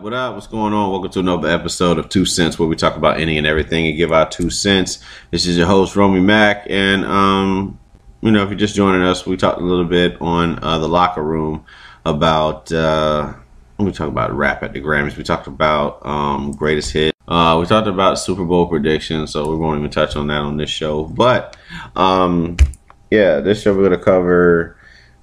what 0.00 0.14
up, 0.14 0.14
what 0.14 0.14
up? 0.14 0.34
What's 0.34 0.46
going 0.46 0.72
on? 0.72 0.90
Welcome 0.90 1.10
to 1.10 1.20
another 1.20 1.48
episode 1.48 1.98
of 1.98 2.08
Two 2.08 2.24
Cents 2.24 2.58
where 2.58 2.66
we 2.66 2.74
talk 2.74 2.96
about 2.96 3.20
any 3.20 3.36
and 3.36 3.46
everything 3.46 3.86
and 3.86 3.98
give 3.98 4.12
our 4.12 4.26
two 4.26 4.48
cents. 4.48 5.04
This 5.30 5.46
is 5.46 5.58
your 5.58 5.66
host, 5.66 5.94
Romy 5.94 6.20
Mack. 6.20 6.66
And, 6.70 7.04
um, 7.04 7.78
you 8.22 8.30
know, 8.30 8.42
if 8.42 8.48
you're 8.48 8.58
just 8.58 8.74
joining 8.74 9.02
us, 9.02 9.26
we 9.26 9.36
talked 9.36 9.60
a 9.60 9.64
little 9.64 9.84
bit 9.84 10.16
on 10.22 10.58
uh, 10.62 10.78
the 10.78 10.88
locker 10.88 11.22
room 11.22 11.66
about, 12.06 12.72
uh, 12.72 13.34
we 13.78 13.92
talked 13.92 14.10
about 14.10 14.32
rap 14.32 14.62
at 14.62 14.72
the 14.72 14.80
Grammys. 14.80 15.18
We 15.18 15.22
talked 15.22 15.46
about 15.46 16.04
um, 16.06 16.52
greatest 16.52 16.92
hit. 16.92 17.14
Uh, 17.28 17.58
we 17.60 17.66
talked 17.66 17.86
about 17.86 18.18
Super 18.18 18.44
Bowl 18.44 18.68
predictions, 18.68 19.32
so 19.32 19.50
we 19.50 19.56
won't 19.56 19.80
even 19.80 19.90
touch 19.90 20.16
on 20.16 20.28
that 20.28 20.40
on 20.40 20.56
this 20.56 20.70
show. 20.70 21.04
But, 21.04 21.58
um, 21.94 22.56
yeah, 23.10 23.40
this 23.40 23.60
show 23.60 23.74
we're 23.74 23.90
to 23.90 23.98
cover 23.98 24.78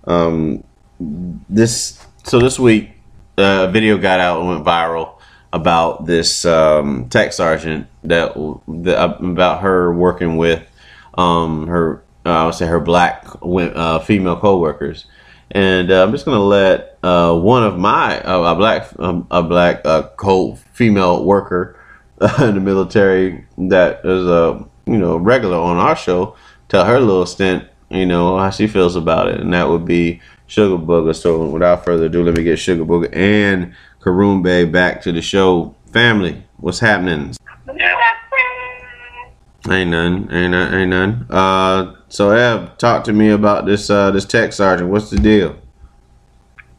um, 0.05 0.63
this. 0.99 2.05
So 2.25 2.39
this 2.39 2.59
week, 2.59 2.91
uh, 3.37 3.67
a 3.67 3.71
video 3.71 3.97
got 3.97 4.19
out 4.19 4.39
and 4.39 4.49
went 4.49 4.65
viral 4.65 5.19
about 5.53 6.05
this 6.05 6.45
um, 6.45 7.07
tech 7.09 7.33
sergeant 7.33 7.87
that, 8.03 8.33
that 8.67 9.17
about 9.23 9.61
her 9.61 9.93
working 9.93 10.37
with 10.37 10.67
um, 11.17 11.67
her 11.67 12.03
uh, 12.27 12.29
I 12.29 12.45
would 12.45 12.55
say 12.55 12.65
her 12.65 12.81
black 12.81 13.25
uh, 13.41 13.99
female 13.99 14.37
coworkers, 14.37 15.05
and 15.51 15.89
uh, 15.89 16.03
I'm 16.03 16.11
just 16.11 16.25
gonna 16.25 16.39
let 16.39 16.97
uh, 17.01 17.33
one 17.39 17.63
of 17.63 17.77
my 17.77 18.19
uh, 18.21 18.51
a 18.51 18.55
black 18.55 18.87
um, 18.99 19.25
a 19.31 19.41
black 19.41 19.81
uh, 19.85 20.09
co 20.17 20.55
female 20.73 21.23
worker 21.23 21.79
in 22.39 22.55
the 22.55 22.59
military 22.59 23.45
that 23.57 24.01
is 24.03 24.27
a 24.27 24.65
you 24.85 24.97
know 24.97 25.15
regular 25.15 25.57
on 25.57 25.77
our 25.77 25.95
show 25.95 26.35
tell 26.67 26.83
her 26.83 26.99
little 26.99 27.25
stint 27.25 27.63
you 27.89 28.05
know 28.05 28.37
how 28.37 28.49
she 28.49 28.67
feels 28.67 28.97
about 28.97 29.29
it, 29.29 29.39
and 29.39 29.53
that 29.53 29.69
would 29.69 29.85
be 29.85 30.19
Sugar 30.47 30.81
Booger. 30.83 31.15
So 31.15 31.45
without 31.47 31.85
further 31.85 32.05
ado, 32.05 32.23
let 32.23 32.35
me 32.35 32.43
get 32.43 32.57
Sugar 32.57 32.85
Booger 32.85 33.13
and 33.15 33.73
Karoon 34.01 34.41
Bay 34.41 34.65
back 34.65 35.01
to 35.03 35.11
the 35.11 35.21
show. 35.21 35.75
Family, 35.91 36.43
what's 36.57 36.79
happening? 36.79 37.33
Ain't 39.69 39.89
none, 39.89 40.29
ain't 40.31 40.51
none, 40.51 40.73
ain't 40.73 40.89
none. 40.89 41.27
Uh, 41.29 41.95
so 42.07 42.29
Ev, 42.31 42.77
talk 42.77 43.03
to 43.03 43.11
me 43.13 43.31
about 43.31 43.65
this 43.65 43.89
uh 43.89 44.11
this 44.11 44.23
tech 44.23 44.53
sergeant. 44.53 44.89
What's 44.89 45.09
the 45.09 45.17
deal? 45.17 45.57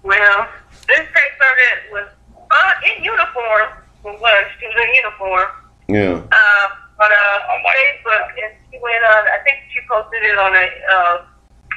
Well, 0.02 0.48
this 0.86 0.98
tech 1.12 1.30
sergeant 1.36 1.92
was 1.92 2.08
uh, 2.50 2.72
in 2.96 3.04
uniform. 3.04 3.68
Was 4.04 4.44
she 4.58 4.66
was 4.66 4.76
in 4.88 4.94
uniform 4.94 5.48
Yeah. 5.88 6.16
uh, 6.32 6.66
on 7.04 7.10
uh, 7.12 7.52
on 7.52 7.58
Facebook, 7.68 8.28
and 8.42 8.52
she 8.72 8.78
went 8.82 9.04
on. 9.04 9.22
I 9.36 9.38
think 9.44 9.58
she 9.70 9.80
posted 9.86 10.22
it 10.22 10.38
on 10.38 10.54
a 10.56 10.66
uh, 10.94 11.24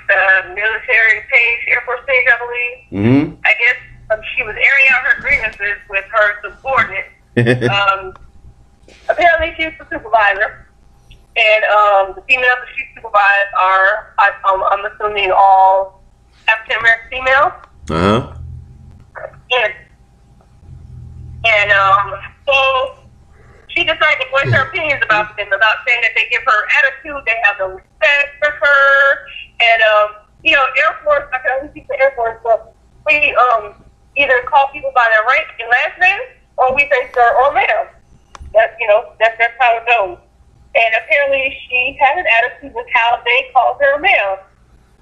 uh, 0.09 0.53
military 0.53 1.22
page, 1.31 1.59
Air 1.67 1.81
Force 1.85 2.01
page, 2.07 2.28
I 2.28 2.38
believe. 2.39 3.06
Mm-hmm. 3.06 3.35
I 3.45 3.53
guess 3.59 3.78
um, 4.12 4.19
she 4.35 4.44
was 4.44 4.56
airing 4.56 4.88
out 4.91 5.01
her 5.03 5.22
grievances 5.22 5.78
with 5.89 6.06
her 6.12 6.41
subordinate. 6.44 7.06
um, 7.69 8.13
apparently, 9.09 9.53
she's 9.57 9.78
the 9.79 9.85
supervisor, 9.89 10.67
and 11.38 11.63
um, 11.66 12.13
the 12.16 12.22
females 12.28 12.59
that 12.59 12.72
she 12.75 12.84
supervised 12.95 13.53
are, 13.59 14.13
I, 14.19 14.31
um, 14.51 14.63
I'm 14.69 14.85
assuming, 14.91 15.31
all 15.31 16.03
African 16.47 16.79
American 16.79 17.09
females. 17.09 17.53
uh 17.89 18.22
huh. 18.22 18.38
And, 19.51 19.73
and 21.45 21.72
um, 21.72 22.13
so 22.45 23.01
she 23.75 23.83
decided 23.83 24.19
to 24.22 24.28
voice 24.31 24.51
her 24.53 24.68
opinions 24.68 25.01
about 25.03 25.35
them, 25.38 25.47
about 25.47 25.75
saying 25.88 26.01
that 26.01 26.12
they 26.16 26.28
give 26.29 26.44
her 26.44 26.59
attitude, 26.79 27.23
they 27.25 27.35
have 27.44 27.56
no 27.59 27.68
respect 27.75 28.29
for 28.39 28.51
her, 28.51 29.10
and 29.61 29.81
um, 29.81 30.07
you 30.44 30.53
know, 30.55 30.63
Air 30.63 30.97
Force. 31.03 31.29
I 31.33 31.38
can 31.39 31.51
only 31.59 31.69
speak 31.72 31.85
for 31.85 31.95
Air 32.01 32.13
Force, 32.16 32.39
but 32.44 32.75
we 33.05 33.35
um 33.35 33.75
either 34.17 34.41
call 34.49 34.67
people 34.73 34.91
by 34.95 35.05
their 35.13 35.23
rank 35.23 35.47
and 35.59 35.69
last 35.69 35.95
name, 36.01 36.22
or 36.57 36.75
we 36.75 36.89
say 36.89 37.09
sir 37.13 37.29
or 37.44 37.53
ma'am. 37.53 37.88
That's 38.53 38.73
you 38.79 38.88
know, 38.88 39.13
that's 39.19 39.38
that's 39.38 39.53
how 39.59 39.77
it 39.77 39.85
goes. 39.88 40.17
And 40.73 40.91
apparently, 41.03 41.57
she 41.67 41.97
had 42.00 42.17
an 42.17 42.25
attitude 42.25 42.73
with 42.73 42.88
how 42.94 43.21
they 43.23 43.50
called 43.53 43.77
her 43.81 44.00
ma'am. 44.00 44.38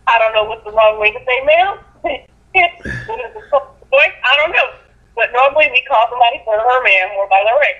I 0.08 0.18
don't 0.18 0.34
know 0.34 0.44
what's 0.44 0.64
the 0.66 0.72
wrong 0.72 1.00
way 1.00 1.12
to 1.12 1.20
say 1.26 1.40
ma'am. 1.46 1.80
I 2.56 4.36
don't 4.38 4.52
know. 4.52 4.70
But 5.16 5.32
normally 5.34 5.70
we 5.72 5.84
call 5.88 6.08
somebody 6.10 6.42
sir 6.46 6.58
or 6.58 6.84
ma'am 6.84 7.10
or 7.18 7.28
by 7.30 7.44
their 7.46 7.60
rank. 7.60 7.78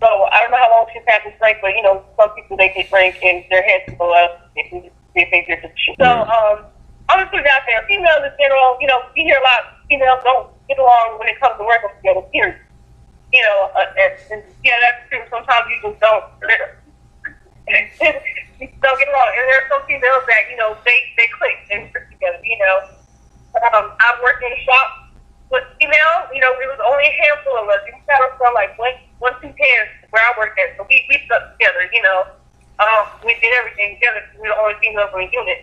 So 0.00 0.08
I 0.08 0.42
don't 0.42 0.50
know 0.50 0.58
how 0.58 0.70
long 0.70 0.86
she's 0.92 1.02
had 1.06 1.22
this 1.24 1.38
rank, 1.40 1.58
but 1.62 1.76
you 1.76 1.82
know, 1.82 2.02
some 2.18 2.30
people 2.34 2.56
they 2.56 2.74
get 2.74 2.90
rank 2.90 3.18
and 3.22 3.44
their 3.50 3.62
heads 3.62 3.94
go 3.98 4.12
up 4.12 4.50
think 5.12 5.46
they're 5.46 5.60
just 5.60 5.76
So 6.00 6.08
um, 6.08 6.64
I'm 7.08 7.20
just 7.20 7.30
putting 7.30 7.44
it 7.44 7.52
out 7.52 7.62
there. 7.68 7.84
Females 7.84 8.24
in 8.24 8.32
general, 8.40 8.80
you 8.80 8.88
know, 8.88 9.00
we 9.14 9.22
hear 9.28 9.36
a 9.36 9.44
lot. 9.44 9.84
Females 9.88 10.20
don't 10.24 10.48
get 10.68 10.78
along 10.78 11.18
when 11.20 11.28
it 11.28 11.36
comes 11.40 11.60
to 11.60 11.64
working 11.64 11.92
together. 12.00 12.24
Period. 12.32 12.56
You 13.32 13.40
know, 13.40 13.70
uh, 13.76 13.88
and, 13.96 14.12
and, 14.32 14.40
yeah, 14.64 14.76
that's 14.80 15.08
true. 15.08 15.24
Sometimes 15.32 15.64
you 15.68 15.76
just 15.80 16.00
don't. 16.00 16.24
don't 18.82 18.98
get 18.98 19.08
along, 19.08 19.30
and 19.38 19.44
there 19.48 19.58
are 19.64 19.68
some 19.72 19.82
females 19.88 20.24
that 20.28 20.42
you 20.52 20.56
know 20.60 20.76
they 20.84 20.98
they 21.16 21.24
click 21.40 21.56
and 21.72 21.88
work 21.96 22.10
together. 22.12 22.36
You 22.44 22.58
know, 22.60 22.76
um, 23.72 23.96
I 23.96 24.08
worked 24.20 24.44
in 24.44 24.52
a 24.52 24.60
shop 24.68 25.16
with 25.48 25.64
female. 25.80 26.28
You 26.36 26.44
know, 26.44 26.52
it 26.60 26.68
was 26.68 26.80
only 26.84 27.08
a 27.08 27.14
handful 27.24 27.56
of 27.56 27.72
us. 27.72 27.80
We 27.88 27.96
us 27.96 28.32
from 28.36 28.52
like 28.52 28.76
one 28.76 29.00
one 29.18 29.32
two 29.40 29.48
pairs 29.56 29.88
where 30.12 30.20
I 30.20 30.30
worked 30.36 30.60
at, 30.60 30.76
so 30.76 30.84
we 30.84 31.00
we 31.08 31.16
stuck 31.24 31.56
together. 31.56 31.88
You 31.88 32.02
know, 32.04 32.41
um, 32.82 33.22
we 33.22 33.38
did 33.38 33.54
everything 33.54 33.96
together. 33.96 34.26
We 34.34 34.48
were 34.48 34.54
the 34.54 34.58
only 34.58 34.76
females 34.82 35.14
in 35.14 35.26
the 35.26 35.30
unit. 35.30 35.60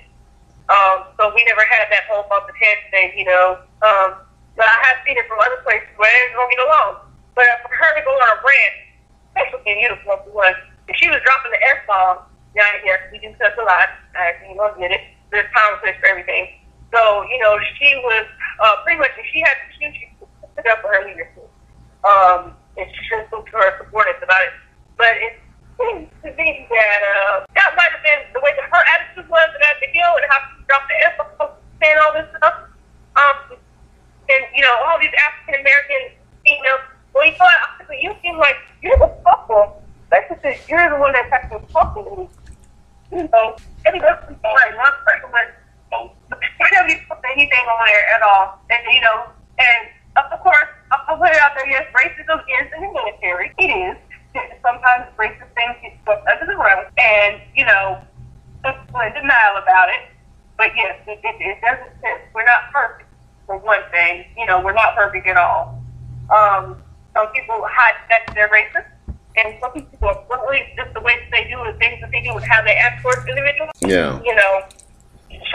Um, 0.71 1.11
so 1.17 1.33
we 1.33 1.43
never 1.43 1.65
had 1.67 1.89
that 1.91 2.07
whole 2.07 2.23
bump 2.29 2.47
of 2.47 2.55
head 2.55 2.77
thing, 2.93 3.11
you 3.17 3.25
know. 3.25 3.59
Um, 3.83 4.23
but 4.55 4.69
I 4.69 4.77
have 4.87 5.03
seen 5.03 5.17
it 5.17 5.25
from 5.27 5.41
other 5.41 5.59
places 5.65 5.89
where 5.97 6.07
they 6.07 6.33
don't 6.33 6.49
get 6.51 6.61
along. 6.61 7.09
But 7.33 7.47
for 7.65 7.73
her 7.73 7.91
to 7.97 8.01
go 8.05 8.11
on 8.13 8.29
a 8.29 8.39
rant, 8.39 8.75
especially 9.33 9.65
in 9.65 9.75
uniform 9.81 10.19
for 10.23 10.33
one, 10.33 10.55
she 10.93 11.09
was 11.09 11.17
dropping 11.25 11.51
the 11.51 11.61
F 11.73 11.85
bomb 11.87 12.17
down 12.53 12.73
here, 12.83 13.09
we 13.11 13.19
do 13.19 13.33
cuss 13.37 13.53
a 13.57 13.65
lot. 13.65 13.89
I 14.17 14.33
you 14.45 14.55
know 14.57 14.69
get 14.77 14.91
it. 14.91 15.01
There's 15.31 15.49
time 15.53 15.77
and 15.77 15.81
place 15.81 15.97
for 16.01 16.09
everything. 16.09 16.59
So, 16.93 17.23
you 17.29 17.37
know, 17.37 17.53
she 17.77 17.93
was 18.01 18.25
uh, 18.61 18.81
pretty 18.83 18.97
much 18.97 19.13
she 19.31 19.39
had 19.41 19.53
to 19.53 19.65
she 19.77 20.09
stood 20.53 20.67
up 20.67 20.81
for 20.81 20.89
her 20.89 21.05
leadership. 21.05 21.45
Um, 22.01 22.53
and 22.77 22.87
she 22.89 23.01
shouldn't 23.05 23.27
spoke 23.29 23.45
to 23.45 23.57
her 23.57 23.77
subordinates 23.77 24.23
about 24.23 24.41
it. 24.41 24.53
But 24.97 25.13
it 25.21 25.37
seems 25.79 26.11
that 26.23 27.45
that 27.55 27.69
might 27.75 27.91
have 27.95 28.03
been 28.03 28.21
the 28.35 28.41
way 28.43 28.51
that 28.59 28.67
her 28.67 28.83
attitude 28.83 29.29
was 29.31 29.47
at 29.47 29.79
the 29.79 29.87
deal 29.95 30.11
and 30.19 30.25
how 30.27 30.39
she 30.51 30.63
dropped 30.67 30.87
the 30.91 30.97
F 31.07 31.17
saying 31.79 31.97
all 32.03 32.13
this 32.13 32.27
stuff. 32.35 32.67
Um, 33.15 33.57
and 34.29 34.43
you 34.55 34.61
know, 34.61 34.75
all 34.85 34.99
these 34.99 35.15
African 35.15 35.61
American 35.61 36.19
females. 36.43 36.83
Well, 37.15 37.25
you 37.25 37.33
thought 37.39 37.51
honestly, 37.75 37.99
you 38.01 38.13
seem 38.21 38.37
like 38.37 38.55
you're 38.83 38.97
the 38.97 39.09
couple. 39.23 39.81
That's 40.11 40.29
just 40.43 40.69
you're 40.69 40.89
the 40.89 40.97
one 40.97 41.13
that's 41.13 41.31
actually 41.31 41.65
talking 41.71 42.03
to 42.03 42.11
me. 42.15 42.29
You 43.11 43.25
know, 43.33 43.57
not 44.79 44.93
person, 45.03 45.29
whenever 46.59 46.89
you 46.89 46.99
put 47.09 47.17
anything 47.33 47.65
on 47.65 47.85
there 47.85 48.05
at 48.15 48.21
all, 48.21 48.61
and 48.69 48.81
you 48.93 49.01
know, 49.01 49.33
and 49.57 49.81
of 50.15 50.39
course, 50.41 50.69
I'll 50.91 51.17
put 51.17 51.29
it 51.29 51.37
out 51.37 51.51
there. 51.55 51.69
Yes, 51.69 51.85
racism 51.93 52.39
is 52.61 52.67
in 52.75 52.81
the 52.81 52.91
military. 52.93 53.51
It 53.57 53.69
is. 53.69 53.97
Sometimes 54.33 55.05
racist 55.17 55.49
things 55.55 55.75
get 55.81 55.97
swept 56.03 56.27
under 56.27 56.45
the 56.45 56.57
rug, 56.57 56.85
and 56.97 57.41
you 57.55 57.65
know, 57.65 57.99
people 58.63 59.01
in 59.01 59.13
denial 59.13 59.57
about 59.61 59.89
it. 59.89 60.13
But 60.57 60.71
yes, 60.75 60.99
it, 61.07 61.19
it, 61.23 61.35
it 61.39 61.57
doesn't 61.61 61.93
fit. 62.01 62.21
We're 62.33 62.45
not 62.45 62.71
perfect 62.71 63.09
for 63.45 63.57
one 63.57 63.81
thing. 63.91 64.25
You 64.37 64.45
know, 64.45 64.61
we're 64.61 64.73
not 64.73 64.95
perfect 64.95 65.25
at 65.27 65.37
all. 65.37 65.81
Um, 66.29 66.83
some 67.15 67.27
people 67.33 67.65
hide 67.65 67.95
that 68.09 68.31
they're 68.35 68.49
racist, 68.49 68.85
and 69.37 69.55
some 69.61 69.71
people 69.71 70.07
are 70.07 70.23
bluntly 70.27 70.61
just 70.75 70.93
the 70.93 71.01
way 71.01 71.15
that 71.17 71.31
they 71.31 71.49
do 71.49 71.57
the 71.65 71.77
things 71.79 72.01
that 72.01 72.11
they 72.11 72.21
do 72.21 72.31
and 72.37 72.45
how 72.45 72.61
they 72.61 72.75
act 72.75 73.01
towards 73.01 73.25
individuals. 73.27 73.71
Yeah. 73.81 74.21
You 74.23 74.35
know, 74.35 74.61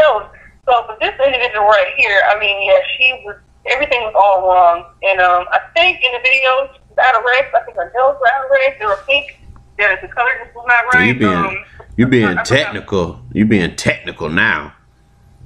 shows. 0.00 0.26
So, 0.66 0.84
but 0.88 0.98
this 0.98 1.14
individual 1.24 1.66
right 1.66 1.92
here, 1.96 2.20
I 2.28 2.38
mean, 2.40 2.66
yeah, 2.66 2.80
she 2.96 3.22
was 3.24 3.36
everything 3.66 4.00
was 4.02 4.14
all 4.16 4.48
wrong, 4.48 4.84
and 5.02 5.20
um, 5.20 5.46
I 5.52 5.60
think 5.74 6.02
in 6.02 6.12
the 6.12 6.20
video 6.20 6.68
she 6.72 6.80
was 6.80 6.83
out 6.99 7.17
of 7.17 7.25
rank. 7.25 7.52
I 7.55 7.61
think 7.64 7.76
her 7.76 7.91
nails 7.94 8.17
were 8.20 8.29
out 8.29 8.44
of 8.44 8.50
rank. 8.50 8.76
They 8.79 8.87
were 8.87 9.00
pink. 9.06 9.41
The, 9.79 9.99
the 10.02 10.08
color 10.08 10.31
just 10.43 10.55
was 10.55 10.64
not 10.69 10.94
right. 10.94 11.08
You 11.08 11.14
being 11.19 11.32
um, 11.32 11.64
you 11.96 12.06
being 12.06 12.37
technical. 12.44 13.20
You 13.32 13.44
being 13.44 13.75
technical 13.76 14.29
now. 14.29 14.75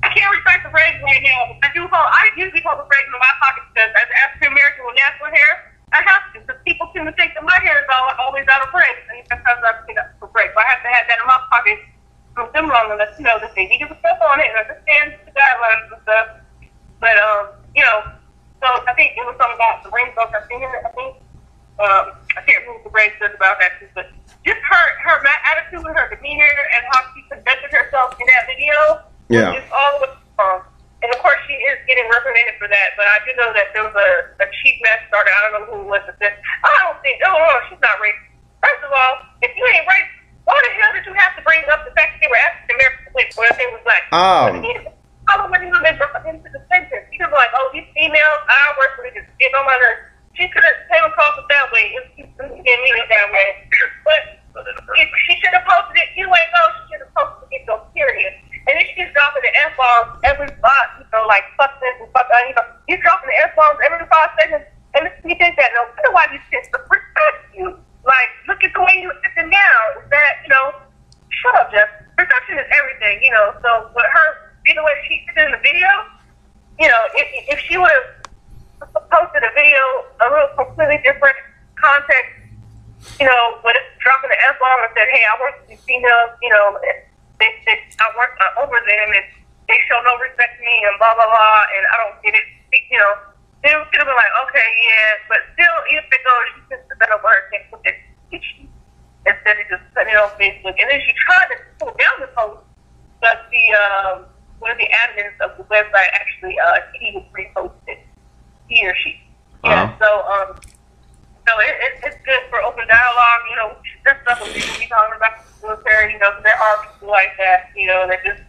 I 0.03 0.15
can't 0.15 0.31
recite 0.31 0.63
the 0.63 0.71
regs 0.71 1.03
right 1.03 1.23
now. 1.25 1.59
I 1.65 1.69
do 1.75 1.83
hold. 1.89 1.93
I 1.93 2.31
usually 2.37 2.63
hold 2.63 2.79
the 2.79 2.87
regs 2.87 3.09
in 3.09 3.19
my 3.19 3.35
pocket 3.41 3.65
because 3.73 3.91
as 3.97 4.09
African 4.29 4.53
American 4.53 4.85
with 4.87 4.97
natural 4.97 5.33
hair, 5.33 5.75
I 5.93 6.01
have 6.05 6.23
to 6.35 6.41
because 6.45 6.61
people 6.65 6.93
tend 6.95 7.09
to 7.09 7.15
think 7.17 7.35
that 7.35 7.43
my 7.43 7.59
hair 7.65 7.81
is 7.81 7.89
all, 7.91 8.13
always 8.21 8.47
out 8.49 8.63
of 8.63 8.71
breaks, 8.71 9.03
and 9.09 9.25
sometimes 9.29 9.61
I 9.65 9.81
pick 9.89 9.97
up 9.99 10.13
for 10.21 10.29
breaks. 10.29 10.53
So 10.55 10.61
I 10.61 10.69
have 10.69 10.83
to 10.85 10.91
have 10.93 11.05
that 11.09 11.19
in 11.19 11.27
my 11.27 11.41
pocket 11.49 11.79
from 12.37 12.47
them 12.55 12.69
long 12.69 12.95
enough 12.95 13.17
to 13.17 13.23
know 13.23 13.37
that 13.43 13.51
they 13.57 13.67
need 13.67 13.83
to 13.83 13.91
stuff 13.99 14.21
on 14.23 14.39
it 14.39 14.53
and 14.55 14.63
understand 14.63 15.19
the 15.27 15.33
guidelines 15.35 15.91
and 15.91 16.01
stuff. 16.07 16.27
But 17.01 17.17
um, 17.19 17.59
you 17.75 17.83
know, 17.83 18.15
so 18.63 18.67
I 18.87 18.95
think 18.95 19.19
it 19.19 19.25
was 19.27 19.35
something 19.41 19.59
about 19.59 19.83
the 19.83 19.91
ring 19.91 20.15
book. 20.15 20.31
I 20.31 20.47
think 20.47 20.63
I 20.63 20.91
think 20.95 21.19
um, 21.79 22.19
I 22.35 22.43
can't 22.43 22.67
remember 22.67 22.83
what 22.83 22.85
the 22.85 22.95
brain 22.95 23.11
says 23.23 23.33
about 23.35 23.59
that, 23.63 23.79
but 23.95 24.11
just 24.43 24.59
her 24.59 24.85
her 25.07 25.17
attitude 25.47 25.87
and 25.87 25.97
her 25.97 26.09
demeanor 26.11 26.51
and 26.75 26.83
how 26.91 27.07
she 27.15 27.23
conducted 27.31 27.71
herself 27.71 28.19
in 28.19 28.27
that 28.27 28.45
video. 28.51 28.79
Yeah. 29.29 29.61
just 29.61 29.71
all 29.71 30.01
the 30.01 30.07
way. 30.07 30.19
And 30.99 31.15
of 31.15 31.19
course, 31.23 31.39
she 31.47 31.55
is 31.55 31.79
getting 31.87 32.07
reprimanded 32.11 32.59
for 32.59 32.67
that. 32.67 32.99
But 32.99 33.07
I 33.07 33.23
do 33.23 33.31
know 33.39 33.55
that 33.55 33.71
there 33.71 33.87
was 33.87 33.95
a, 33.95 34.11
a 34.43 34.47
chief 34.63 34.83
mess 34.83 34.99
started. 35.07 35.31
I 35.31 35.39
don't 35.47 35.53
know 35.55 35.65
who 35.71 35.77
it 35.87 35.91
was 35.95 36.03
that 36.11 36.19
said, 36.19 36.35
I 36.67 36.71
don't 36.83 36.99
think, 37.07 37.23
oh, 37.23 37.39
no, 37.39 37.55
she's 37.71 37.79
not 37.79 37.95
racist. 38.03 38.35
First 38.59 38.83
of 38.83 38.91
all, 38.91 39.15
if 39.47 39.55
you 39.55 39.63
ain't 39.79 39.87
racist, 39.87 40.19
why 40.43 40.59
the 40.59 40.73
hell 40.75 40.93
did 40.99 41.07
you 41.07 41.15
have 41.15 41.39
to 41.39 41.43
bring 41.47 41.63
up 41.71 41.87
the 41.87 41.95
fact 41.95 42.19
that 42.19 42.21
they 42.25 42.27
were 42.27 42.41
African 42.51 42.75
American 42.75 43.05
police 43.15 43.31
when 43.39 43.47
they 43.55 43.69
was 43.71 43.83
black? 43.87 44.03
Oh. 44.11 44.51
How 45.31 45.45
would 45.45 45.61
you 45.61 45.71
have 45.71 45.85
been 45.85 45.97
brought 46.01 46.25
into 46.25 46.49
the 46.51 46.63
sentence? 46.67 47.05
You 47.13 47.21
be 47.21 47.37
like, 47.37 47.53
oh, 47.53 47.69
these 47.71 47.87
females, 47.93 48.41
I 48.49 48.59
work 48.81 48.97
for 48.97 49.05
these, 49.13 49.29
get 49.39 49.55
on 49.55 49.69
my 49.69 49.77
nerves. 49.77 50.18
She 50.39 50.47
could 50.55 50.63
have 50.63 50.79
came 50.87 51.03
across 51.03 51.35
it 51.35 51.47
that 51.51 51.67
way 51.75 51.85
if 51.99 52.05
she 52.15 52.23
didn't 52.23 52.63
mean 52.63 52.95
it 52.95 53.11
that 53.11 53.27
way. 53.35 53.49
But 54.07 54.23
if 54.95 55.11
she 55.27 55.35
should 55.43 55.51
have 55.51 55.67
posted 55.67 55.99
it, 55.99 56.15
you 56.15 56.31
ain't 56.31 56.51
know 56.55 56.67
she 56.79 56.95
should 56.95 57.03
have 57.03 57.15
posted 57.19 57.51
it 57.51 57.67
though, 57.67 57.83
period. 57.91 58.39
And 58.71 58.79
then 58.79 58.87
she's 58.95 59.11
dropping 59.19 59.43
the 59.43 59.53
F 59.67 59.75
bombs 59.75 60.15
every 60.23 60.47
spot, 60.55 60.87
you 61.03 61.07
know, 61.11 61.27
like 61.27 61.43
fuck 61.59 61.75
this 61.83 61.99
and 61.99 62.07
fuck 62.15 62.31
that, 62.31 62.47
you 62.47 62.55
know, 62.55 62.67
you're 62.87 63.03
dropping 63.03 63.35
the 63.35 63.39
F 63.51 63.53
bombs 63.59 63.83
every 63.83 64.07
five 64.07 64.31
seconds. 64.39 64.63
And 64.95 65.11
you 65.27 65.35
think 65.37 65.59
that 65.59 65.75
no 65.75 65.91
wonder 65.91 66.11
why 66.15 66.31
these 66.31 66.47
kids 66.55 66.71
respect 66.71 67.39
you. 67.59 67.75
Like, 68.07 68.31
look 68.47 68.63
at 68.63 68.73
the 68.73 68.81
way 68.81 69.03
you're 69.03 69.19
sitting. 69.35 69.51
Is 69.51 70.09
that, 70.11 70.33
you 70.47 70.51
know, 70.55 70.73
shut 71.29 71.55
up, 71.61 71.71
Jeff. 71.71 71.91
Perception 72.17 72.63
is 72.63 72.69
everything, 72.79 73.23
you 73.23 73.31
know. 73.31 73.53
So, 73.61 73.91
but 73.93 74.07
her, 74.07 74.29
you 74.67 74.75
know, 74.75 74.83
what 74.83 74.97
she 75.07 75.23
did 75.35 75.45
in 75.45 75.53
the 75.53 75.61
video, 75.61 75.91
you 76.81 76.89
know, 76.89 77.03
if, 77.15 77.27
if 77.53 77.59
she 77.69 77.77
would 77.77 77.91
have 77.91 78.18
posted 79.11 79.43
a 79.43 79.53
video, 79.57 79.83
a 80.21 80.27
real 80.31 80.49
completely 80.57 81.01
different 81.05 81.37
context, 81.77 82.39
you 83.21 83.27
know, 83.27 83.43
it's 83.63 83.91
dropping 84.03 84.31
the 84.31 84.39
F 84.51 84.59
bomb 84.59 84.83
and 84.85 84.93
said, 84.95 85.09
hey, 85.11 85.23
I 85.23 85.35
work 85.39 85.55
with 85.63 85.69
these 85.71 85.85
females, 85.87 86.35
you 86.43 86.51
know, 86.51 86.79
they, 87.39 87.51
they, 87.67 87.77
I 88.03 88.07
work 88.19 88.35
over 88.59 88.75
them 88.75 89.09
and 89.15 89.27
they 89.71 89.79
show 89.87 89.99
no 90.03 90.19
respect 90.19 90.59
to 90.59 90.63
me 90.65 90.75
and 90.87 90.99
blah, 90.99 91.15
blah, 91.15 91.29
blah, 91.29 91.63
and 91.77 91.83
I 91.87 91.95
don't 92.03 92.19
get 92.23 92.35
it, 92.35 92.47
you 92.91 92.99
know. 92.99 93.15
They 93.63 93.75
would 93.75 93.91
have 93.91 94.07
been 94.07 94.15
like, 94.15 94.35
okay, 94.47 94.69
yeah, 94.87 95.11
but 95.27 95.43
still, 95.55 95.77
even 95.91 96.07
if 96.07 96.15
it 96.15 96.23
goes, 96.23 96.47
she 96.55 96.61
just 96.71 97.11
over 97.11 97.27
her 97.27 97.43
thing 97.51 97.67
with 97.75 97.83
it. 97.91 97.99
Instead 99.27 99.59
of 99.61 99.67
just 99.69 99.83
putting 99.93 100.15
it 100.15 100.17
on 100.17 100.31
Facebook. 100.39 100.79
And 100.79 100.87
then 100.89 101.01
she 101.05 101.13
tried 101.27 101.51
to 101.53 101.57
pull 101.77 101.93
down 101.99 102.17
the 102.23 102.31
post, 102.33 102.63
but 103.21 103.51
the, 103.51 103.65
um, 103.75 104.17
one 104.59 104.71
of 104.71 104.79
the 104.79 104.89
admins 104.89 105.37
of 105.43 105.59
the 105.59 105.65
website 105.69 106.11
actually, 106.15 106.57
uh, 106.59 106.79
he 106.99 107.19
reposted. 107.35 108.08
He 108.69 108.87
or 108.87 108.95
she. 109.03 109.21
Yeah, 109.65 109.91
Uh-huh. 109.91 109.97
so, 109.99 110.09
um, 110.29 110.49
so 111.49 111.53
it, 111.61 111.75
it, 111.81 111.93
it's 112.05 112.21
good 112.25 112.43
for 112.51 112.61
open 112.63 112.87
dialogue. 112.87 113.43
You 113.51 113.57
know, 113.57 113.69
that's 114.05 114.21
stuff 114.23 114.39
that 114.45 114.53
people 114.55 114.77
be 114.79 114.87
talking 114.87 115.17
about 115.17 115.41
the 115.43 115.67
military. 115.67 116.13
You 116.15 116.19
know, 116.21 116.31
'cause 116.33 116.45
there 116.45 116.57
are 116.61 116.77
people 116.93 117.09
like 117.09 117.33
that. 117.39 117.73
You 117.75 117.89
know, 117.89 118.07
that 118.07 118.23
just 118.25 118.43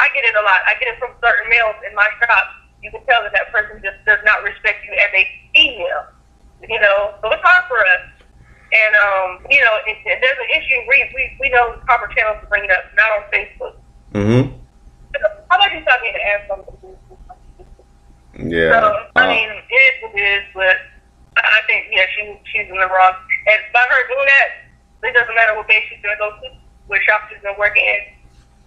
I 0.00 0.08
get 0.12 0.24
it 0.26 0.34
a 0.34 0.42
lot. 0.42 0.60
I 0.66 0.74
get 0.82 0.88
it 0.92 0.98
from 0.98 1.14
certain 1.22 1.48
males 1.48 1.78
in 1.88 1.94
my 1.94 2.08
shop. 2.18 2.46
You 2.82 2.90
can 2.90 3.00
tell 3.06 3.22
that 3.22 3.32
that 3.32 3.52
person 3.54 3.78
just 3.82 4.02
does 4.04 4.18
not 4.26 4.42
respect 4.42 4.82
you 4.84 4.92
as 4.98 5.10
a 5.14 5.22
female. 5.54 6.04
You 6.68 6.78
know, 6.82 7.14
so 7.22 7.30
it's 7.30 7.42
hard 7.42 7.64
for 7.70 7.78
us. 7.78 8.04
And 8.72 8.92
um, 8.98 9.28
you 9.50 9.60
know, 9.62 9.74
if, 9.86 9.98
if 10.04 10.18
there's 10.20 10.40
an 10.42 10.50
issue, 10.50 10.78
we 10.90 10.96
we 11.14 11.22
we 11.40 11.48
know 11.50 11.76
the 11.78 11.82
proper 11.86 12.10
channels 12.14 12.42
to 12.42 12.46
bring 12.50 12.64
it 12.64 12.70
up, 12.70 12.84
not 12.98 13.10
on 13.16 13.22
Facebook. 13.30 13.74
Mm-hmm. 14.14 14.58
How 15.48 15.56
about 15.56 15.70
you 15.72 15.80
me 15.80 16.12
to 16.12 16.22
ask 16.34 16.48
something? 16.48 16.96
Yeah. 18.38 18.80
So 18.80 19.06
I 19.16 19.24
Uh, 19.24 19.28
mean, 19.28 19.48
it 19.50 19.74
is 19.74 20.02
what 20.02 20.12
it 20.16 20.24
is, 20.24 20.44
but 20.54 20.76
I 21.36 21.60
think 21.66 21.86
yeah, 21.90 22.06
she 22.16 22.38
she's 22.52 22.68
in 22.68 22.74
the 22.76 22.86
wrong. 22.86 23.14
And 23.46 23.60
by 23.72 23.80
her 23.90 24.08
doing 24.08 24.26
that, 24.26 25.08
it 25.08 25.12
doesn't 25.14 25.34
matter 25.34 25.54
what 25.56 25.68
base 25.68 25.84
she's 25.88 25.98
gonna 26.02 26.16
go 26.16 26.30
to, 26.30 26.56
what 26.86 27.02
shop 27.02 27.28
she's 27.30 27.42
gonna 27.42 27.58
work 27.58 27.76
in. 27.76 27.98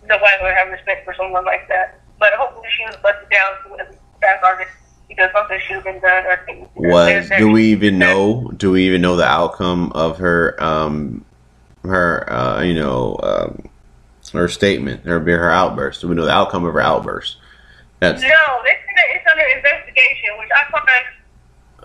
Nobody 0.08 0.34
would 0.42 0.54
have 0.54 0.70
respect 0.70 1.06
for 1.06 1.14
someone 1.16 1.46
like 1.46 1.68
that. 1.70 2.00
But 2.20 2.34
hopefully 2.34 2.68
she 2.70 2.86
was 2.86 2.96
busted 2.98 3.30
down 3.30 3.52
to 3.64 3.84
a 3.84 3.86
fast 4.22 4.44
artist 4.44 4.72
because 5.08 5.32
something 5.34 5.60
should 5.60 5.76
have 5.78 5.84
been 5.84 6.00
done. 6.00 6.68
Was 6.76 7.30
do 7.38 7.52
we 7.52 7.66
even 7.72 7.98
know? 7.98 8.52
Do 8.56 8.72
we 8.72 8.86
even 8.86 9.02
know 9.02 9.16
the 9.16 9.26
outcome 9.26 9.92
of 9.94 10.18
her? 10.20 10.62
Um, 10.64 11.26
her, 11.84 12.32
uh, 12.32 12.62
you 12.62 12.74
know, 12.74 13.20
um, 13.22 13.70
her 14.34 14.48
statement, 14.48 15.06
her 15.06 15.20
her 15.20 15.52
outburst. 15.52 16.02
Do 16.02 16.08
we 16.08 16.16
know 16.16 16.26
the 16.26 16.32
outcome 16.32 16.66
of 16.66 16.74
her 16.74 16.82
outburst? 16.82 17.38
That's 18.00 18.22
No, 18.22 18.28
they 18.64 18.72
said 18.72 18.96
that 18.96 19.06
it's 19.12 19.32
under 19.32 19.44
investigation, 19.96 20.38
which 20.40 20.50
I 20.54 20.72
find 20.72 20.86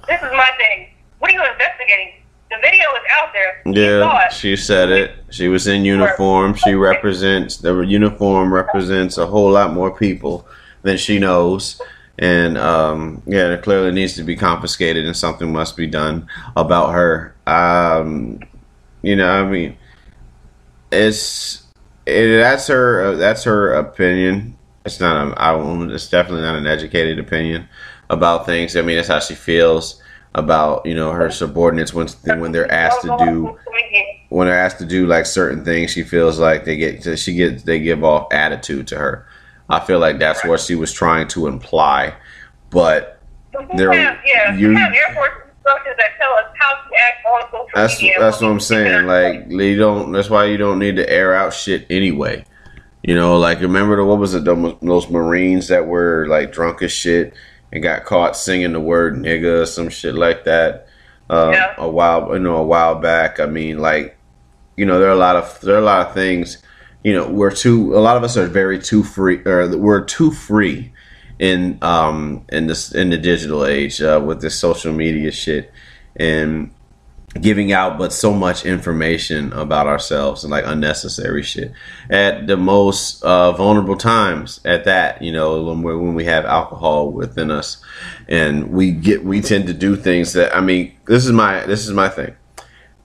this 0.07 0.23
is 0.23 0.33
my 0.33 0.51
thing. 0.57 0.89
What 1.19 1.31
are 1.31 1.35
you 1.35 1.43
investigating? 1.53 2.15
The 2.51 2.57
video 2.61 2.87
is 2.95 3.03
out 3.17 3.33
there. 3.33 3.63
Yeah, 3.67 4.29
she 4.31 4.57
said 4.57 4.91
it. 4.91 5.15
She 5.31 5.49
was 5.49 5.69
in 5.69 5.85
uniform. 5.85 6.55
She 6.55 6.75
represents 6.75 7.59
the 7.59 7.79
uniform 7.81 8.53
represents 8.53 9.19
a 9.19 9.27
whole 9.27 9.53
lot 9.53 9.73
more 9.73 9.97
people 9.97 10.47
than 10.83 10.97
she 10.97 11.19
knows. 11.19 11.81
And 12.19 12.59
um, 12.59 13.23
yeah, 13.27 13.53
it 13.53 13.63
clearly 13.63 13.93
needs 13.93 14.15
to 14.15 14.25
be 14.25 14.37
confiscated, 14.37 15.07
and 15.07 15.17
something 15.17 15.53
must 15.53 15.77
be 15.77 15.87
done 15.87 16.29
about 16.57 16.93
her. 16.93 17.35
Um, 17.47 18.41
you 19.03 19.15
know, 19.17 19.31
I 19.31 19.49
mean, 19.49 19.79
it's 20.91 21.63
it, 22.05 22.39
that's 22.39 22.67
her 22.67 23.05
uh, 23.05 23.17
that's 23.17 23.45
her 23.45 23.75
opinion. 23.75 24.59
It's 24.85 24.99
not 24.99 25.29
a 25.29 25.41
I 25.41 25.55
won't. 25.55 25.93
It's 25.93 26.11
definitely 26.11 26.43
not 26.43 26.57
an 26.57 26.67
educated 26.67 27.21
opinion 27.21 27.69
about 28.11 28.45
things. 28.45 28.77
I 28.77 28.83
mean, 28.83 28.97
that's 28.97 29.09
how 29.09 29.21
she 29.21 29.35
feels 29.35 30.03
about 30.35 30.85
you 30.87 30.95
know 30.95 31.11
her 31.13 31.31
subordinates 31.31 31.95
when 31.95 32.07
when 32.39 32.53
they're 32.53 32.71
asked 32.71 33.01
to 33.03 33.17
do 33.19 33.59
when 34.29 34.47
they're 34.47 34.59
asked 34.59 34.79
to 34.79 34.85
do 34.85 35.07
like 35.07 35.25
certain 35.27 35.65
things, 35.65 35.91
she 35.93 36.03
feels 36.03 36.39
like 36.39 36.65
they 36.65 36.77
get 36.77 37.19
she 37.19 37.35
gets 37.35 37.63
they 37.63 37.81
give 37.81 38.05
off 38.05 38.33
attitude 38.33 38.87
to 38.89 38.99
her. 38.99 39.27
I 39.69 39.81
feel 39.81 39.99
like 40.01 40.19
that's 40.19 40.45
what 40.45 40.61
she 40.61 40.75
was 40.75 40.93
trying 40.93 41.29
to 41.29 41.47
imply, 41.47 42.13
but 42.71 43.21
there- 43.77 43.93
have, 43.93 44.19
yeah, 44.27 44.55
you- 44.55 44.75
have 44.75 44.93
Air 44.93 45.15
Force 45.15 45.31
instructors 45.57 45.95
that 45.97 46.11
tell 46.19 46.33
us 46.35 46.47
how 46.59 46.75
to 46.75 46.97
act 46.97 47.27
on 47.27 47.43
social 47.53 47.69
that's 47.75 48.03
media. 48.03 48.17
that's 48.19 48.41
what 48.41 48.51
I'm 48.51 48.61
saying. 48.61 49.07
Like 49.07 49.47
you 49.49 49.77
don't. 49.77 50.11
That's 50.13 50.29
why 50.31 50.47
you 50.47 50.57
don't 50.57 50.79
need 50.81 50.97
to 50.97 51.09
air 51.09 51.35
out 51.35 51.53
shit 51.55 51.87
anyway. 51.91 52.45
You 53.03 53.15
know, 53.15 53.39
like 53.39 53.61
remember 53.61 53.97
the 53.97 54.05
what 54.05 54.19
was 54.19 54.35
it? 54.35 54.45
the- 54.45 54.77
Those 54.83 55.09
Marines 55.09 55.69
that 55.69 55.87
were 55.87 56.27
like 56.29 56.53
drunk 56.53 56.83
as 56.83 56.93
shit 56.93 57.35
and 57.73 57.83
got 57.83 58.05
caught 58.05 58.37
singing 58.37 58.73
the 58.73 58.81
word 58.81 59.15
nigga 59.17 59.63
or 59.63 59.67
some 59.67 59.89
shit 59.89 60.15
like 60.15 60.45
that. 60.45 60.89
Uh, 61.29 61.51
Yeah. 61.53 61.75
A 61.79 61.89
while, 61.89 62.33
you 62.33 62.41
know, 62.41 62.57
a 62.57 62.65
while 62.65 62.97
back. 62.97 63.39
I 63.39 63.47
mean, 63.47 63.79
like, 63.79 64.17
you 64.77 64.85
know, 64.85 64.99
there 64.99 65.09
are 65.09 65.13
a 65.13 65.17
lot 65.17 65.37
of 65.37 65.61
there 65.61 65.77
are 65.77 65.79
a 65.79 65.83
lot 65.83 66.07
of 66.09 66.15
things. 66.15 66.59
You 67.05 67.15
know, 67.15 67.29
we're 67.29 67.51
too. 67.51 67.95
A 67.97 68.01
lot 68.01 68.17
of 68.17 68.25
us 68.25 68.37
are 68.37 68.47
very 68.47 68.79
too 68.79 69.03
free, 69.03 69.41
or 69.47 69.77
we're 69.77 70.05
too 70.05 70.31
free 70.31 70.93
in 71.39 71.79
um 71.81 72.45
in 72.51 72.67
this 72.67 72.93
in 72.95 73.11
the 73.11 73.17
digital 73.17 73.65
age 73.65 74.03
uh, 74.03 74.21
with 74.23 74.43
this 74.43 74.59
social 74.59 74.93
media 74.93 75.31
shit 75.33 75.73
and 76.17 76.71
giving 77.41 77.73
out 77.73 77.97
but 77.97 78.13
so 78.13 78.33
much 78.33 78.65
information 78.65 79.53
about 79.53 79.87
ourselves 79.87 80.43
and 80.43 80.51
like 80.51 80.65
unnecessary 80.67 81.43
shit. 81.43 81.73
At 82.09 82.47
the 82.47 82.57
most 82.57 83.23
uh, 83.23 83.53
vulnerable 83.53 83.97
times 83.97 84.61
at 84.65 84.85
that 84.85 85.23
you 85.23 85.33
know 85.33 85.63
when 85.63 85.83
when 85.83 86.15
we 86.15 86.25
have 86.25 86.45
alcohol 86.45 87.13
within 87.13 87.51
us. 87.51 87.83
And 88.29 88.71
we 88.71 88.93
get 88.93 89.25
we 89.25 89.41
tend 89.41 89.67
to 89.67 89.75
do 89.75 89.97
things 89.97 90.33
that 90.35 90.55
i 90.55 90.61
mean 90.61 90.95
this 91.07 91.25
is 91.27 91.33
my 91.33 91.65
this 91.67 91.87
is 91.87 91.93
my 91.93 92.09
thing 92.09 92.35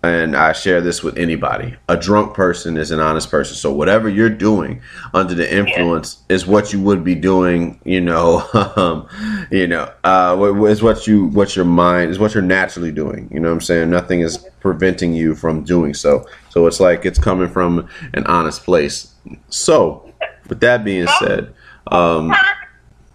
and 0.09 0.35
I 0.35 0.53
share 0.53 0.81
this 0.81 1.03
with 1.03 1.17
anybody. 1.17 1.75
A 1.89 1.97
drunk 1.97 2.33
person 2.33 2.77
is 2.77 2.91
an 2.91 2.99
honest 2.99 3.29
person. 3.29 3.55
So 3.55 3.71
whatever 3.71 4.09
you're 4.09 4.29
doing 4.29 4.81
under 5.13 5.33
the 5.33 5.51
influence 5.51 6.17
is 6.29 6.45
what 6.47 6.73
you 6.73 6.81
would 6.81 7.03
be 7.03 7.15
doing. 7.15 7.79
You 7.83 8.01
know, 8.01 8.43
um, 8.75 9.07
you 9.51 9.67
know, 9.67 9.91
uh, 10.03 10.65
is 10.65 10.81
what 10.81 11.07
you 11.07 11.27
what 11.27 11.55
your 11.55 11.65
mind 11.65 12.11
is 12.11 12.19
what 12.19 12.33
you're 12.33 12.43
naturally 12.43 12.91
doing. 12.91 13.29
You 13.31 13.39
know 13.39 13.49
what 13.49 13.55
I'm 13.55 13.61
saying? 13.61 13.89
Nothing 13.89 14.21
is 14.21 14.37
preventing 14.59 15.13
you 15.13 15.35
from 15.35 15.63
doing 15.63 15.93
so. 15.93 16.25
So 16.49 16.67
it's 16.67 16.79
like 16.79 17.05
it's 17.05 17.19
coming 17.19 17.49
from 17.49 17.87
an 18.13 18.25
honest 18.27 18.63
place. 18.63 19.13
So 19.49 20.11
with 20.47 20.59
that 20.61 20.83
being 20.83 21.07
said, 21.19 21.53
um, 21.87 22.33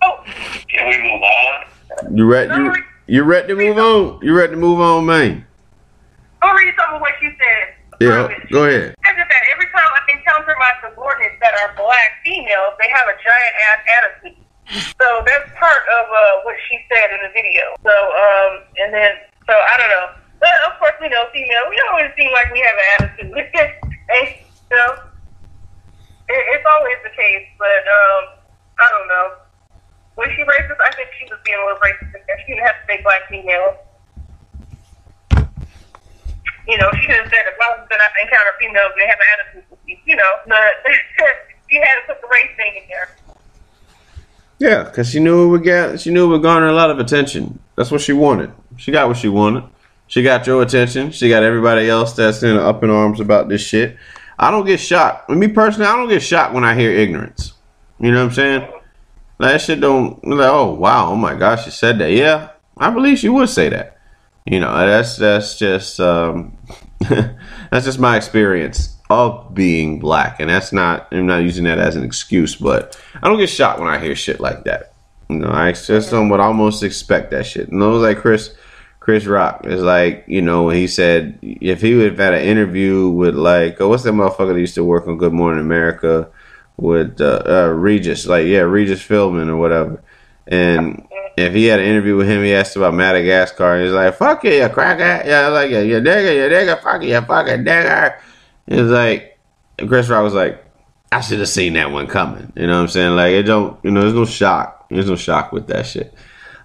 Oh, 0.02 0.24
Can 0.68 0.88
we 0.88 1.10
move 1.10 1.22
on? 1.22 2.16
you 2.16 2.24
ready? 2.24 2.54
You, 2.54 2.74
you 3.06 3.22
ready 3.24 3.48
to 3.48 3.56
move 3.56 3.76
on? 3.78 4.20
You 4.22 4.34
ready 4.34 4.52
to 4.52 4.56
move 4.56 4.80
on, 4.80 5.06
man? 5.06 5.44
I'll 6.42 6.56
read 6.56 6.72
some 6.76 6.94
of 6.96 7.00
what 7.00 7.14
you 7.20 7.30
said. 7.36 7.76
Yeah, 8.00 8.32
go 8.48 8.64
ahead. 8.64 8.96
Said 9.04 9.16
that 9.20 9.42
every 9.52 9.68
time 9.76 9.90
I 9.92 10.00
encounter 10.08 10.56
my 10.56 10.72
subordinates 10.80 11.36
that 11.44 11.52
are 11.60 11.76
black 11.76 12.16
females, 12.24 12.72
they 12.80 12.88
have 12.88 13.04
a 13.04 13.16
giant 13.20 13.54
ass 13.68 13.80
attitude. 13.84 14.40
So 14.96 15.06
that's 15.26 15.50
part 15.58 15.84
of 16.00 16.04
uh, 16.08 16.46
what 16.48 16.56
she 16.70 16.80
said 16.88 17.12
in 17.12 17.20
the 17.28 17.32
video. 17.36 17.76
So, 17.84 17.92
um, 17.92 18.64
and 18.80 18.94
then, 18.94 19.12
so 19.44 19.52
I 19.52 19.74
don't 19.76 19.92
know. 19.92 20.08
But 20.40 20.54
of 20.64 20.78
course, 20.80 20.96
we 21.00 21.12
know 21.12 21.28
female. 21.34 21.68
We 21.68 21.76
always 21.92 22.08
seem 22.16 22.32
like 22.32 22.48
we 22.54 22.64
have 22.64 22.78
an 22.78 22.88
attitude. 22.96 23.36
and, 24.16 24.28
you 24.32 24.76
know, 24.80 24.92
it, 26.32 26.42
it's 26.56 26.64
always 26.64 26.96
the 27.04 27.12
case. 27.12 27.52
But 27.60 27.84
um, 27.84 28.22
I 28.80 28.86
don't 28.96 29.08
know. 29.12 29.26
Was 30.16 30.32
she 30.32 30.42
racist? 30.48 30.80
I 30.80 30.92
think 30.96 31.12
she 31.20 31.28
was 31.28 31.40
being 31.44 31.60
a 31.60 31.64
little 31.68 31.84
racist. 31.84 32.16
She 32.46 32.56
didn't 32.56 32.64
have 32.64 32.80
to 32.80 32.84
say 32.88 33.02
black 33.02 33.28
female. 33.28 33.76
You 36.70 36.78
know, 36.78 36.88
she 36.94 37.06
could 37.06 37.16
have 37.16 37.28
said, 37.28 37.42
as 37.50 37.58
long 37.58 37.82
as 37.82 37.88
I 37.90 38.22
encounter 38.22 38.54
females, 38.60 38.92
they 38.96 39.06
have 39.06 39.18
an 39.18 39.26
attitude. 39.34 39.78
You 40.06 40.14
know, 40.14 40.32
but 40.46 40.86
she 41.68 41.76
had 41.76 42.00
to 42.00 42.14
put 42.14 42.20
the 42.20 42.28
race 42.28 42.56
thing 42.56 42.82
in 42.82 42.88
there. 42.88 43.10
Yeah, 44.60 44.84
because 44.84 45.10
she 45.10 45.18
knew 45.18 45.48
would 45.48 45.64
get. 45.64 46.00
She 46.00 46.10
knew 46.10 46.28
would 46.28 46.42
garner 46.42 46.68
a 46.68 46.72
lot 46.72 46.90
of 46.90 47.00
attention. 47.00 47.58
That's 47.76 47.90
what 47.90 48.02
she 48.02 48.12
wanted. 48.12 48.52
She 48.76 48.92
got 48.92 49.08
what 49.08 49.16
she 49.16 49.28
wanted. 49.28 49.64
She 50.06 50.22
got 50.22 50.46
your 50.46 50.62
attention. 50.62 51.10
She 51.10 51.28
got 51.28 51.42
everybody 51.42 51.88
else 51.88 52.12
that's 52.12 52.42
in 52.42 52.56
up 52.56 52.84
in 52.84 52.90
arms 52.90 53.20
about 53.20 53.48
this 53.48 53.62
shit. 53.62 53.96
I 54.38 54.50
don't 54.50 54.66
get 54.66 54.78
shocked. 54.78 55.28
Me 55.28 55.48
personally, 55.48 55.88
I 55.88 55.96
don't 55.96 56.08
get 56.08 56.22
shocked 56.22 56.54
when 56.54 56.64
I 56.64 56.74
hear 56.74 56.92
ignorance. 56.92 57.54
You 57.98 58.10
know 58.12 58.18
what 58.18 58.30
I'm 58.30 58.34
saying? 58.34 58.72
That 59.38 59.60
shit 59.60 59.80
don't 59.80 60.22
like, 60.24 60.50
oh 60.50 60.74
wow, 60.74 61.10
oh 61.10 61.16
my 61.16 61.34
gosh, 61.34 61.64
she 61.64 61.70
said 61.70 61.98
that. 61.98 62.12
Yeah, 62.12 62.50
I 62.76 62.90
believe 62.90 63.18
she 63.18 63.28
would 63.28 63.48
say 63.48 63.70
that. 63.70 63.99
You 64.46 64.60
know, 64.60 64.74
that's 64.86 65.16
that's 65.16 65.58
just 65.58 66.00
um 66.00 66.56
that's 67.00 67.84
just 67.84 67.98
my 67.98 68.16
experience 68.16 68.96
of 69.08 69.54
being 69.54 69.98
black. 69.98 70.40
And 70.40 70.48
that's 70.48 70.72
not 70.72 71.08
I'm 71.12 71.26
not 71.26 71.42
using 71.42 71.64
that 71.64 71.78
as 71.78 71.96
an 71.96 72.04
excuse, 72.04 72.56
but 72.56 73.00
I 73.22 73.28
don't 73.28 73.38
get 73.38 73.48
shocked 73.48 73.80
when 73.80 73.88
I 73.88 73.98
hear 73.98 74.14
shit 74.14 74.40
like 74.40 74.64
that. 74.64 74.94
You 75.28 75.38
know, 75.38 75.50
I 75.50 75.72
just 75.72 76.12
would 76.12 76.40
almost 76.40 76.82
expect 76.82 77.30
that 77.30 77.46
shit. 77.46 77.68
And 77.68 77.82
it 77.82 77.86
was 77.86 78.02
like 78.02 78.18
Chris 78.18 78.54
Chris 79.00 79.26
Rock 79.26 79.66
is 79.66 79.82
like, 79.82 80.24
you 80.26 80.42
know, 80.42 80.68
he 80.68 80.86
said 80.86 81.38
if 81.42 81.80
he 81.80 81.94
would 81.94 82.10
have 82.10 82.18
had 82.18 82.34
an 82.34 82.42
interview 82.42 83.08
with 83.08 83.34
like, 83.34 83.80
oh, 83.80 83.88
what's 83.88 84.02
that 84.02 84.12
motherfucker 84.12 84.52
that 84.52 84.60
used 84.60 84.74
to 84.74 84.84
work 84.84 85.06
on 85.08 85.18
Good 85.18 85.32
Morning 85.32 85.64
America 85.64 86.28
with 86.76 87.20
uh, 87.20 87.42
uh, 87.46 87.68
Regis, 87.68 88.26
like 88.26 88.46
yeah, 88.46 88.60
Regis 88.60 89.02
Philbin 89.02 89.48
or 89.48 89.56
whatever. 89.56 90.02
And 90.46 91.06
if 91.36 91.52
he 91.52 91.66
had 91.66 91.80
an 91.80 91.86
interview 91.86 92.16
with 92.16 92.28
him, 92.28 92.42
he 92.42 92.54
asked 92.54 92.76
about 92.76 92.94
Madagascar, 92.94 93.74
and 93.74 93.84
he's 93.84 93.92
like, 93.92 94.14
"Fuck 94.14 94.44
you, 94.44 94.52
you 94.52 94.68
cracker!" 94.68 95.28
Yeah, 95.28 95.48
like 95.48 95.70
you 95.70 95.76
nigga, 95.76 96.34
you 96.34 96.54
nigga, 96.54 96.82
fuck 96.82 97.02
you, 97.02 97.08
you 97.08 97.20
fucking 97.20 97.64
nigga. 97.64 98.18
It's 98.66 98.90
like 98.90 99.38
Chris 99.86 100.08
Rock 100.08 100.24
was 100.24 100.34
like, 100.34 100.64
"I 101.12 101.20
should 101.20 101.38
have 101.38 101.48
seen 101.48 101.74
that 101.74 101.90
one 101.90 102.06
coming." 102.06 102.52
You 102.56 102.66
know 102.66 102.76
what 102.76 102.82
I'm 102.82 102.88
saying? 102.88 103.16
Like 103.16 103.32
it 103.32 103.44
don't, 103.44 103.78
you 103.84 103.90
know, 103.90 104.02
there's 104.02 104.14
no 104.14 104.24
shock. 104.24 104.88
There's 104.90 105.08
no 105.08 105.16
shock 105.16 105.52
with 105.52 105.68
that 105.68 105.86
shit, 105.86 106.14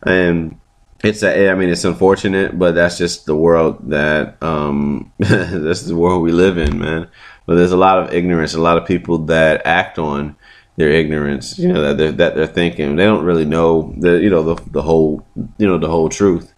and 0.06 0.60
it's 1.04 1.24
a, 1.24 1.50
I 1.50 1.56
mean, 1.56 1.70
it's 1.70 1.86
unfortunate, 1.86 2.58
but 2.58 2.74
that's 2.76 2.98
just 2.98 3.26
the 3.26 3.36
world 3.36 3.90
that 3.92 4.42
um, 4.42 5.12
that's 5.20 5.84
the 5.84 5.96
world 5.96 6.24
we 6.24 6.32
live 6.32 6.58
in, 6.58 6.80
man. 6.80 7.08
But 7.46 7.56
there's 7.56 7.72
a 7.72 7.78
lot 7.78 8.00
of 8.00 8.14
ignorance, 8.14 8.56
a 8.56 8.62
lot 8.62 8.78
of 8.78 8.88
people 8.88 9.20
that 9.26 9.62
act 9.66 10.00
on 10.00 10.36
their 10.78 10.90
ignorance, 10.90 11.58
you 11.58 11.72
know, 11.72 11.82
that 11.82 11.98
they're, 11.98 12.12
that 12.12 12.36
they're 12.36 12.48
thinking 12.48 12.96
they 12.96 13.06
don't 13.06 13.24
really 13.24 13.46
know 13.46 13.94
the, 13.98 14.20
you 14.22 14.30
know, 14.30 14.44
the, 14.44 14.70
the 14.72 14.82
whole, 14.82 15.26
you 15.58 15.68
know, 15.68 15.78
the 15.78 15.90
whole 15.90 16.10
truth 16.10 16.54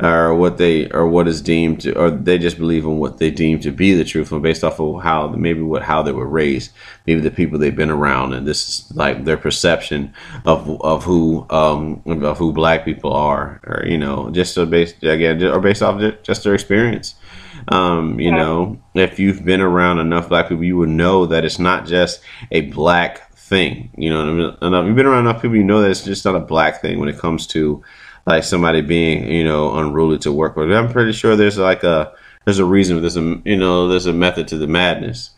or 0.00 0.32
what 0.32 0.58
they, 0.58 0.88
or 0.90 1.08
what 1.08 1.26
is 1.26 1.42
deemed 1.42 1.80
to, 1.80 1.92
or 1.98 2.08
they 2.08 2.38
just 2.38 2.56
believe 2.56 2.84
in 2.84 2.98
what 2.98 3.18
they 3.18 3.32
deem 3.32 3.58
to 3.58 3.72
be 3.72 3.94
the 3.94 4.04
truth 4.04 4.30
and 4.30 4.44
based 4.44 4.62
off 4.62 4.78
of 4.78 5.02
how, 5.02 5.26
maybe 5.26 5.60
what, 5.60 5.82
how 5.82 6.02
they 6.02 6.12
were 6.12 6.28
raised, 6.28 6.70
maybe 7.04 7.20
the 7.20 7.32
people 7.32 7.58
they've 7.58 7.74
been 7.74 7.90
around. 7.90 8.32
And 8.32 8.46
this 8.46 8.68
is 8.68 8.96
like 8.96 9.24
their 9.24 9.36
perception 9.36 10.14
of, 10.44 10.80
of 10.82 11.02
who, 11.02 11.44
um, 11.50 12.00
of 12.06 12.38
who 12.38 12.52
black 12.52 12.84
people 12.84 13.12
are, 13.12 13.60
or, 13.64 13.84
you 13.88 13.98
know, 13.98 14.30
just 14.30 14.54
so 14.54 14.64
based, 14.66 15.02
again, 15.02 15.42
or 15.42 15.58
based 15.58 15.82
off 15.82 16.00
just 16.22 16.44
their 16.44 16.54
experience. 16.54 17.16
Um, 17.66 18.20
you 18.20 18.30
know, 18.30 18.80
if 18.94 19.18
you've 19.18 19.44
been 19.44 19.60
around 19.60 19.98
enough 19.98 20.28
black 20.28 20.48
people, 20.48 20.62
you 20.62 20.76
would 20.76 20.90
know 20.90 21.26
that 21.26 21.44
it's 21.44 21.58
not 21.58 21.86
just 21.86 22.20
a 22.52 22.60
black 22.62 23.27
thing. 23.48 23.90
You 23.96 24.10
know, 24.10 24.20
I 24.22 24.32
mean? 24.32 24.74
Um, 24.74 24.86
you've 24.86 24.96
been 24.96 25.06
around 25.06 25.26
enough 25.26 25.42
people, 25.42 25.56
you 25.56 25.64
know 25.64 25.80
that 25.80 25.90
it's 25.90 26.04
just 26.04 26.24
not 26.24 26.36
a 26.36 26.40
black 26.40 26.80
thing 26.80 26.98
when 26.98 27.08
it 27.08 27.18
comes 27.18 27.46
to 27.48 27.82
like 28.26 28.44
somebody 28.44 28.82
being, 28.82 29.30
you 29.30 29.44
know, 29.44 29.76
unruly 29.78 30.18
to 30.18 30.32
work 30.32 30.56
with. 30.56 30.70
I'm 30.70 30.90
pretty 30.90 31.12
sure 31.12 31.34
there's 31.34 31.58
like 31.58 31.82
a 31.82 32.12
there's 32.44 32.58
a 32.58 32.64
reason. 32.64 33.00
There's 33.00 33.16
a 33.16 33.40
you 33.44 33.56
know 33.56 33.88
there's 33.88 34.06
a 34.06 34.12
method 34.12 34.48
to 34.48 34.58
the 34.58 34.66
madness 34.66 35.30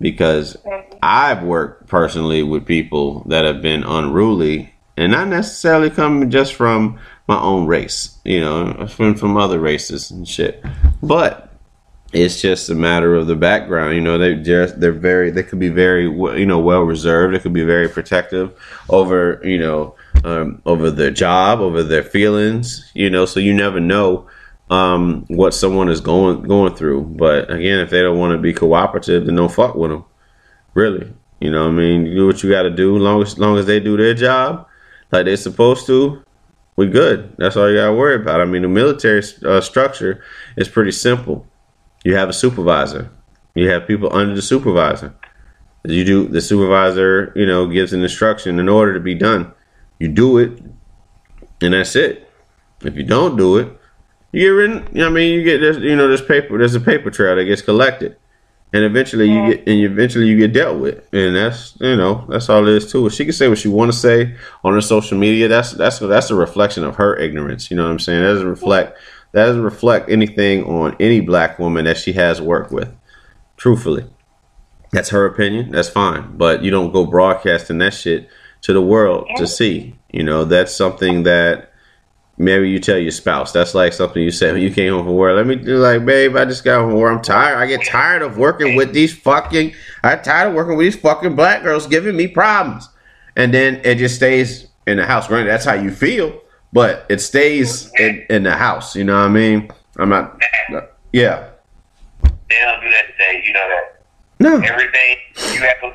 because 0.00 0.56
I've 1.02 1.44
worked 1.44 1.86
personally 1.86 2.42
with 2.42 2.66
people 2.66 3.20
that 3.28 3.44
have 3.44 3.62
been 3.62 3.84
unruly 3.84 4.74
and 4.96 5.12
not 5.12 5.28
necessarily 5.28 5.88
coming 5.88 6.30
just 6.30 6.54
from 6.54 6.98
my 7.28 7.40
own 7.40 7.66
race, 7.66 8.18
you 8.24 8.40
know, 8.40 8.86
from 8.88 9.14
from 9.14 9.36
other 9.36 9.60
races 9.60 10.10
and 10.10 10.26
shit, 10.26 10.64
but 11.02 11.51
it's 12.12 12.40
just 12.40 12.68
a 12.68 12.74
matter 12.74 13.14
of 13.14 13.26
the 13.26 13.36
background. 13.36 13.94
You 13.94 14.00
know, 14.00 14.18
they 14.18 14.34
just 14.34 14.78
they're 14.80 14.92
very 14.92 15.30
they 15.30 15.42
could 15.42 15.58
be 15.58 15.68
very 15.68 16.04
you 16.04 16.46
know 16.46 16.58
well 16.58 16.82
reserved. 16.82 17.34
They 17.34 17.38
could 17.38 17.52
be 17.52 17.64
very 17.64 17.88
protective 17.88 18.52
over 18.88 19.40
you 19.42 19.58
know 19.58 19.94
um, 20.24 20.60
over 20.66 20.90
their 20.90 21.10
job, 21.10 21.60
over 21.60 21.82
their 21.82 22.02
feelings. 22.02 22.90
You 22.94 23.08
know, 23.08 23.24
so 23.24 23.40
you 23.40 23.54
never 23.54 23.80
know 23.80 24.28
um, 24.70 25.24
what 25.28 25.54
someone 25.54 25.88
is 25.88 26.00
going 26.00 26.42
going 26.42 26.74
through. 26.74 27.02
But 27.02 27.50
again, 27.50 27.80
if 27.80 27.90
they 27.90 28.02
don't 28.02 28.18
want 28.18 28.32
to 28.32 28.38
be 28.38 28.52
cooperative, 28.52 29.26
then 29.26 29.36
don't 29.36 29.52
fuck 29.52 29.74
with 29.74 29.90
them. 29.90 30.04
Really, 30.74 31.12
you 31.40 31.50
know, 31.50 31.68
I 31.68 31.70
mean, 31.70 32.06
you 32.06 32.14
do 32.14 32.26
what 32.26 32.42
you 32.42 32.50
got 32.50 32.62
to 32.62 32.70
do. 32.70 32.96
Long 32.98 33.22
as 33.22 33.38
long 33.38 33.56
as 33.56 33.66
they 33.66 33.80
do 33.80 33.96
their 33.96 34.14
job 34.14 34.66
like 35.10 35.26
they're 35.26 35.36
supposed 35.36 35.86
to, 35.86 36.22
we 36.76 36.88
good. 36.88 37.34
That's 37.36 37.56
all 37.56 37.70
you 37.70 37.76
got 37.76 37.86
to 37.86 37.94
worry 37.94 38.16
about. 38.16 38.40
I 38.40 38.46
mean, 38.46 38.62
the 38.62 38.68
military 38.68 39.22
uh, 39.44 39.60
structure 39.60 40.22
is 40.56 40.68
pretty 40.68 40.92
simple 40.92 41.46
you 42.04 42.16
have 42.16 42.28
a 42.28 42.32
supervisor. 42.32 43.10
You 43.54 43.70
have 43.70 43.86
people 43.86 44.12
under 44.12 44.34
the 44.34 44.42
supervisor. 44.42 45.14
You 45.84 46.04
do 46.04 46.28
the 46.28 46.40
supervisor, 46.40 47.32
you 47.34 47.44
know, 47.44 47.66
gives 47.66 47.92
an 47.92 48.02
instruction 48.02 48.58
in 48.58 48.68
order 48.68 48.94
to 48.94 49.00
be 49.00 49.14
done. 49.14 49.52
You 49.98 50.08
do 50.08 50.38
it, 50.38 50.62
and 51.60 51.74
that's 51.74 51.96
it. 51.96 52.28
If 52.82 52.96
you 52.96 53.02
don't 53.02 53.36
do 53.36 53.58
it, 53.58 53.68
you 54.32 54.40
get 54.40 54.48
written. 54.48 55.02
I 55.02 55.08
mean, 55.10 55.34
you 55.34 55.44
get 55.44 55.58
this. 55.58 55.76
You 55.78 55.96
know, 55.96 56.08
there's 56.08 56.22
paper. 56.22 56.56
There's 56.56 56.74
a 56.74 56.80
paper 56.80 57.10
trail 57.10 57.36
that 57.36 57.44
gets 57.44 57.62
collected, 57.62 58.16
and 58.72 58.84
eventually 58.84 59.30
you 59.30 59.54
get 59.54 59.68
and 59.68 59.80
eventually 59.80 60.26
you 60.26 60.38
get 60.38 60.52
dealt 60.52 60.80
with. 60.80 61.06
And 61.12 61.36
that's 61.36 61.76
you 61.80 61.96
know 61.96 62.26
that's 62.28 62.48
all 62.48 62.66
it 62.66 62.74
is 62.74 62.90
too. 62.90 63.10
She 63.10 63.24
can 63.24 63.32
say 63.32 63.48
what 63.48 63.58
she 63.58 63.68
want 63.68 63.92
to 63.92 63.98
say 63.98 64.36
on 64.64 64.74
her 64.74 64.80
social 64.80 65.18
media. 65.18 65.48
That's 65.48 65.72
that's 65.72 65.98
that's 65.98 66.30
a 66.30 66.34
reflection 66.34 66.84
of 66.84 66.96
her 66.96 67.16
ignorance. 67.16 67.70
You 67.70 67.76
know 67.76 67.84
what 67.84 67.90
I'm 67.90 67.98
saying? 67.98 68.22
That 68.22 68.28
doesn't 68.34 68.48
reflect 68.48 68.98
that 69.32 69.46
doesn't 69.46 69.62
reflect 69.62 70.10
anything 70.10 70.64
on 70.64 70.96
any 71.00 71.20
black 71.20 71.58
woman 71.58 71.84
that 71.86 71.98
she 71.98 72.12
has 72.12 72.40
worked 72.40 72.70
with. 72.70 72.94
Truthfully, 73.56 74.04
that's 74.92 75.10
her 75.10 75.26
opinion. 75.26 75.70
That's 75.70 75.88
fine, 75.88 76.36
but 76.36 76.62
you 76.62 76.70
don't 76.70 76.92
go 76.92 77.06
broadcasting 77.06 77.78
that 77.78 77.94
shit 77.94 78.28
to 78.62 78.72
the 78.72 78.82
world 78.82 79.28
to 79.36 79.46
see. 79.46 79.96
You 80.10 80.22
know, 80.22 80.44
that's 80.44 80.74
something 80.74 81.22
that 81.22 81.72
maybe 82.36 82.68
you 82.68 82.78
tell 82.78 82.98
your 82.98 83.10
spouse. 83.10 83.52
That's 83.52 83.74
like 83.74 83.92
something 83.92 84.22
you 84.22 84.30
say 84.30 84.52
when 84.52 84.62
you 84.62 84.70
came 84.70 84.92
home 84.92 85.04
from 85.04 85.14
work. 85.14 85.36
Let 85.36 85.46
me 85.46 85.56
do 85.56 85.78
like, 85.78 86.04
babe, 86.04 86.36
I 86.36 86.44
just 86.44 86.64
got 86.64 86.80
home 86.80 86.90
from 86.90 87.00
work. 87.00 87.16
I'm 87.16 87.22
tired. 87.22 87.56
I 87.56 87.66
get 87.66 87.86
tired 87.86 88.22
of 88.22 88.36
working 88.36 88.76
with 88.76 88.92
these 88.92 89.16
fucking. 89.16 89.74
I 90.02 90.16
tired 90.16 90.48
of 90.48 90.54
working 90.54 90.76
with 90.76 90.86
these 90.86 91.00
fucking 91.00 91.36
black 91.36 91.62
girls 91.62 91.86
giving 91.86 92.16
me 92.16 92.28
problems, 92.28 92.88
and 93.36 93.54
then 93.54 93.80
it 93.84 93.96
just 93.96 94.16
stays 94.16 94.66
in 94.86 94.98
the 94.98 95.06
house. 95.06 95.28
Granted, 95.28 95.50
that's 95.50 95.64
how 95.64 95.74
you 95.74 95.90
feel 95.90 96.40
but 96.72 97.06
it 97.08 97.20
stays 97.20 97.92
in, 97.98 98.24
in 98.30 98.42
the 98.42 98.56
house. 98.56 98.96
You 98.96 99.04
know 99.04 99.18
what 99.18 99.26
I 99.26 99.28
mean? 99.28 99.70
I'm 99.98 100.08
not. 100.08 100.40
Yeah. 101.12 101.48
They 102.22 102.58
don't 102.60 102.80
do 102.80 102.90
that 102.90 103.06
today. 103.12 103.42
You 103.44 103.52
know 103.52 103.68
that. 103.68 104.04
No. 104.40 104.56
Everything 104.56 105.16
you 105.54 105.60
have 105.60 105.80
to 105.80 105.92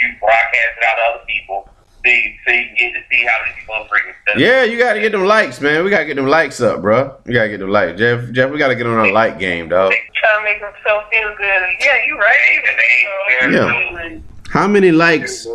you 0.00 0.14
broadcast 0.20 0.78
it 0.78 0.84
out 0.84 0.94
to 0.96 1.02
other 1.14 1.24
people. 1.26 1.68
See, 2.04 2.36
so 2.46 2.52
you 2.52 2.66
can 2.66 2.74
get 2.76 2.92
to 2.92 3.00
see 3.10 3.24
how 3.24 3.44
many 3.44 3.58
people 3.58 3.74
are 3.76 3.88
bringing 3.88 4.12
stuff. 4.22 4.36
Yeah, 4.36 4.64
you 4.64 4.76
got 4.76 4.92
to 4.92 5.00
get 5.00 5.12
them 5.12 5.24
likes, 5.24 5.60
man. 5.60 5.84
We 5.84 5.90
got 5.90 6.00
to 6.00 6.04
get 6.04 6.16
them 6.16 6.26
likes 6.26 6.60
up, 6.60 6.82
bro. 6.82 7.16
We 7.24 7.32
got 7.32 7.44
to 7.44 7.48
get 7.48 7.60
them 7.60 7.70
likes. 7.70 7.98
Jeff, 7.98 8.30
Jeff, 8.32 8.50
we 8.50 8.58
got 8.58 8.68
to 8.68 8.74
get 8.74 8.86
on 8.86 8.98
our 8.98 9.10
like 9.10 9.38
game, 9.38 9.70
dog. 9.70 9.92
Trying 10.14 10.38
to 10.38 10.44
make 10.44 10.60
themselves 10.60 11.06
feel 11.10 11.34
good. 11.36 11.62
Yeah, 11.80 12.06
you 12.06 12.18
right. 12.18 12.60
Yeah. 13.50 14.18
How 14.50 14.68
many 14.68 14.92
likes, 14.92 15.46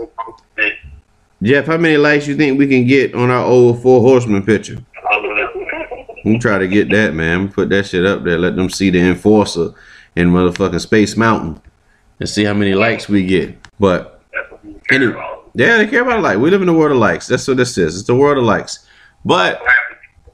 Jeff? 1.41 1.65
How 1.67 1.77
many 1.77 1.97
likes 1.97 2.27
you 2.27 2.35
think 2.35 2.57
we 2.59 2.67
can 2.67 2.85
get 2.85 3.13
on 3.15 3.29
our 3.29 3.43
old 3.45 3.81
four 3.81 4.01
Horsemen 4.01 4.43
picture? 4.43 4.77
We 6.25 6.37
try 6.37 6.57
to 6.57 6.67
get 6.67 6.89
that, 6.91 7.13
man. 7.13 7.43
We 7.43 7.47
put 7.47 7.69
that 7.69 7.85
shit 7.85 8.05
up 8.05 8.25
there. 8.25 8.37
Let 8.37 8.57
them 8.57 8.69
see 8.69 8.89
the 8.89 8.99
enforcer 8.99 9.69
in 10.17 10.29
motherfucking 10.29 10.81
Space 10.81 11.15
Mountain 11.15 11.61
and 12.19 12.27
see 12.27 12.43
how 12.43 12.53
many 12.53 12.73
likes 12.73 13.07
we 13.07 13.25
get. 13.25 13.55
But 13.79 14.21
anyway, 14.91 15.15
Yeah, 15.53 15.77
they 15.77 15.87
care 15.87 16.01
about 16.01 16.21
like. 16.21 16.37
We 16.37 16.49
live 16.51 16.59
in 16.59 16.67
the 16.67 16.73
world 16.73 16.91
of 16.91 16.97
likes. 16.97 17.27
That's 17.27 17.47
what 17.47 17.55
this 17.55 17.77
is. 17.77 17.97
It's 17.97 18.05
the 18.05 18.15
world 18.15 18.37
of 18.37 18.43
likes. 18.43 18.85
But 19.23 19.61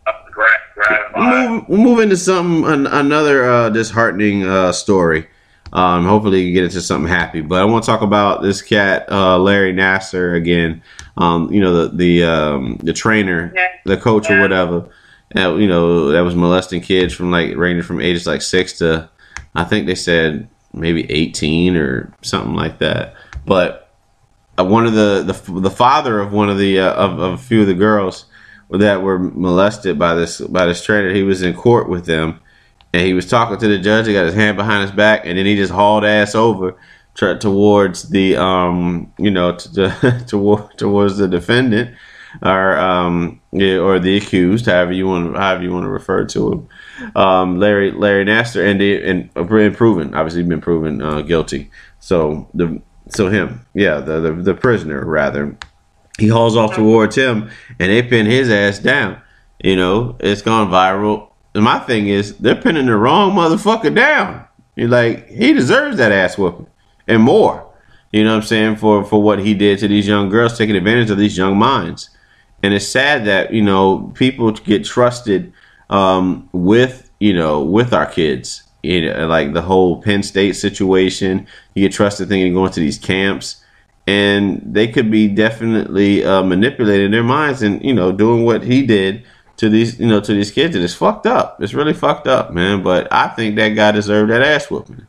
Up 0.08 0.26
the 0.26 0.32
gra- 0.32 0.48
gratified. 0.74 1.14
we'll 1.16 1.50
move, 1.52 1.64
we'll 1.70 1.80
move 1.82 2.00
into 2.00 2.18
something 2.18 2.66
an, 2.70 2.88
another 2.88 3.48
uh, 3.48 3.70
disheartening 3.70 4.44
uh, 4.44 4.72
story. 4.72 5.28
Um, 5.76 6.06
hopefully, 6.06 6.42
you 6.42 6.54
get 6.54 6.64
into 6.64 6.80
something 6.80 7.10
happy. 7.10 7.42
But 7.42 7.62
I 7.62 7.66
want 7.66 7.84
to 7.84 7.92
talk 7.92 8.02
about 8.02 8.42
this 8.42 8.62
cat, 8.62 9.12
uh, 9.12 9.38
Larry 9.38 9.74
Nassar, 9.74 10.36
again. 10.38 10.82
Um, 11.18 11.52
you 11.52 11.60
know 11.60 11.88
the 11.88 11.96
the 11.96 12.24
um, 12.24 12.78
the 12.82 12.94
trainer, 12.94 13.52
Yeah. 13.54 13.68
the 13.86 13.98
coach 13.98 14.30
or 14.30 14.40
whatever. 14.42 14.90
That, 15.34 15.58
you 15.58 15.68
know 15.68 16.10
that 16.12 16.22
was 16.22 16.34
molesting 16.36 16.82
kids 16.82 17.14
from 17.14 17.30
like 17.30 17.56
ranging 17.58 17.84
from 17.84 18.00
ages 18.00 18.26
like 18.26 18.42
six 18.42 18.78
to, 18.80 19.10
I 19.54 19.66
think 19.66 19.86
they 19.86 19.96
said 19.96 20.48
maybe 20.74 21.10
eighteen 21.12 21.76
or 21.76 22.14
something 22.22 22.56
like 22.56 22.78
that. 22.80 23.16
But 23.46 23.94
uh, 24.58 24.64
one 24.64 24.86
of 24.86 24.94
the 24.94 25.24
the 25.24 25.60
the 25.60 25.70
father 25.72 26.22
of 26.22 26.32
one 26.32 26.50
of 26.50 26.58
the 26.58 26.80
uh, 26.80 26.94
of, 26.94 27.20
of 27.20 27.34
a 27.34 27.38
few 27.38 27.62
of 27.62 27.68
the 27.68 27.74
girls 27.74 28.26
that 28.70 29.02
were 29.02 29.20
molested 29.20 30.00
by 30.00 30.16
this 30.16 30.40
by 30.40 30.66
this 30.66 30.84
trainer. 30.84 31.14
He 31.14 31.24
was 31.24 31.42
in 31.42 31.54
court 31.54 31.90
with 31.90 32.06
them, 32.06 32.40
and 32.96 33.06
he 33.06 33.14
was 33.14 33.28
talking 33.28 33.58
to 33.58 33.68
the 33.68 33.78
judge. 33.78 34.08
He 34.08 34.14
got 34.14 34.26
his 34.26 34.36
hand 34.36 34.56
behind 34.56 34.84
his 34.84 34.92
back, 34.96 35.26
and 35.26 35.38
then 35.38 35.46
he 35.46 35.58
just 35.58 35.72
hauled 35.74 36.06
ass 36.06 36.34
over 36.34 36.78
tra- 37.14 37.38
towards 37.38 38.10
the 38.10 38.38
um 38.38 39.12
you 39.18 39.30
know 39.30 39.56
to, 39.58 39.74
to, 39.74 40.24
toward, 40.28 40.78
towards 40.78 41.18
the 41.18 41.28
defendant 41.28 41.94
or 42.42 42.78
um 42.78 43.42
yeah, 43.52 43.78
or 43.78 44.00
the 44.00 44.16
accused, 44.16 44.68
however 44.68 44.94
you 44.94 45.08
want 45.08 45.36
however 45.36 45.64
you 45.64 45.74
want 45.74 45.84
to 45.84 45.90
refer 45.90 46.24
to 46.26 46.52
him. 46.54 46.70
Um, 47.18 47.60
Larry 47.60 47.92
Larry 47.92 48.24
Nassar 48.24 48.66
and 48.66 48.80
the, 48.80 49.04
and 49.04 49.34
been 49.34 49.76
proven 49.76 50.16
obviously 50.16 50.44
been 50.44 50.62
proven 50.62 51.02
uh, 51.02 51.22
guilty. 51.22 51.72
So 52.00 52.48
the 52.54 52.82
so 53.10 53.30
him 53.30 53.66
yeah 53.74 54.00
the, 54.00 54.22
the 54.22 54.32
the 54.32 54.54
prisoner 54.54 55.04
rather 55.04 55.58
he 56.18 56.30
hauls 56.30 56.56
off 56.56 56.76
towards 56.76 57.18
him 57.18 57.50
and 57.78 57.92
they 57.92 58.02
pin 58.04 58.26
his 58.26 58.50
ass 58.50 58.80
down. 58.80 59.22
You 59.62 59.76
know, 59.76 60.16
it's 60.22 60.42
gone 60.42 60.70
viral. 60.70 61.32
My 61.56 61.80
thing 61.80 62.08
is, 62.08 62.38
they're 62.38 62.56
pinning 62.56 62.86
the 62.86 62.96
wrong 62.96 63.32
motherfucker 63.32 63.94
down. 63.96 64.46
You're 64.76 64.90
like, 64.90 65.30
he 65.30 65.54
deserves 65.54 65.98
that 65.98 66.12
ass 66.12 66.38
whooping 66.38 66.68
and 67.08 67.24
more. 67.24 67.72
You 68.12 68.24
know 68.24 68.32
what 68.32 68.44
I'm 68.44 68.48
saying? 68.48 68.76
For 68.78 69.04
for 69.04 69.22
what 69.22 69.40
he 69.40 69.54
did 69.54 69.80
to 69.80 69.88
these 69.88 70.08
young 70.08 70.30
girls, 70.30 70.58
taking 70.58 70.76
advantage 70.76 71.10
of 71.10 71.18
these 71.18 71.38
young 71.38 71.58
minds. 71.58 72.10
And 72.64 72.74
it's 72.74 72.88
sad 72.88 73.26
that, 73.26 73.54
you 73.54 73.62
know, 73.62 74.12
people 74.16 74.52
get 74.52 74.86
trusted 74.86 75.54
um, 75.90 76.50
with, 76.52 77.10
you 77.20 77.34
know, 77.34 77.64
with 77.64 77.94
our 77.94 78.06
kids. 78.06 78.64
You 78.84 79.12
know, 79.12 79.28
like 79.28 79.54
the 79.54 79.62
whole 79.62 80.02
Penn 80.02 80.24
State 80.24 80.54
situation. 80.54 81.48
You 81.74 81.88
get 81.88 81.94
trusted 81.94 82.28
thinking 82.28 82.54
going 82.54 82.72
to 82.72 82.80
these 82.80 83.00
camps 83.00 83.64
and 84.08 84.62
they 84.64 84.88
could 84.88 85.10
be 85.10 85.28
definitely 85.28 86.24
uh, 86.24 86.44
manipulating 86.44 87.12
their 87.12 87.24
minds 87.24 87.62
and 87.62 87.84
you 87.84 87.94
know 87.94 88.12
doing 88.12 88.46
what 88.46 88.64
he 88.64 88.86
did 88.86 89.24
to 89.58 89.70
these 89.70 90.00
you 90.00 90.08
know 90.08 90.20
to 90.20 90.34
these 90.34 90.52
kids 90.52 90.76
and 90.76 90.84
it's 90.84 90.94
fucked 90.94 91.26
up. 91.26 91.62
It's 91.62 91.74
really 91.74 91.94
fucked 91.94 92.28
up 92.28 92.54
man. 92.54 92.84
But 92.84 93.12
i 93.12 93.28
think 93.28 93.56
that 93.56 93.70
guy 93.70 93.92
deserved 93.92 94.32
that 94.32 94.42
ass 94.42 94.70
whooping. 94.70 95.08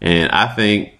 And 0.00 0.30
i 0.32 0.46
think 0.48 0.98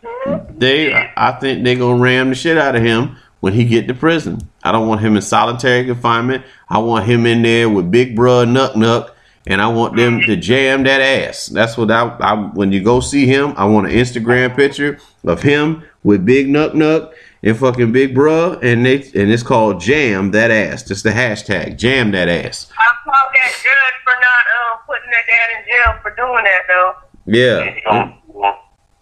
they 0.51 0.95
i 1.17 1.33
think 1.33 1.65
they 1.65 1.77
gonna 1.77 2.01
ram 2.01 2.29
the 2.29 2.35
shit 2.35 2.59
out 2.59 2.77
of 2.77 2.83
him 2.83 3.17
when 3.41 3.53
he 3.53 3.65
get 3.65 3.89
to 3.89 3.95
prison. 3.95 4.41
I 4.62 4.73
don't 4.73 4.87
want 4.87 5.01
him 5.01 5.17
in 5.17 5.23
solitary 5.23 5.85
confinement. 5.85 6.45
I 6.69 6.79
want 6.79 7.07
him 7.07 7.27
in 7.27 7.43
there 7.43 7.69
with 7.69 7.91
big 7.91 8.17
bruh 8.17 8.47
nuck 8.47 8.75
nuck 8.75 9.11
and 9.47 9.61
I 9.61 9.69
want 9.69 9.97
them 9.97 10.21
to 10.21 10.37
jam 10.37 10.85
that 10.85 11.01
ass. 11.01 11.47
That's 11.47 11.77
what 11.77 11.91
I, 11.91 12.07
I 12.21 12.35
when 12.35 12.73
you 12.73 12.83
go 12.83 13.01
see 13.01 13.27
him, 13.27 13.55
I 13.57 13.65
want 13.65 13.89
an 13.89 13.93
Instagram 13.93 14.55
picture 14.55 14.99
of 15.25 15.43
him 15.43 15.83
with 16.05 16.25
big 16.25 16.47
nuck 16.47 16.73
nuck 16.73 17.12
and 17.43 17.57
fucking 17.57 17.93
big 17.93 18.15
bruh, 18.15 18.63
and 18.63 18.87
they 18.87 18.97
and 18.97 19.31
it's 19.31 19.43
called 19.43 19.81
jam 19.81 20.31
that 20.31 20.51
ass. 20.51 20.83
Just 20.83 21.05
the 21.05 21.11
hashtag, 21.11 21.77
jam 21.77 22.13
that 22.13 22.29
ass. 22.29 22.71
I 22.79 22.93
applaud 23.01 23.33
that 23.33 23.53
judge 23.53 23.99
for 24.05 24.14
not 24.14 24.45
uh, 24.55 24.77
putting 24.87 25.11
that 25.11 25.27
dad 25.27 25.51
in 25.59 25.64
jail 25.66 26.01
for 26.03 26.14
doing 26.14 26.45
that 26.45 26.62
though. 26.69 26.95
Yeah. 27.27 28.14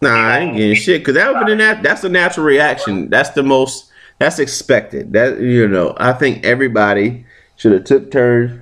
Nah, 0.01 0.09
I 0.09 0.39
ain't 0.39 0.57
getting 0.57 0.75
shit 0.75 1.01
because 1.01 1.13
that 1.13 1.31
would 1.31 1.45
be 1.45 1.51
the 1.51 1.55
nat- 1.57 1.83
that's 1.83 2.03
a 2.03 2.09
natural 2.09 2.45
reaction. 2.45 3.09
That's 3.09 3.29
the 3.29 3.43
most 3.43 3.91
that's 4.17 4.39
expected. 4.39 5.13
That 5.13 5.39
you 5.39 5.67
know, 5.67 5.95
I 5.97 6.13
think 6.13 6.43
everybody 6.43 7.25
should 7.55 7.73
have 7.73 7.83
took 7.83 8.09
turns 8.11 8.59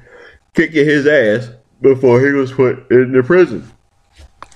kicking 0.53 0.85
his 0.85 1.07
ass 1.07 1.49
before 1.81 2.19
he 2.25 2.33
was 2.33 2.51
put 2.51 2.91
in 2.91 3.13
the 3.13 3.23
prison. 3.23 3.71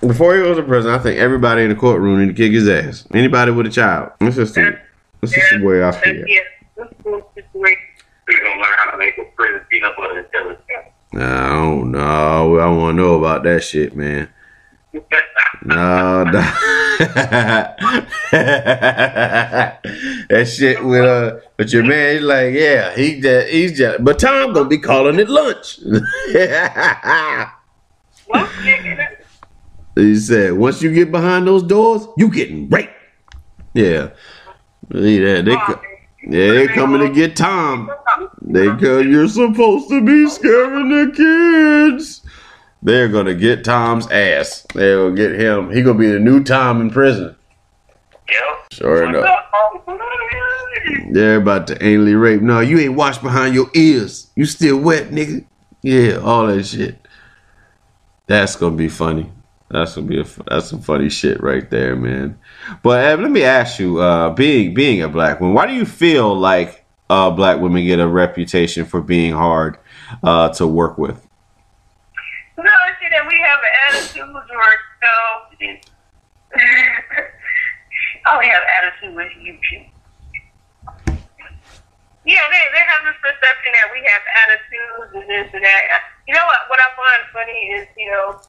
Before 0.02 0.36
he 0.36 0.42
was 0.42 0.58
in 0.58 0.66
prison, 0.66 0.92
I 0.92 0.98
think 0.98 1.18
everybody 1.18 1.64
in 1.64 1.70
the 1.70 1.76
courtroom 1.76 2.20
need 2.20 2.36
to 2.36 2.44
kick 2.44 2.52
his 2.52 2.68
ass. 2.68 3.08
Anybody 3.14 3.52
with 3.52 3.68
a 3.68 3.70
child. 3.70 4.12
That's 4.20 4.36
just 4.36 4.56
the, 4.56 4.78
that's 5.32 5.50
just 5.50 5.60
the 5.60 5.66
way 5.66 5.84
I 5.84 5.92
That's, 5.92 6.04
feel. 6.04 6.28
yeah, 6.28 6.40
that's 6.78 6.92
a 6.92 6.96
cool 7.04 7.32
situation. 7.36 7.84
We're 8.28 8.44
gonna 8.44 8.62
learn 8.62 8.74
how 8.78 8.92
to 8.92 8.98
make 8.98 9.18
a 9.18 9.24
prison 9.36 9.62
peanut 9.70 9.96
butter 9.98 10.20
and 10.20 10.28
jelly. 10.32 10.56
Nah, 11.14 11.46
I 11.46 11.50
don't 11.56 11.92
know. 11.92 12.58
I 12.60 12.68
want 12.70 12.98
to 12.98 13.02
know 13.02 13.16
about 13.20 13.44
that 13.44 13.64
shit, 13.64 13.96
man. 13.96 14.30
No, 15.66 16.24
no. 16.26 16.42
that 20.32 20.52
shit 20.54 20.84
with 20.84 21.06
uh, 21.06 21.38
but 21.56 21.72
your 21.72 21.84
man, 21.84 22.16
he's 22.16 22.24
like, 22.24 22.54
yeah, 22.54 22.94
he 22.96 23.22
just, 23.22 23.48
he's 23.50 23.78
just, 23.78 24.04
but 24.04 24.20
Tom 24.20 24.52
gonna 24.54 24.68
be 24.68 24.78
calling 24.78 25.20
it 25.20 25.30
lunch. 25.30 25.80
He 29.96 30.16
said, 30.16 30.54
once 30.54 30.82
you 30.82 30.92
get 30.94 31.12
behind 31.12 31.48
those 31.48 31.62
doors, 31.64 32.08
you 32.18 32.30
getting 32.32 32.68
raped. 32.68 32.90
Yeah, 33.76 34.10
yeah, 34.94 35.42
they, 35.42 35.56
co- 35.56 35.82
yeah, 36.28 36.52
they 36.54 36.68
coming 36.68 37.02
to 37.02 37.10
get 37.14 37.36
Tom. 37.36 37.90
They 38.42 38.68
cause 38.68 39.06
you're 39.06 39.28
supposed 39.28 39.90
to 39.90 40.04
be 40.06 40.30
scaring 40.30 40.90
the 40.90 41.12
kids. 41.16 42.22
They're 42.82 43.08
gonna 43.08 43.34
get 43.34 43.64
Tom's 43.64 44.10
ass. 44.12 44.66
They'll 44.74 45.12
get 45.14 45.40
him. 45.40 45.72
He 45.72 45.82
gonna 45.82 45.98
be 45.98 46.12
the 46.12 46.20
new 46.20 46.44
Tom 46.44 46.82
in 46.82 46.90
prison. 46.90 47.36
Yep. 48.30 48.74
Sure 48.74 49.04
enough. 49.06 49.40
They're 51.12 51.38
about 51.38 51.68
to 51.68 51.76
anally 51.76 52.20
rape. 52.20 52.42
No, 52.42 52.60
you 52.60 52.78
ain't 52.80 52.96
washed 52.96 53.22
behind 53.22 53.56
your 53.56 53.70
ears. 53.74 54.30
You 54.36 54.46
still 54.46 54.78
wet, 54.78 55.10
nigga. 55.12 55.46
Yeah, 55.82 56.16
all 56.18 56.48
that 56.48 56.64
shit. 56.66 57.00
That's 58.28 58.56
gonna 58.56 58.76
be 58.76 58.90
funny. 58.90 59.32
That's 59.74 59.96
gonna 59.96 60.06
be 60.06 60.22
a, 60.22 60.26
that's 60.48 60.70
some 60.70 60.82
funny 60.82 61.10
shit 61.10 61.42
right 61.42 61.68
there, 61.68 61.96
man. 61.96 62.40
But 62.84 63.20
uh, 63.20 63.22
let 63.24 63.32
me 63.32 63.42
ask 63.42 63.80
you, 63.80 63.98
uh, 64.00 64.30
being 64.30 64.76
being 64.76 65.02
a 65.02 65.10
black 65.10 65.42
woman, 65.42 65.56
why 65.56 65.66
do 65.66 65.74
you 65.74 65.86
feel 65.86 66.36
like 66.36 66.86
uh, 67.10 67.32
black 67.32 67.60
women 67.60 67.84
get 67.84 68.00
a 68.00 68.08
reputation 68.08 68.86
for 68.86 69.02
being 69.02 69.34
hard 69.34 69.80
uh, 70.22 70.50
to 70.50 70.68
work 70.68 71.00
with? 71.00 71.28
No, 72.56 72.64
see 73.02 73.10
that 73.10 73.28
we 73.28 73.34
have 73.34 73.60
an 73.60 73.98
attitude 73.98 74.30
or 74.30 74.44
so. 75.02 75.10
I 78.26 78.36
only 78.36 78.46
have 78.46 78.62
attitude 78.78 79.16
with 79.16 79.32
you. 79.42 79.58
Yeah, 82.26 82.46
they, 82.48 82.64
they 82.72 82.84
have 82.88 83.04
this 83.04 83.18
perception 83.20 83.74
that 83.74 83.90
we 83.92 84.06
have 84.06 84.22
attitudes 84.46 85.12
and 85.18 85.28
this 85.28 85.50
and 85.52 85.66
that. 85.66 85.82
You 86.28 86.36
know 86.36 86.46
what? 86.46 86.60
What 86.70 86.80
I 86.80 86.94
find 86.96 87.26
funny 87.34 87.60
is, 87.74 87.88
you 87.98 88.12
know, 88.12 88.40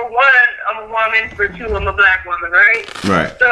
for 0.00 0.10
one, 0.10 0.48
I'm 0.68 0.84
a 0.84 0.86
woman. 0.88 1.36
For 1.36 1.48
two, 1.48 1.74
I'm 1.74 1.86
a 1.86 1.92
black 1.92 2.24
woman, 2.24 2.50
right? 2.50 3.04
Right. 3.04 3.38
So 3.38 3.46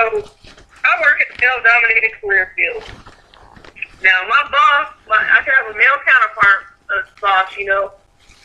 I 0.84 0.92
work 1.00 1.20
at 1.20 1.36
the 1.36 1.36
male-dominated 1.40 2.12
career 2.20 2.52
field. 2.56 2.84
Now, 4.02 4.18
my 4.28 4.42
boss, 4.50 4.94
my, 5.08 5.16
I 5.16 5.42
have 5.42 5.74
a 5.74 5.76
male 5.76 5.98
counterpart, 6.06 6.60
uh, 6.88 7.02
boss, 7.20 7.56
you 7.56 7.66
know, 7.66 7.92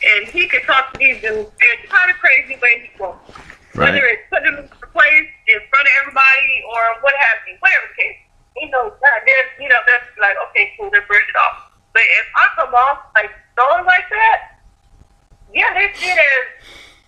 and 0.04 0.28
he 0.28 0.48
can 0.48 0.62
talk 0.62 0.92
to 0.92 0.98
these 0.98 1.20
dudes 1.22 1.48
in 1.48 1.88
kind 1.88 2.10
of 2.10 2.16
crazy 2.16 2.58
way 2.60 2.90
he 2.90 3.02
wants. 3.02 3.30
Right. 3.74 3.90
Whether 3.90 4.06
it's 4.06 4.22
putting 4.30 4.54
them 4.54 4.64
in 4.64 4.70
the 4.80 4.86
place 4.86 5.30
in 5.48 5.58
front 5.70 5.86
of 5.86 5.94
everybody 6.02 6.52
or 6.68 7.02
what 7.02 7.14
have 7.14 7.38
you, 7.48 7.56
whatever 7.60 7.86
the 7.90 8.02
case. 8.02 8.18
You 8.58 8.70
know, 8.70 8.90
that, 8.90 9.18
there's, 9.26 9.50
you 9.58 9.68
know, 9.68 9.80
that's 9.86 10.06
like, 10.20 10.36
okay, 10.50 10.74
cool, 10.78 10.90
then 10.90 11.02
brush 11.06 11.26
it 11.26 11.38
off. 11.38 11.72
But 11.92 12.02
if 12.02 12.26
I 12.34 12.44
come 12.54 12.74
off 12.74 12.98
like 13.14 13.30
throwing 13.54 13.86
like 13.86 14.06
that, 14.10 14.58
yeah, 15.54 15.74
they 15.74 15.90
see 15.94 16.10
it 16.10 16.18
as 16.18 16.46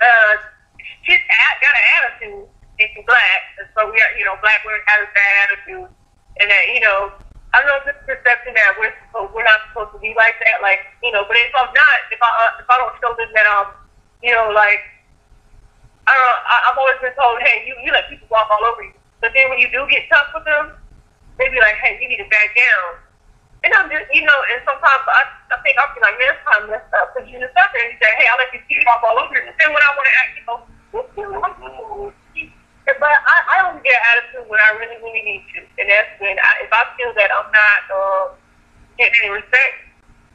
uh, 0.02 0.34
she's 1.04 1.22
got 1.22 1.74
an 1.74 1.86
attitude 1.98 2.44
and 2.46 2.86
she's 2.92 3.06
black. 3.06 3.40
And 3.60 3.68
so 3.76 3.88
we 3.88 3.96
are, 3.98 4.12
you 4.18 4.24
know, 4.24 4.36
black 4.42 4.60
women 4.64 4.82
have 4.90 5.06
a 5.06 5.10
bad 5.12 5.32
attitude. 5.46 5.88
And 6.36 6.46
that, 6.50 6.64
you 6.72 6.80
know, 6.84 7.16
I 7.56 7.64
don't 7.64 7.68
know 7.72 7.80
if 7.80 7.88
this 7.88 8.00
perception 8.04 8.52
that 8.52 8.76
we're 8.76 8.92
supposed, 9.08 9.32
we're 9.32 9.46
not 9.46 9.64
supposed 9.70 9.96
to 9.96 10.00
be 10.02 10.12
like 10.12 10.36
that. 10.44 10.60
Like, 10.60 10.84
you 11.00 11.08
know, 11.14 11.24
but 11.24 11.40
if 11.40 11.54
I'm 11.56 11.72
not, 11.72 11.96
if 12.12 12.20
I, 12.20 12.28
uh, 12.28 12.60
if 12.60 12.68
I 12.68 12.76
don't 12.76 12.92
show 13.00 13.16
them 13.16 13.32
that 13.32 13.46
I'm, 13.48 13.72
you 14.20 14.36
know, 14.36 14.52
like, 14.52 14.84
I 16.04 16.12
don't 16.12 16.26
know, 16.26 16.38
I, 16.44 16.56
I've 16.68 16.78
always 16.78 17.00
been 17.00 17.16
told, 17.16 17.40
hey, 17.40 17.64
you, 17.64 17.72
you 17.80 17.90
let 17.90 18.12
people 18.12 18.28
walk 18.28 18.52
all 18.52 18.60
over 18.68 18.84
you. 18.84 18.94
But 19.24 19.32
then 19.32 19.48
when 19.48 19.56
you 19.56 19.72
do 19.72 19.88
get 19.88 20.04
tough 20.12 20.28
with 20.36 20.44
them, 20.44 20.76
they 21.40 21.48
be 21.48 21.56
like, 21.60 21.80
hey, 21.80 21.96
you 21.96 22.06
need 22.12 22.20
to 22.20 22.28
back 22.28 22.52
down. 22.52 23.00
And 23.64 23.72
I'm 23.74 23.88
just, 23.88 24.06
you 24.12 24.22
know, 24.22 24.38
and 24.52 24.60
sometimes 24.62 25.02
I, 25.08 25.22
I 25.50 25.56
think 25.64 25.74
I'll 25.80 25.90
be 25.96 26.04
like, 26.04 26.14
man, 26.20 26.30
it's 26.36 26.44
kind 26.44 26.60
of 26.62 26.70
messed 26.70 26.92
up. 26.92 27.10
Because 27.10 27.26
you 27.26 27.40
just 27.40 27.56
sat 27.56 27.72
there 27.72 27.82
and 27.82 27.90
you 27.90 27.98
say, 27.98 28.12
hey, 28.14 28.28
I 28.28 28.34
let 28.38 28.52
these 28.52 28.62
people 28.68 28.86
walk 28.86 29.02
all 29.02 29.18
over 29.18 29.34
you. 29.34 29.42
And 29.42 29.56
then 29.58 29.72
when 29.72 29.82
I 29.82 29.90
want 29.96 30.06
to 30.06 30.14
act, 30.20 30.30
you 30.36 30.44
know, 30.46 30.58
but 32.86 33.10
I, 33.12 33.36
I 33.50 33.56
only 33.68 33.82
get 33.82 33.98
attitude 33.98 34.46
when 34.48 34.60
I 34.62 34.78
really, 34.78 34.96
really 35.02 35.22
need 35.26 35.42
to, 35.54 35.58
and 35.82 35.90
that's 35.90 36.12
when 36.22 36.38
I, 36.38 36.50
if 36.62 36.70
I 36.72 36.86
feel 36.94 37.12
that 37.18 37.30
I'm 37.34 37.50
not 37.50 37.82
um, 37.90 38.26
getting 38.96 39.14
any 39.26 39.42
respect, 39.42 39.74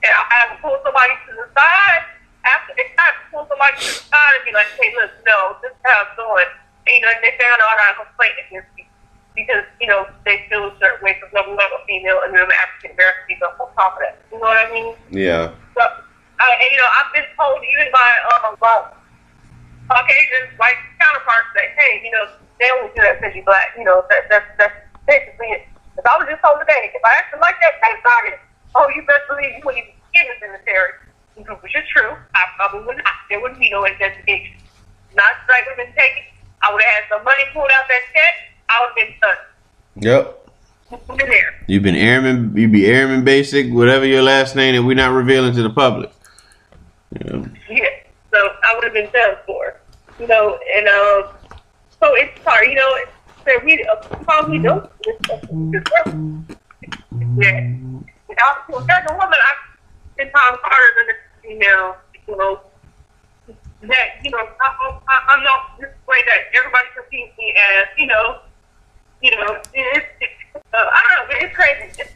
and 0.04 0.12
I 0.12 0.24
have 0.46 0.50
to 0.56 0.58
pull 0.62 0.78
somebody 0.84 1.16
to 1.28 1.32
the 1.36 1.48
side. 1.56 2.04
After 2.42 2.74
it's 2.74 2.90
time 2.98 3.14
to 3.14 3.24
pull 3.30 3.46
somebody 3.46 3.78
to 3.78 3.86
the 3.86 4.02
side 4.10 4.34
and 4.42 4.46
be 4.46 4.52
like, 4.52 4.70
"Hey, 4.74 4.90
look, 4.98 5.14
no, 5.30 5.62
this 5.62 5.72
is 5.72 5.82
how 5.86 6.10
it's 6.10 6.18
going." 6.18 6.50
And, 6.90 6.94
you 6.98 7.02
know, 7.06 7.14
and 7.14 7.22
they 7.22 7.38
found 7.38 7.62
out 7.62 7.78
I 7.78 7.94
complaint 8.02 8.34
against 8.42 8.70
me 8.74 8.90
because 9.38 9.64
you 9.80 9.86
know 9.86 10.10
they 10.26 10.44
feel 10.50 10.68
a 10.68 10.74
certain 10.82 11.00
way 11.06 11.16
because 11.16 11.32
I'm 11.38 11.54
not 11.56 11.70
a 11.70 11.86
female 11.86 12.20
and 12.26 12.34
I'm 12.34 12.50
an 12.50 12.58
African 12.66 12.98
American 12.98 13.24
female 13.30 13.54
on 13.62 13.70
top 13.78 13.96
of 13.96 14.02
that. 14.04 14.18
You 14.34 14.42
know 14.42 14.50
what 14.50 14.58
I 14.58 14.68
mean? 14.74 14.98
Yeah. 15.14 15.54
So, 15.78 15.82
I, 16.42 16.46
and, 16.58 16.70
you 16.74 16.80
know, 16.82 16.90
I've 16.98 17.14
been 17.14 17.30
told 17.38 17.62
even 17.62 17.88
by 17.94 18.10
um, 18.42 18.58
by 18.58 18.90
Caucasian 19.92 20.56
white 20.56 20.80
counterparts 21.04 21.52
that, 21.60 21.76
hey, 21.76 22.00
you 22.00 22.12
know, 22.16 22.32
they 22.64 22.72
only 22.80 22.96
do 22.96 23.04
that 23.04 23.20
because 23.20 23.36
you're 23.36 23.44
black. 23.44 23.76
You 23.76 23.84
know, 23.84 24.08
that, 24.08 24.32
that's 24.32 24.48
that's 24.56 24.78
basically 25.04 25.52
it. 25.52 25.68
If 26.00 26.08
I 26.08 26.16
was 26.16 26.32
just 26.32 26.40
told 26.40 26.64
today, 26.64 26.88
if 26.96 27.04
I 27.04 27.12
actually 27.20 27.44
like 27.44 27.60
that 27.60 27.76
same 27.84 28.00
target, 28.00 28.40
oh, 28.80 28.88
you 28.96 29.04
best 29.04 29.28
believe 29.28 29.52
you 29.52 29.62
wouldn't 29.68 29.84
even 29.84 30.00
get 30.16 30.32
in 30.32 30.36
the 30.40 30.48
military. 30.56 30.96
Which 31.36 31.76
is 31.76 31.84
true. 31.92 32.16
I 32.36 32.44
probably 32.56 32.86
would 32.86 32.98
not. 32.98 33.12
There 33.28 33.42
wouldn't 33.42 33.60
be 33.60 33.70
no 33.70 33.84
investigation. 33.84 34.56
Not 35.16 35.34
have 35.48 35.78
been 35.78 35.94
taken. 35.98 36.24
I 36.62 36.72
would 36.72 36.82
have 36.82 36.92
had 36.92 37.04
some 37.10 37.24
money 37.24 37.44
pulled 37.54 37.72
out 37.72 37.84
that 37.88 38.02
check. 38.14 38.34
I 38.70 38.76
would 38.80 38.90
have 38.90 39.08
been 39.08 39.16
done. 39.20 39.38
Yep. 39.96 40.38
There. 41.18 41.66
You've 41.68 41.84
been 41.84 41.96
airman. 41.96 42.56
You 42.56 42.68
be 42.68 42.86
airman 42.86 43.24
basic, 43.24 43.72
whatever 43.72 44.06
your 44.06 44.22
last 44.22 44.56
name 44.56 44.76
that 44.76 44.84
we're 44.84 44.96
not 44.96 45.12
revealing 45.12 45.54
to 45.56 45.64
the 45.64 45.70
public. 45.70 46.12
Yeah. 47.14 47.46
Yeah. 47.70 47.86
So 48.34 48.50
I 48.64 48.76
would 48.76 48.84
have 48.84 48.94
been 48.94 49.10
done 49.12 49.36
for. 49.46 49.81
You 50.22 50.28
know, 50.28 50.60
and 50.78 50.88
uh, 50.88 51.34
so 52.00 52.14
it's 52.14 52.38
hard. 52.46 52.68
You 52.70 52.76
know, 52.76 52.96
that 53.46 53.66
we 53.66 53.84
uh, 53.84 53.96
probably 54.22 54.60
don't. 54.60 54.90
Yeah. 57.42 57.74
As 58.30 59.04
a 59.10 59.14
woman, 59.18 59.34
I 59.34 59.54
ten 60.18 60.32
times 60.32 60.60
harder 60.62 60.92
than 60.98 61.10
a 61.10 61.18
female. 61.42 61.98
You 62.28 62.38
know, 62.38 62.62
that 63.82 64.22
you 64.24 64.30
know, 64.30 64.38
I, 64.38 65.02
I, 65.10 65.34
I'm 65.34 65.44
not 65.44 65.80
this 65.80 65.90
way 66.08 66.18
that 66.28 66.54
everybody 66.54 66.86
perceives 66.94 67.36
me 67.38 67.56
as. 67.58 67.88
You 67.98 68.06
know, 68.06 68.42
you 69.24 69.32
know, 69.32 69.58
it's, 69.74 70.06
it's 70.22 70.66
uh, 70.72 70.78
I 70.78 71.02
don't 71.02 71.18
know, 71.18 71.34
but 71.34 71.44
it's 71.44 71.56
crazy. 71.56 71.98
It's, 71.98 72.14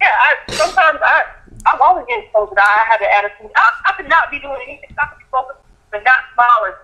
yeah, 0.00 0.06
I 0.14 0.52
sometimes 0.52 1.00
I 1.02 1.24
I'm 1.66 1.80
always 1.82 2.06
getting 2.06 2.30
told 2.32 2.54
that 2.54 2.62
I 2.62 2.84
have 2.92 3.00
an 3.00 3.08
attitude. 3.10 3.50
I, 3.56 3.90
I 3.90 3.92
could 3.96 4.08
not 4.08 4.30
be 4.30 4.38
doing 4.38 4.62
anything. 4.62 4.94
I 4.96 5.06
could 5.06 5.18
be 5.18 5.24
focused 5.32 5.58
but 5.92 6.02
not 6.04 6.20
smiling. 6.34 6.78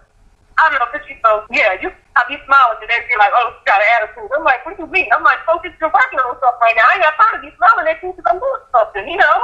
I 0.59 0.69
don't 0.71 0.79
know, 0.83 0.87
because 0.91 1.07
you 1.09 1.17
know, 1.23 1.47
yeah, 1.55 1.79
you 1.81 1.89
I 2.19 2.23
be 2.27 2.35
smiling 2.45 2.83
and 2.83 2.91
then 2.91 3.01
you're 3.07 3.19
like, 3.23 3.31
oh, 3.31 3.55
you 3.55 3.63
got 3.63 3.79
an 3.79 3.89
attitude. 4.03 4.27
I'm 4.35 4.43
like, 4.43 4.67
what 4.67 4.75
do 4.77 4.83
you 4.83 4.91
mean? 4.91 5.07
I'm 5.15 5.23
like, 5.23 5.39
focus, 5.47 5.71
you're 5.79 5.87
working 5.95 6.19
on 6.19 6.35
stuff 6.43 6.59
right 6.59 6.75
now. 6.75 6.83
I 6.91 6.99
ain't 6.99 7.07
got 7.07 7.15
time 7.15 7.39
to 7.39 7.43
be 7.47 7.55
smiling 7.55 7.87
at 7.87 8.03
you 8.03 8.11
because 8.11 8.27
I'm 8.27 8.43
doing 8.43 8.63
something, 8.75 9.07
you 9.07 9.19
know? 9.23 9.39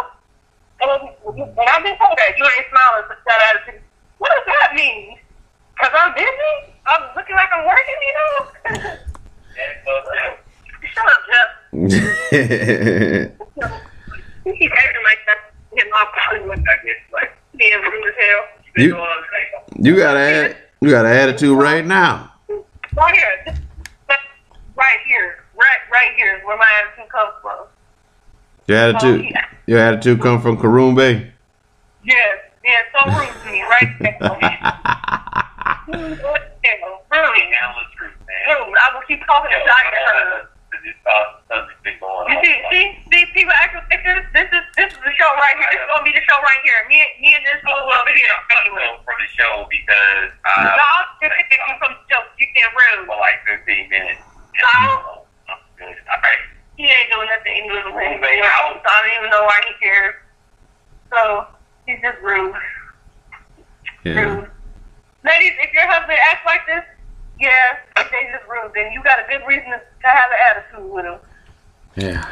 And, 0.83 0.90
and 0.90 1.68
I've 1.70 1.87
been 1.87 1.94
told 2.03 2.18
that 2.18 2.35
you 2.35 2.42
ain't 2.42 2.66
smiling 2.66 3.07
but 3.07 3.14
you 3.14 3.24
got 3.31 3.38
an 3.38 3.46
attitude. 3.55 3.83
What 4.18 4.35
does 4.35 4.42
that 4.42 4.74
mean? 4.74 5.22
Because 5.79 5.94
I'm 5.94 6.11
busy? 6.18 6.53
I'm 6.90 7.03
looking 7.14 7.37
like 7.38 7.50
I'm 7.55 7.62
working, 7.62 7.98
you 8.03 8.14
know? 8.18 8.35
Shut 10.83 11.07
up, 11.07 11.22
Jeff. 11.31 11.50
You 14.44 14.53
keep 14.59 14.72
acting 14.74 15.05
like 15.07 15.22
that. 15.31 15.38
Getting 15.77 15.92
off 15.94 16.09
Hollywood, 16.14 16.59
I 16.59 16.77
guess, 16.85 16.98
like 17.12 17.31
being 17.57 17.81
rude 17.81 18.09
as 18.11 18.14
hell. 18.18 18.42
You- 18.77 18.96
you 19.81 19.96
got 19.96 20.16
a 20.16 20.57
you 20.85 20.90
got 20.90 21.07
an 21.07 21.12
attitude 21.12 21.57
right 21.59 21.85
now. 21.85 22.31
Right 22.97 23.14
here, 23.14 23.55
right 24.77 24.99
here, 25.07 25.44
right, 25.57 25.81
right 25.90 26.12
here 26.16 26.37
is 26.37 26.44
where 26.44 26.57
my 26.59 26.66
attitude 26.85 27.11
comes 27.11 27.33
from. 27.42 27.66
Your 28.66 28.79
attitude. 28.79 29.33
Your 29.66 29.79
attitude 29.81 30.20
come 30.20 30.40
from 30.42 30.57
Karoon 30.59 30.94
Bay. 30.94 31.33
Yes, 32.05 32.38
yeah, 32.64 32.81
so 32.92 33.11
rude 33.18 33.29
to 33.44 33.51
me, 33.51 33.62
right 33.62 33.90
there. 34.01 34.18
Rude, 35.85 36.16
what 36.25 36.40
the 36.64 36.68
hell? 36.81 37.05
Rude, 37.12 37.44
Handle 37.53 37.77
the 37.77 37.88
truth, 37.97 38.16
man. 38.25 38.57
rude. 38.57 38.73
I 38.81 38.88
will 38.97 39.05
keep 39.05 39.20
talking 39.29 39.53
until 39.53 39.68
I 39.68 39.83
get 39.85 40.01
hurt. 40.09 40.49
It's 40.85 41.01
uh, 41.09 41.40
something 41.49 41.77
been 41.85 41.97
going 42.01 42.29
You 42.29 42.37
on. 42.37 42.44
see, 42.44 42.57
see, 42.73 42.85
see, 43.09 43.25
people 43.37 43.53
act 43.57 43.73
like 43.73 44.01
this. 44.05 44.20
This 44.37 44.49
is 44.53 44.64
this 44.77 44.88
is 44.92 45.01
the 45.01 45.12
show 45.16 45.29
right 45.40 45.57
here. 45.57 45.68
This 45.73 45.81
is 45.81 45.88
gonna 45.92 46.05
be 46.09 46.12
the 46.12 46.20
show 46.29 46.37
right 46.40 46.61
here. 46.64 46.77
Me, 46.92 47.01
me 47.25 47.33
and 47.37 47.44
this 47.44 47.57
fool 47.64 47.73
over 47.88 48.12
here. 48.12 48.37
Anyway. 48.64 48.85
So 48.85 49.01
for 49.05 49.16
the 49.16 49.29
show 49.33 49.64
because 49.73 50.29
No, 50.44 50.77
I 50.77 50.77
I'll 50.77 51.09
just 51.25 51.37
take 51.49 51.64
you 51.68 51.77
from 51.81 51.92
the 51.97 52.05
show. 52.12 52.20
You 52.37 52.47
being 52.53 52.73
rude. 52.77 53.09
for 53.09 53.16
like 53.16 53.40
15 53.49 53.64
minutes. 53.92 54.20
No. 54.77 55.25
I'm 55.49 55.61
good. 55.81 55.97
All 56.05 56.20
right. 56.20 56.42
He 56.77 56.85
ain't 56.85 57.09
doing 57.12 57.29
nothing 57.33 57.55
in 57.61 57.64
little 57.73 57.92
thing. 57.97 58.20
Moving 58.20 58.44
I 58.44 58.53
out. 58.61 58.77
don't 58.81 59.09
even 59.20 59.29
know 59.33 59.44
why 59.49 59.57
he 59.68 59.73
cares. 59.81 60.16
So 61.12 61.49
he's 61.88 62.01
just 62.05 62.20
rude. 62.25 62.53
Yeah. 64.05 64.20
Rude. 64.20 64.49
Ladies, 65.25 65.57
if 65.64 65.73
your 65.73 65.88
husband 65.88 66.18
acts 66.29 66.44
like 66.44 66.61
this, 66.68 66.85
yeah, 67.40 67.81
they 67.97 68.29
just 68.31 68.44
rude. 68.47 68.70
Then 68.75 68.92
you 68.92 69.03
got 69.03 69.18
a 69.18 69.25
good 69.27 69.40
reason 69.49 69.70
to 69.73 70.07
have 70.07 70.31
an 70.31 70.38
attitude 70.51 70.90
with 70.92 71.05
him. 71.07 71.18
Yeah. 71.97 72.23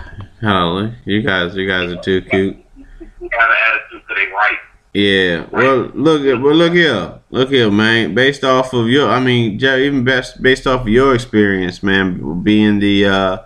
Hello. 0.43 0.93
You 1.13 1.21
guys 1.21 1.55
you 1.55 1.69
guys 1.69 1.93
are 1.93 2.01
too 2.01 2.23
cute. 2.23 2.57
You 2.79 2.87
have 3.05 3.51
an 3.51 3.57
attitude 3.69 4.03
because 4.09 4.17
they 4.17 4.33
right. 4.33 4.59
Yeah. 4.95 5.47
Well, 5.53 5.91
look 5.93 6.23
well, 6.43 6.55
look 6.55 6.73
here, 6.73 7.19
look 7.29 7.51
here, 7.51 7.71
man. 7.71 8.15
Based 8.15 8.43
off 8.45 8.73
of 8.73 8.89
your, 8.89 9.11
I 9.11 9.21
mean, 9.21 9.63
even 9.63 10.05
best 10.05 10.43
based 10.43 10.67
off 10.67 10.81
of 10.83 10.89
your 10.89 11.15
experience, 11.15 11.83
man, 11.83 12.43
being 12.43 12.79
the, 12.79 13.05
uh, 13.05 13.39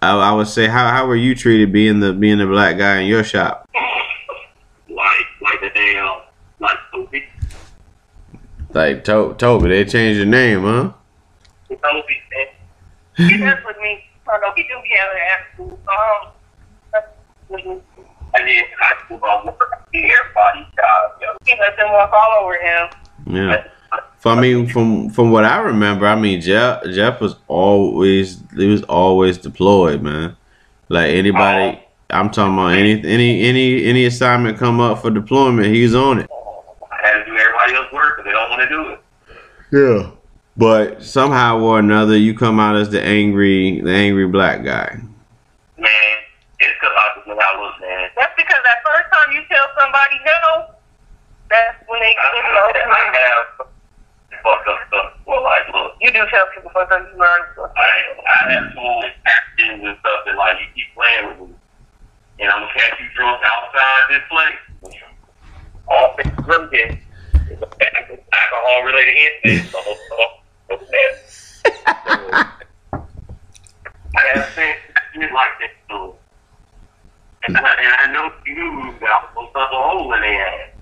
I, 0.00 0.16
I 0.16 0.32
would 0.32 0.48
say, 0.48 0.66
how 0.66 0.88
how 0.88 1.06
were 1.06 1.14
you 1.16 1.34
treated 1.34 1.74
being 1.74 2.00
the 2.00 2.14
being 2.14 2.38
the 2.38 2.46
black 2.46 2.78
guy 2.78 3.00
in 3.00 3.06
your 3.06 3.22
shop? 3.22 3.68
Like, 4.88 5.26
like 5.42 5.60
the 5.60 5.70
damn, 5.74 6.20
like 6.58 6.78
Toby. 6.90 7.24
Like 8.72 9.04
to- 9.04 9.34
Toby, 9.36 9.68
they 9.68 9.84
changed 9.84 10.16
your 10.16 10.26
name, 10.26 10.62
huh? 10.62 10.92
Toby, 11.68 12.16
man. 12.32 13.28
He 13.28 13.36
does 13.36 13.58
with 13.66 13.76
me. 13.76 14.04
I 14.26 14.38
know 14.38 14.52
he 14.56 14.62
do 14.62 14.68
be 14.82 14.96
having 14.96 15.18
an 15.18 15.68
attitude. 15.68 15.78
Um, 15.88 16.32
that's- 17.50 17.80
I 18.34 18.42
did 18.42 18.64
high 18.78 19.04
school 19.04 19.16
about 19.16 19.46
work. 19.46 19.86
Everybody 19.94 20.68
job, 20.76 21.20
yo. 21.20 21.28
he 21.46 21.54
let 21.58 21.76
them 21.76 21.92
walk 21.92 22.12
all 22.12 22.44
over 22.44 22.54
him. 22.54 22.88
Yeah. 23.26 23.64
For 24.18 24.32
I 24.32 24.40
mean, 24.40 24.66
from 24.66 25.10
from 25.10 25.30
what 25.30 25.44
I 25.44 25.58
remember, 25.58 26.06
I 26.06 26.16
mean, 26.16 26.40
Jeff 26.40 26.84
Jeff 26.90 27.20
was 27.20 27.36
always 27.46 28.42
he 28.56 28.66
was 28.66 28.82
always 28.82 29.38
deployed, 29.38 30.02
man. 30.02 30.36
Like 30.88 31.10
anybody, 31.14 31.78
oh. 31.78 31.88
I'm 32.10 32.30
talking 32.30 32.54
about 32.54 32.72
any 32.72 33.00
any 33.04 33.44
any 33.44 33.84
any 33.84 34.04
assignment 34.06 34.58
come 34.58 34.80
up 34.80 35.00
for 35.02 35.10
deployment, 35.10 35.68
he's 35.68 35.94
on 35.94 36.18
it. 36.18 36.30
I 36.90 37.06
had 37.06 37.18
to 37.18 37.24
do 37.26 37.36
everybody 37.36 37.74
else 37.74 37.92
work 37.92 38.16
because 38.16 38.24
they 38.24 38.32
don't 38.32 38.50
want 38.50 38.62
to 38.62 38.68
do 38.68 38.88
it. 38.88 39.00
Yeah. 39.70 40.10
But 40.56 41.02
somehow 41.02 41.60
or 41.60 41.78
another, 41.78 42.16
you 42.16 42.34
come 42.36 42.58
out 42.58 42.74
as 42.74 42.90
the 42.90 43.00
angry 43.00 43.80
the 43.80 43.92
angry 43.92 44.26
black 44.26 44.64
guy. 44.64 44.98
Man, 45.78 46.16
it's 46.58 46.74
because 46.80 46.96
I 46.96 47.18
was 47.18 47.26
when 47.26 47.38
I 47.38 47.52
was, 47.56 47.74
man. 47.80 48.10
That's 48.16 48.34
because 48.36 48.58
that 48.64 48.82
first 48.84 49.12
time 49.12 49.32
you 49.32 49.42
tell 49.48 49.68
somebody 49.78 50.18
no, 50.26 50.74
they 52.00 52.14
I, 52.14 52.26
you 52.34 52.42
I. 52.44 53.02
Have 53.14 53.68
fucked 54.42 54.68
up 54.68 54.78
stuff. 54.88 55.12
Well, 55.26 55.42
like, 55.42 55.68
look, 55.72 55.94
You 56.00 56.10
do 56.12 56.24
tell 56.30 56.46
people 56.54 56.70
first 56.72 56.90
time 56.90 57.06
you 57.12 57.18
learn. 57.18 57.40
I, 57.58 57.88
I 58.28 58.52
have 58.52 58.72
full 58.74 59.02
actions 59.26 59.84
and 59.84 59.96
stuff 60.00 60.20
that, 60.26 60.36
like, 60.36 60.56
you 60.60 60.66
keep 60.74 60.94
playing 60.94 61.26
with 61.28 61.50
me. 61.50 61.54
And 62.40 62.50
I'm 62.50 62.62
going 62.62 62.72
to 62.72 62.78
catch 62.78 63.00
you 63.00 63.06
drunk 63.16 63.42
outside 63.44 64.02
this 64.10 64.22
place. 64.30 64.62
All 65.88 66.16
things 66.16 66.36
drinking. 66.44 67.00
Alcohol 67.50 68.82
related 68.84 69.16
incidents. 69.44 69.72
So, 69.72 69.80
so, 69.82 70.16
so, 70.70 70.78
I 74.16 74.26
have 74.34 74.48
said 74.54 74.76
shit 75.14 75.32
like 75.32 75.54
that 75.60 75.70
to 75.90 75.96
them. 75.98 76.12
And 77.44 77.56
I, 77.56 77.60
and 77.60 77.94
I 78.00 78.12
know 78.12 78.32
you 78.46 78.94
that 79.00 79.08
I 79.08 79.18
was 79.22 79.28
supposed 79.30 79.52
to 79.54 79.58
a 79.58 79.66
hole 79.66 80.12
in 80.14 80.20
their 80.20 80.46
ass. 80.46 80.77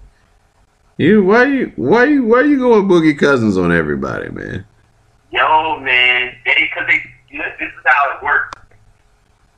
You 0.98 1.24
why 1.24 1.44
you 1.44 1.72
why 1.76 2.04
you 2.04 2.24
why 2.24 2.42
you 2.42 2.58
going 2.58 2.88
Boogie 2.88 3.18
Cousins 3.18 3.58
on 3.58 3.70
everybody, 3.70 4.30
man? 4.30 4.64
Yo, 5.30 5.78
man, 5.80 6.34
they 6.46 6.54
because 6.54 6.86
they 6.88 7.02
this 7.36 7.68
is 7.68 7.84
how 7.84 8.16
it 8.16 8.24
works. 8.24 8.58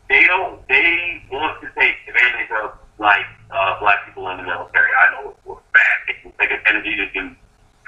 They 0.08 0.24
don't. 0.24 0.66
They 0.66 1.22
want 1.30 1.60
to 1.60 1.68
take 1.78 1.94
advantage 2.08 2.50
of 2.64 2.72
like 2.98 3.26
uh, 3.52 3.78
black 3.78 4.04
people 4.06 4.28
in 4.30 4.38
the 4.38 4.42
military. 4.42 4.88
I 4.90 5.14
know 5.14 5.36
for 5.44 5.58
a 5.58 5.78
fact. 5.78 6.08
They 6.08 6.14
can 6.14 6.32
take 6.40 6.50
advantage 6.58 6.96
to 6.96 7.12
do 7.12 7.36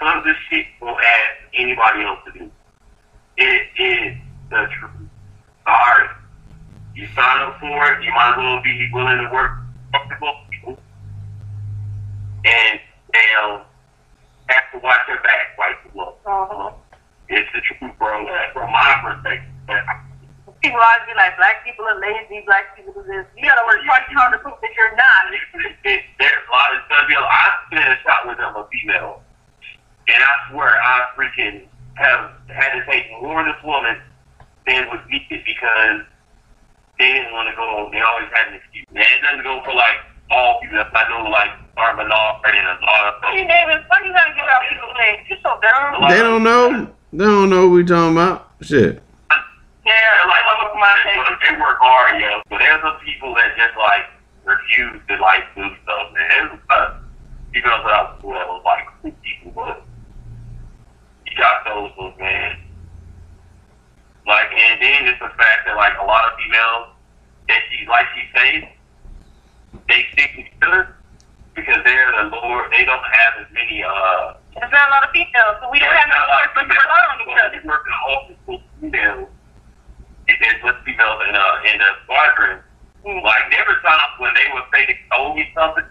some 0.00 0.18
of 0.18 0.24
this 0.24 0.36
shit 0.48 0.66
won't 0.80 0.98
ask 0.98 1.54
anybody 1.54 2.02
else 2.04 2.20
to 2.26 2.38
do. 2.38 2.50
It 3.36 3.62
is 3.78 4.16
the 4.48 4.66
truth. 4.78 5.08
Sorry, 5.64 6.08
you 6.94 7.06
sign 7.14 7.42
up 7.42 7.58
for 7.60 7.92
it. 7.92 8.04
You 8.04 8.10
might 8.12 8.32
as 8.32 8.36
well 8.38 8.62
be 8.62 8.90
willing 8.92 9.18
to 9.18 9.30
work 9.32 9.52
comfortable 9.92 10.36
people, 10.50 10.78
and 12.44 12.80
they'll 13.12 13.62
have 14.48 14.66
to 14.72 14.78
watch 14.82 15.00
their 15.06 15.22
back 15.22 15.54
a 15.56 15.98
lot 15.98 16.18
Uh-huh. 16.26 16.70
It's 17.28 17.48
the 17.54 17.60
truth, 17.62 17.94
bro. 17.98 18.26
From 18.52 18.70
my 18.72 18.90
perspective. 19.02 19.46
People 20.60 20.82
always 20.82 21.06
be 21.08 21.14
like, 21.16 21.36
black 21.38 21.64
people 21.64 21.86
are 21.86 21.96
lazy, 21.96 22.42
black 22.44 22.76
people 22.76 22.92
do 22.92 23.00
this. 23.06 23.24
You 23.38 23.48
work 23.48 23.80
twice 23.86 24.04
as 24.10 24.16
hard 24.18 24.32
to 24.34 24.38
prove 24.44 24.60
that 24.60 24.72
you're 24.76 24.92
not. 24.92 25.22
It, 25.32 25.72
it, 25.88 26.00
there's 26.18 26.44
a 26.44 26.52
lot 26.52 26.68
of 26.74 26.84
gonna 26.90 27.08
be. 27.08 27.14
A, 27.14 27.22
I 27.22 27.54
been 27.70 27.80
in 27.80 27.92
a 27.96 28.00
shot 28.04 28.28
with 28.28 28.36
them, 28.36 28.52
a 28.56 28.66
female, 28.68 29.22
and 30.08 30.20
I 30.20 30.32
swear 30.50 30.76
I 30.76 31.08
freaking 31.16 31.64
have 31.94 32.32
had 32.48 32.76
to 32.76 32.84
take 32.84 33.08
more 33.22 33.40
of 33.40 33.46
this 33.46 33.62
woman 33.64 33.96
than 34.66 34.88
was 34.88 35.00
needed 35.08 35.40
because 35.46 36.04
they 36.98 37.12
didn't 37.14 37.32
want 37.32 37.48
to 37.48 37.56
go. 37.56 37.88
They 37.92 38.02
always 38.04 38.28
had 38.34 38.52
an 38.52 38.60
excuse. 38.60 38.84
And 38.90 39.00
it 39.00 39.22
doesn't 39.22 39.44
go 39.44 39.62
for 39.64 39.72
like 39.72 40.02
all 40.30 40.60
females. 40.62 40.86
I 40.94 41.08
know 41.08 41.28
like 41.28 41.50
Armin 41.76 42.10
Alfred 42.10 42.54
and 42.54 42.66
a 42.66 42.84
lot 42.84 43.14
of 43.14 43.22
Hey, 43.30 43.46
David, 43.46 43.84
why 43.88 44.00
you 44.04 44.12
gotta 44.12 44.34
give 44.34 44.46
out 44.46 44.62
people's 44.68 44.96
names? 44.98 45.26
You're 45.28 45.38
so 45.42 45.58
dumb. 45.60 46.08
They 46.08 46.18
don't 46.18 46.42
know. 46.42 46.88
They 47.12 47.24
don't 47.24 47.50
know 47.50 47.68
what 47.68 47.74
we 47.74 47.84
talking 47.84 48.12
about. 48.12 48.50
Shit. 48.62 49.02
Yeah, 49.84 50.28
like, 50.28 50.44
some 50.46 50.70
of 50.70 50.76
my 50.78 50.94
they, 51.02 51.16
work, 51.18 51.40
they 51.42 51.54
work 51.58 51.78
hard, 51.80 52.20
yo. 52.20 52.42
But 52.48 52.58
there's 52.58 52.80
some 52.82 53.00
people 53.02 53.34
that 53.34 53.56
just 53.56 53.74
like 53.74 54.06
refuse 54.44 55.00
to 55.08 55.16
like 55.18 55.42
do 55.56 55.66
stuff, 55.82 56.12
man. 56.14 56.28
There's 56.30 56.58
uh, 56.70 57.00
females 57.52 57.82
that 57.82 57.94
I 57.94 58.02
was 58.14 58.22
well, 58.22 58.62
like 58.64 58.86
cool 59.02 59.10
people, 59.24 59.50
but 59.50 59.82
you 61.26 61.34
got 61.36 61.64
those 61.64 61.90
ones, 61.98 62.14
man. 62.20 62.60
Like, 64.26 64.52
and 64.54 64.82
then 64.82 65.08
it's 65.08 65.18
the 65.18 65.32
fact 65.34 65.66
that 65.66 65.74
like 65.74 65.98
a 65.98 66.04
lot 66.04 66.22
of 66.30 66.38
females 66.38 66.94
that 67.48 67.60
she 67.72 67.86
like 67.88 68.06
she 68.14 68.22
says, 68.30 68.62
they 69.88 70.06
stick 70.12 70.30
together 70.36 70.94
because 71.54 71.80
they're 71.84 72.12
the 72.12 72.30
lower. 72.30 72.68
They 72.70 72.84
don't 72.84 73.02
have 73.04 73.32
as 73.42 73.48
many. 73.52 73.82
uh 73.82 74.34
There's 74.54 74.70
not 74.72 74.88
a 74.88 74.90
lot 74.90 75.04
of 75.04 75.10
females, 75.10 75.56
so 75.60 75.70
we 75.70 75.78
don't 75.78 75.94
have 75.94 76.08
no 76.08 76.20
person 76.54 76.68
to 76.68 76.74
rely 76.74 77.02
on 77.10 77.16
each 77.22 77.38
other. 77.38 77.50
They 77.54 77.68
work 77.68 77.84
in 77.86 77.94
office 78.08 78.40
females. 78.80 79.28
And 80.28 80.36
there's 80.40 80.62
with 80.62 80.76
females 80.84 81.20
in 81.28 81.34
uh 81.34 81.70
in 81.72 81.78
the 81.78 81.90
squadron. 82.04 82.60
Like 83.04 83.44
there 83.50 83.64
were 83.66 83.80
times 83.82 84.14
when 84.18 84.32
they 84.34 84.46
would 84.54 84.64
say 84.72 84.86
they 84.86 84.98
told 85.10 85.36
me 85.36 85.48
something 85.54 85.84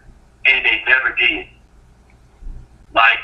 and 0.46 0.65
they 0.65 0.84
never 0.88 1.12
did. 1.15 1.48
Like 2.94 3.20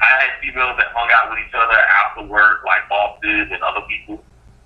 I 0.00 0.06
had 0.06 0.30
females 0.42 0.74
that 0.78 0.90
hung 0.94 1.08
out 1.14 1.30
with 1.30 1.38
each 1.46 1.54
other 1.54 1.78
after 2.02 2.26
work, 2.26 2.64
like 2.66 2.88
bosses 2.88 3.48
and 3.52 3.62
other 3.62 3.86
people. 3.86 4.22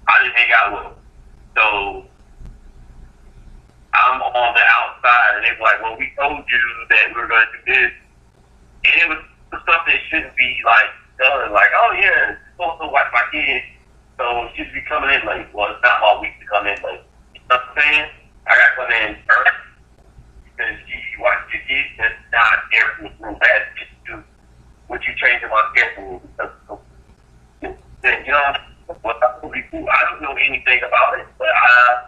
I 0.09 0.23
didn't 0.23 0.37
hang 0.37 0.53
out 0.57 0.73
with 0.73 0.83
them. 0.85 0.97
So 1.57 2.07
I'm 3.97 4.21
on 4.21 4.51
the 4.53 4.65
outside 4.65 5.31
and 5.41 5.43
they 5.45 5.53
were 5.57 5.65
like, 5.65 5.81
Well 5.81 5.97
we 5.97 6.13
told 6.19 6.45
you 6.45 6.65
that 6.91 7.09
we 7.11 7.21
were 7.21 7.29
gonna 7.29 7.49
do 7.53 7.61
this 7.73 7.93
and 8.87 8.95
it 9.03 9.09
was 9.09 9.21
stuff 9.67 9.83
that 9.87 9.99
shouldn't 10.11 10.37
be 10.37 10.61
like 10.65 10.91
done, 11.19 11.53
like, 11.53 11.71
oh 11.75 11.93
yeah, 11.99 12.37
it's 12.37 12.41
supposed 12.55 12.81
to 12.81 12.89
watch 12.89 13.09
my 13.13 13.25
kids, 13.33 13.65
so 14.19 14.49
she 14.55 14.65
should 14.65 14.75
be 14.75 14.85
coming 14.89 15.11
in 15.11 15.27
late. 15.27 15.49
Well, 15.53 15.73
it's 15.73 15.83
not 15.83 16.01
my 16.01 16.21
week 16.21 16.39
to 16.39 16.47
come 16.47 16.67
in 16.67 16.79
late. 16.85 17.03
You 17.35 17.41
know 17.51 17.57
what 17.57 17.67
I'm 17.67 17.83
saying? 17.83 18.07
I 18.47 18.53
got 18.55 18.69
to 18.69 18.77
come 18.79 18.93
in 18.95 19.11
early 19.27 19.57
because 20.45 20.77
she 20.87 21.19
watches 21.19 21.51
your 21.51 21.63
kids. 21.67 21.91
That's 21.99 22.21
not 22.31 22.57
every 22.79 23.11
room 23.19 23.37
has 23.41 23.65
to 23.75 23.85
do 24.07 24.15
what 24.87 25.01
you 25.03 25.13
changing 25.19 25.51
my 25.51 25.63
schedule. 25.75 26.23
You 27.63 28.33
know, 28.33 28.57
do, 29.77 29.89
I 29.89 30.01
don't 30.11 30.23
know 30.23 30.35
anything 30.39 30.81
about 30.87 31.19
it, 31.19 31.27
but 31.39 31.49
I 31.49 32.07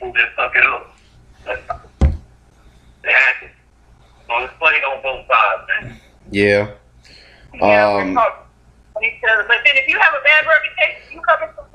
will 0.00 0.12
just 0.12 0.36
suck 0.36 0.52
it 0.54 0.64
up. 0.64 0.99
That's 1.44 1.62
it 3.02 3.12
happens. 3.12 3.52
So 4.28 4.44
it's 4.44 4.54
playing 4.58 4.82
on 4.84 5.02
both 5.02 5.26
sides, 5.26 5.62
man. 5.68 6.00
Yeah. 6.30 6.74
Yeah, 7.54 7.88
Um, 7.88 8.08
we're 8.08 8.14
talking 8.14 8.46
to 8.96 9.06
each 9.06 9.22
other. 9.32 9.44
But 9.48 9.58
then 9.64 9.76
if 9.76 9.88
you 9.88 9.98
have 9.98 10.14
a 10.14 10.22
bad 10.22 10.46
reputation, 10.46 11.16
you 11.16 11.20
come 11.22 11.42
into 11.42 11.70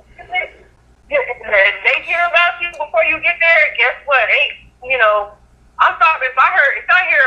they 1.86 2.01
hear 2.01 2.21
about 2.25 2.58
you 2.62 2.69
before 2.73 3.06
you 3.06 3.21
get 3.21 3.38
there, 3.38 3.63
guess 3.78 3.97
what? 4.06 4.25
Hey, 4.25 4.65
you 4.84 4.97
know, 4.97 5.32
I'm 5.80 5.93
sorry 6.01 6.28
if 6.28 6.38
I 6.38 6.49
heard, 6.49 6.73
if 6.82 6.89
I 6.89 7.01
hear 7.10 7.25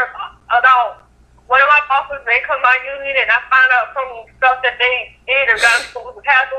about 0.50 1.06
one 1.46 1.62
of 1.62 1.68
my 1.70 1.82
bosses, 1.86 2.20
they 2.26 2.42
come 2.44 2.60
by 2.62 2.74
union 2.98 3.16
and 3.22 3.30
I 3.30 3.38
find 3.46 3.70
out 3.78 3.94
some 3.94 4.10
stuff 4.36 4.58
that 4.66 4.76
they 4.82 5.14
did 5.30 5.46
or 5.54 5.58
got 5.62 5.78
with 5.94 6.16
the 6.18 6.26
past, 6.26 6.50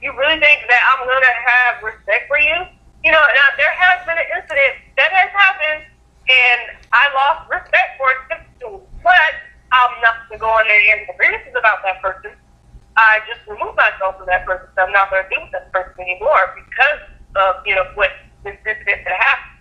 you 0.00 0.16
really 0.16 0.40
think 0.40 0.64
that 0.68 0.82
I'm 0.90 1.06
going 1.06 1.22
to 1.22 1.36
have 1.44 1.72
respect 1.84 2.24
for 2.28 2.38
you? 2.40 2.75
You 3.06 3.14
know, 3.14 3.22
now 3.22 3.48
there 3.54 3.70
has 3.70 4.02
been 4.02 4.18
an 4.18 4.26
incident 4.34 4.82
that 4.98 5.14
has 5.14 5.30
happened 5.30 5.86
and 6.26 6.74
I 6.90 7.06
lost 7.14 7.46
respect 7.46 7.94
for 8.02 8.10
it, 8.10 8.42
but 8.98 9.32
I'm 9.70 9.94
not 10.02 10.26
going 10.26 10.34
to 10.34 10.42
go 10.42 10.50
on 10.50 10.66
and 10.66 11.06
grievances 11.14 11.54
about 11.54 11.86
that 11.86 12.02
person. 12.02 12.34
I 12.98 13.22
just 13.30 13.46
removed 13.46 13.78
myself 13.78 14.18
from 14.18 14.26
that 14.26 14.42
person. 14.42 14.66
So 14.74 14.82
I'm 14.82 14.90
not 14.90 15.06
going 15.14 15.22
to 15.22 15.30
deal 15.30 15.38
with 15.38 15.54
that 15.54 15.70
person 15.70 16.02
anymore 16.02 16.50
because 16.58 16.98
of 17.38 17.62
you 17.62 17.78
know 17.78 17.86
what 17.94 18.10
this 18.42 18.58
incident 18.66 19.06
that 19.06 19.14
happened. 19.22 19.54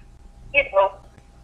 You 0.58 0.66
know, 0.74 0.98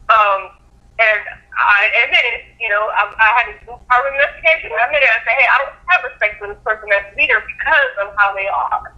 um, 0.10 0.58
and 0.98 1.22
I 1.54 1.86
admitted, 2.02 2.50
you 2.58 2.74
know, 2.74 2.82
I, 2.98 3.14
I 3.14 3.30
had 3.38 3.46
to 3.54 3.56
do 3.62 3.78
part 3.78 4.10
of 4.10 4.18
investigation. 4.18 4.74
I 4.74 4.90
admitted, 4.90 5.06
I 5.06 5.22
said, 5.22 5.38
hey, 5.38 5.46
I 5.46 5.56
don't 5.70 5.78
have 5.94 6.02
respect 6.02 6.34
for 6.42 6.50
this 6.50 6.62
person 6.66 6.90
as 6.98 7.06
a 7.06 7.14
leader 7.14 7.38
because 7.46 7.94
of 8.02 8.18
how 8.18 8.34
they 8.34 8.50
are. 8.50 8.90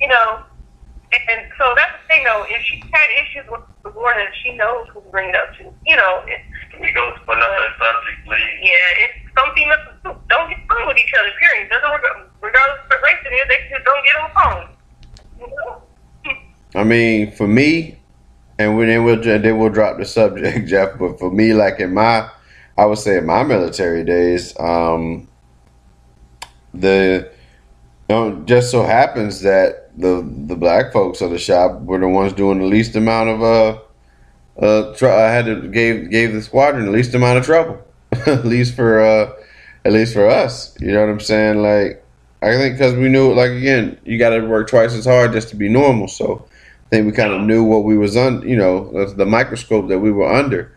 You 0.00 0.08
know, 0.08 0.40
and, 1.12 1.22
and 1.30 1.52
so 1.58 1.72
that's 1.76 1.92
the 2.02 2.08
thing, 2.08 2.24
though. 2.24 2.44
If 2.48 2.62
she 2.62 2.82
had 2.92 3.08
issues 3.22 3.50
with 3.50 3.60
the 3.84 3.90
board, 3.90 4.16
and 4.18 4.28
she 4.42 4.56
knows 4.56 4.88
who 4.92 5.00
to 5.00 5.08
bring 5.10 5.30
it 5.30 5.36
up 5.36 5.54
to, 5.58 5.64
you 5.86 5.96
know, 5.96 6.22
it, 6.26 6.40
We 6.80 6.92
go 6.92 7.14
to 7.14 7.20
another 7.30 7.68
subject, 7.78 8.18
please. 8.26 8.42
yeah, 8.62 9.04
it's 9.04 9.14
some 9.36 9.54
females 9.54 9.80
don't 10.28 10.48
get 10.50 10.58
along 10.70 10.88
with 10.88 10.98
each 10.98 11.12
other. 11.18 11.30
Period. 11.38 11.70
Doesn't 11.70 11.90
regardless 12.40 12.78
of 12.84 12.90
what 12.90 13.02
race 13.02 13.22
it 13.24 13.34
is, 13.34 13.48
they 13.48 13.60
just 13.70 13.84
don't 13.84 14.04
get 14.04 14.16
along. 14.22 14.68
You 15.38 15.46
know? 15.46 15.82
I 16.74 16.84
mean, 16.84 17.32
for 17.32 17.46
me, 17.46 17.98
and 18.58 18.76
we, 18.76 18.86
then 18.86 19.04
we'll 19.04 19.22
then 19.22 19.58
we'll 19.58 19.70
drop 19.70 19.98
the 19.98 20.04
subject, 20.04 20.68
Jeff. 20.68 20.98
But 20.98 21.18
for 21.18 21.30
me, 21.30 21.52
like 21.52 21.80
in 21.80 21.94
my, 21.94 22.28
I 22.76 22.86
would 22.86 22.98
say 22.98 23.18
in 23.18 23.26
my 23.26 23.42
military 23.42 24.04
days, 24.04 24.58
um, 24.58 25.28
the 26.74 27.30
you 27.30 27.35
know, 28.08 28.42
just 28.44 28.70
so 28.70 28.82
happens 28.82 29.40
that 29.42 29.90
the 29.98 30.22
the 30.46 30.56
black 30.56 30.92
folks 30.92 31.20
of 31.20 31.30
the 31.30 31.38
shop 31.38 31.80
were 31.82 31.98
the 31.98 32.08
ones 32.08 32.32
doing 32.32 32.58
the 32.58 32.66
least 32.66 32.94
amount 32.96 33.30
of 33.30 33.42
uh 33.42 33.78
uh 34.64 34.94
tr- 34.94 35.08
I 35.08 35.30
had 35.30 35.46
to 35.46 35.68
gave 35.68 36.10
gave 36.10 36.32
the 36.32 36.42
squadron 36.42 36.86
the 36.86 36.92
least 36.92 37.14
amount 37.14 37.38
of 37.38 37.44
trouble, 37.44 37.82
at 38.26 38.44
least 38.44 38.74
for 38.74 39.00
uh 39.00 39.32
at 39.84 39.92
least 39.92 40.14
for 40.14 40.28
us. 40.28 40.76
You 40.80 40.92
know 40.92 41.00
what 41.00 41.10
I'm 41.10 41.20
saying? 41.20 41.62
Like 41.62 42.04
I 42.42 42.56
think 42.56 42.74
because 42.76 42.94
we 42.94 43.08
knew, 43.08 43.32
like 43.32 43.50
again, 43.50 43.98
you 44.04 44.18
got 44.18 44.30
to 44.30 44.40
work 44.40 44.68
twice 44.68 44.94
as 44.94 45.06
hard 45.06 45.32
just 45.32 45.48
to 45.48 45.56
be 45.56 45.68
normal. 45.68 46.06
So 46.08 46.46
I 46.86 46.88
think 46.90 47.06
we 47.06 47.12
kind 47.12 47.32
of 47.32 47.42
knew 47.42 47.64
what 47.64 47.84
we 47.84 47.96
was 47.96 48.16
on, 48.16 48.46
you 48.48 48.56
know, 48.56 49.06
the- 49.14 49.26
microscope 49.26 49.88
that 49.88 49.98
we 49.98 50.12
were 50.12 50.30
under, 50.30 50.72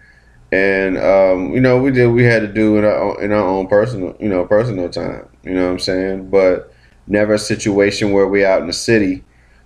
and 0.52 0.98
um, 0.98 1.54
you 1.54 1.60
know, 1.60 1.82
we 1.82 1.92
did 1.92 2.08
we 2.08 2.24
had 2.24 2.42
to 2.42 2.48
do 2.48 2.78
in 2.78 2.86
our 2.86 2.98
own, 2.98 3.24
in 3.24 3.32
our 3.32 3.46
own 3.46 3.68
personal, 3.68 4.16
you 4.20 4.30
know, 4.30 4.46
personal 4.46 4.90
time. 4.90 5.28
You 5.44 5.54
know 5.54 5.66
what 5.66 5.72
I'm 5.74 5.80
saying? 5.80 6.30
But 6.30 6.74
never 7.10 7.34
a 7.34 7.40
situation 7.40 8.12
where 8.12 8.28
we 8.28 8.46
out 8.46 8.62
in 8.62 8.68
the 8.68 8.74
city, 8.74 9.24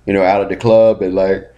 you 0.08 0.13
know, 0.13 0.23
out 0.23 0.41
of 0.41 0.49
the 0.49 0.56
club 0.56 1.01
and 1.01 1.13
like, 1.13 1.53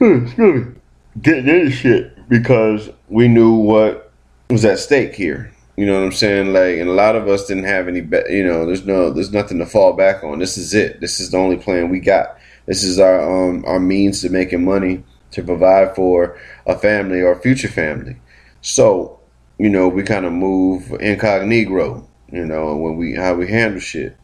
me, 0.00 0.74
getting 1.22 1.48
into 1.48 1.70
shit 1.70 2.28
because 2.28 2.90
we 3.08 3.28
knew 3.28 3.54
what 3.54 4.12
was 4.50 4.64
at 4.64 4.78
stake 4.78 5.14
here. 5.14 5.50
You 5.76 5.86
know 5.86 5.94
what 5.94 6.04
I'm 6.04 6.12
saying? 6.12 6.52
Like, 6.52 6.78
and 6.78 6.88
a 6.88 6.92
lot 6.92 7.16
of 7.16 7.26
us 7.26 7.46
didn't 7.46 7.64
have 7.64 7.88
any, 7.88 8.00
be- 8.00 8.22
you 8.28 8.44
know, 8.46 8.64
there's 8.66 8.86
no, 8.86 9.10
there's 9.10 9.32
nothing 9.32 9.58
to 9.58 9.66
fall 9.66 9.92
back 9.94 10.22
on. 10.22 10.38
This 10.38 10.56
is 10.56 10.74
it. 10.74 11.00
This 11.00 11.18
is 11.18 11.30
the 11.30 11.38
only 11.38 11.56
plan 11.56 11.88
we 11.88 11.98
got. 11.98 12.36
This 12.66 12.82
is 12.82 12.98
our 12.98 13.20
um 13.20 13.64
our 13.66 13.80
means 13.80 14.22
to 14.22 14.30
making 14.30 14.64
money 14.64 15.02
to 15.32 15.42
provide 15.42 15.94
for 15.94 16.38
a 16.66 16.78
family 16.78 17.20
or 17.20 17.34
future 17.36 17.68
family. 17.68 18.16
So, 18.62 19.18
you 19.58 19.68
know, 19.68 19.88
we 19.88 20.02
kind 20.02 20.24
of 20.24 20.32
move 20.32 20.90
incognito. 21.00 22.08
You 22.32 22.46
know, 22.46 22.76
when 22.76 22.96
we 22.96 23.14
how 23.14 23.34
we 23.34 23.48
handle 23.48 23.80
shit, 23.80 24.16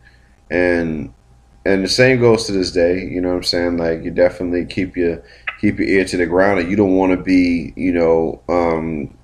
and 0.50 1.12
and 1.64 1.84
the 1.84 1.88
same 1.88 2.20
goes 2.20 2.46
to 2.46 2.52
this 2.52 2.72
day. 2.72 3.00
You 3.04 3.20
know 3.20 3.28
what 3.28 3.36
I'm 3.36 3.42
saying? 3.42 3.76
Like, 3.76 4.02
you 4.02 4.10
definitely 4.10 4.64
keep 4.66 4.96
your 4.96 5.22
keep 5.60 5.78
your 5.78 5.88
ear 5.88 6.04
to 6.06 6.16
the 6.16 6.26
ground, 6.26 6.60
and 6.60 6.70
you 6.70 6.76
don't 6.76 6.96
want 6.96 7.12
to 7.12 7.22
be, 7.22 7.72
you 7.76 7.92
know, 7.92 8.40
um, 8.48 9.16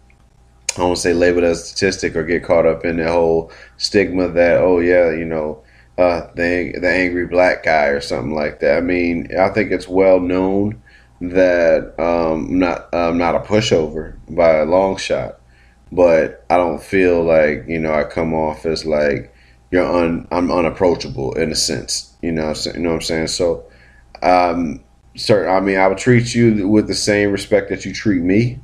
I 0.77 0.81
don't 0.81 0.97
say 0.97 1.15
labeled 1.15 1.45
as 1.45 1.69
statistic 1.69 2.15
or 2.15 2.25
get 2.25 2.45
caught 2.45 2.67
up 2.67 2.85
in 2.85 2.99
the 2.99 3.11
whole 3.11 3.51
stigma 3.79 4.29
that 4.29 4.59
oh 4.59 4.79
yeah, 4.81 5.11
you 5.11 5.25
know, 5.25 5.63
uh, 5.99 6.29
the 6.35 6.75
the 6.79 6.91
angry 6.91 7.27
black 7.27 7.63
guy 7.65 7.87
or 7.87 8.01
something 8.01 8.35
like 8.35 8.61
that. 8.61 8.77
I 8.77 8.81
mean, 8.83 9.29
I 9.39 9.49
think 9.49 9.73
it's 9.73 9.89
well 9.89 10.21
known 10.21 10.83
that 11.21 11.95
um, 11.99 12.49
I'm 12.49 12.59
not 12.59 12.95
I'm 12.95 13.19
not 13.19 13.35
a 13.35 13.41
pushover 13.41 14.17
by 14.29 14.57
a 14.59 14.67
long 14.67 14.97
shot, 14.99 15.41
but 15.91 16.45
I 16.51 16.59
don't 16.59 16.83
feel 16.83 17.25
like 17.25 17.65
you 17.67 17.79
know 17.79 17.95
I 17.95 18.05
come 18.05 18.35
off 18.35 18.67
as 18.67 18.85
like 18.85 19.33
you're 19.71 19.85
un 19.85 20.27
I'm 20.31 20.51
unapproachable 20.51 21.35
in 21.35 21.51
a 21.51 21.57
sense. 21.57 22.13
You 22.23 22.33
know, 22.33 22.43
what 22.43 22.49
I'm 22.49 22.55
saying- 22.57 22.77
you 22.77 22.83
know 22.83 22.89
what 22.91 22.95
I'm 22.97 23.01
saying. 23.03 23.27
So, 23.29 23.65
um, 24.23 24.81
certain. 25.17 25.55
I 25.55 25.61
mean, 25.61 25.79
I 25.79 25.87
would 25.89 25.99
treat 25.99 26.35
you 26.35 26.69
with 26.69 26.87
the 26.89 26.95
same 26.95 27.31
respect 27.33 27.69
that 27.71 27.85
you 27.85 27.93
treat 27.93 28.23
me, 28.23 28.59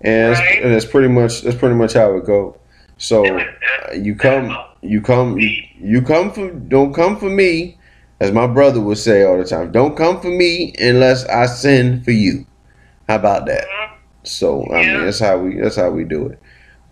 and 0.00 0.32
Right. 0.34 0.62
and 0.62 0.72
it's 0.72 0.86
pretty 0.86 1.08
much 1.08 1.42
that's 1.42 1.56
pretty 1.56 1.74
much 1.74 1.94
how 1.94 2.16
it 2.16 2.24
go. 2.24 2.56
So 2.98 3.24
uh, 3.38 3.44
you 3.94 4.14
come. 4.14 4.56
You 4.80 5.00
come, 5.00 5.36
you, 5.40 5.50
you 5.80 6.02
come 6.02 6.30
for, 6.30 6.52
don't 6.52 6.94
come 6.94 7.16
for 7.16 7.28
me, 7.28 7.76
as 8.20 8.30
my 8.30 8.46
brother 8.46 8.80
would 8.80 8.98
say 8.98 9.24
all 9.24 9.36
the 9.36 9.44
time. 9.44 9.72
Don't 9.72 9.96
come 9.96 10.20
for 10.20 10.28
me 10.30 10.72
unless 10.78 11.24
I 11.26 11.46
send 11.46 12.04
for 12.04 12.12
you. 12.12 12.46
How 13.08 13.16
about 13.16 13.46
that? 13.46 13.64
So 14.22 14.64
I 14.72 14.82
mean, 14.86 15.04
that's 15.04 15.18
how 15.18 15.36
we, 15.38 15.60
that's 15.60 15.74
how 15.74 15.90
we 15.90 16.04
do 16.04 16.26
it. 16.28 16.40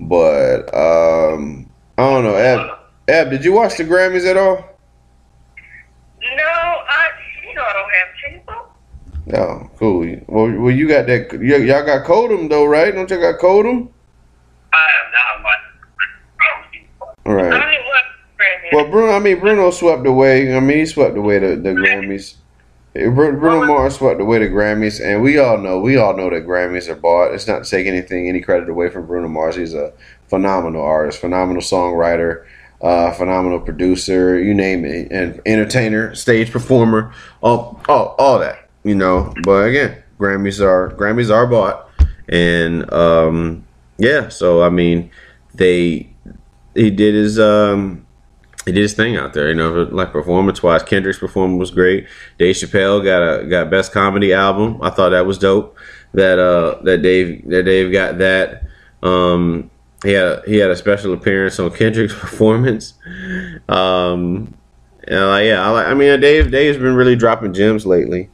But 0.01 0.75
um, 0.75 1.71
I 1.97 2.03
don't 2.11 2.25
know. 2.25 2.76
Ab, 3.09 3.31
did 3.31 3.45
you 3.45 3.53
watch 3.53 3.77
the 3.77 3.85
Grammys 3.85 4.27
at 4.27 4.37
all? 4.37 4.57
No, 4.57 6.42
I, 6.42 7.09
you 7.49 7.55
know, 7.55 7.62
I 7.62 7.73
don't 7.73 7.90
have 7.95 8.45
cable. 8.45 8.66
No, 9.27 9.71
cool. 9.79 10.21
Well, 10.27 10.61
well, 10.61 10.75
you 10.75 10.88
got 10.88 11.07
that. 11.07 11.33
Y'all 11.40 11.85
got 11.87 12.05
Kodum 12.07 12.49
though, 12.49 12.64
right? 12.64 12.95
Don't 12.95 13.09
y'all 13.09 13.21
got 13.21 13.40
Kodum? 13.40 13.88
I 14.73 14.88
have 14.97 15.12
not 15.12 15.45
watched. 15.45 15.62
All 17.27 17.33
I 17.33 17.35
right. 17.35 17.51
didn't 17.51 17.87
watch 17.87 18.05
Grammy. 18.38 18.73
Well, 18.73 18.90
Bruno, 18.90 19.12
I 19.12 19.19
mean, 19.21 19.40
Bruno 19.40 19.71
swept 19.71 20.07
away. 20.07 20.55
I 20.55 20.61
mean, 20.61 20.79
he 20.79 20.87
swept 20.87 21.16
away 21.16 21.38
the, 21.38 21.57
the 21.57 21.71
Grammys. 21.71 22.37
Eh, 22.97 23.09
Bruno 23.09 23.66
Mars 23.66 23.97
swept 23.97 24.21
away 24.21 24.38
the 24.38 24.49
Grammys, 24.49 25.05
and 25.05 25.23
we 25.23 25.38
all 25.38 25.59
know, 25.59 25.79
we 25.81 25.97
all 25.97 26.16
know 26.16 26.31
that 26.31 26.47
Grammys 26.47 26.88
are 26.88 26.95
bought. 26.95 27.35
It's 27.35 27.47
not 27.47 27.64
to 27.64 27.71
take 27.71 27.87
anything, 27.87 28.29
any 28.29 28.40
credit 28.40 28.69
away 28.69 28.88
from 28.88 29.07
Bruno 29.07 29.29
Mars. 29.29 29.57
He's 29.57 29.75
a 29.75 29.92
phenomenal 30.29 30.83
artist, 30.83 31.21
phenomenal 31.21 31.62
songwriter, 31.62 32.47
uh, 32.81 33.12
phenomenal 33.12 33.61
producer, 33.61 34.39
you 34.39 34.55
name 34.55 34.85
it, 34.85 35.11
and 35.11 35.41
entertainer, 35.47 36.15
stage 36.15 36.51
performer, 36.51 37.12
all, 37.43 37.81
all, 37.89 38.15
all 38.19 38.39
that, 38.39 38.69
you 38.85 38.95
know. 38.95 39.33
But 39.43 39.69
again, 39.69 40.03
Grammys 40.19 40.61
are 40.61 40.91
Grammys 40.91 41.35
are 41.35 41.47
bought, 41.47 41.89
and 42.29 42.91
um, 42.93 43.65
yeah. 43.99 44.29
So 44.29 44.62
I 44.62 44.69
mean, 44.69 45.11
they 45.55 46.09
he 46.75 46.91
did 46.91 47.15
his 47.15 47.39
um 47.39 48.07
he 48.65 48.73
did 48.73 48.83
his 48.83 48.95
thing 48.95 49.17
out 49.17 49.33
there, 49.33 49.49
you 49.49 49.55
know, 49.55 49.85
like 49.91 50.12
performance 50.12 50.62
wise. 50.62 50.83
Kendrick's 50.83 51.19
performance 51.19 51.59
was 51.59 51.71
great. 51.71 52.07
Dave 52.39 52.57
Chappelle 52.57 53.03
got 53.05 53.23
a 53.23 53.47
got 53.47 53.71
best 53.71 53.93
comedy 53.93 54.33
album. 54.33 54.79
I 54.83 54.91
thought 54.91 55.11
that 55.11 55.27
was 55.27 55.39
dope. 55.39 55.77
That 56.15 56.39
uh 56.39 56.83
that 56.83 57.03
Dave 57.03 57.49
that 57.49 57.65
Dave 57.65 57.93
got 57.93 58.19
that. 58.19 58.65
Um 59.03 59.71
he 60.02 60.12
had 60.12 60.26
a, 60.26 60.42
he 60.46 60.56
had 60.56 60.70
a 60.70 60.76
special 60.76 61.12
appearance 61.12 61.59
on 61.59 61.70
Kendrick's 61.70 62.14
performance. 62.18 62.94
Um 63.68 64.54
and 65.09 65.26
like 65.26 65.46
yeah, 65.46 65.66
I 65.66 65.70
like 65.70 65.87
I 65.87 65.94
mean 65.94 66.20
Dave 66.20 66.50
Dave's 66.50 66.78
been 66.78 66.94
really 66.94 67.16
dropping 67.16 67.54
gems 67.54 67.87
lately. 67.87 68.30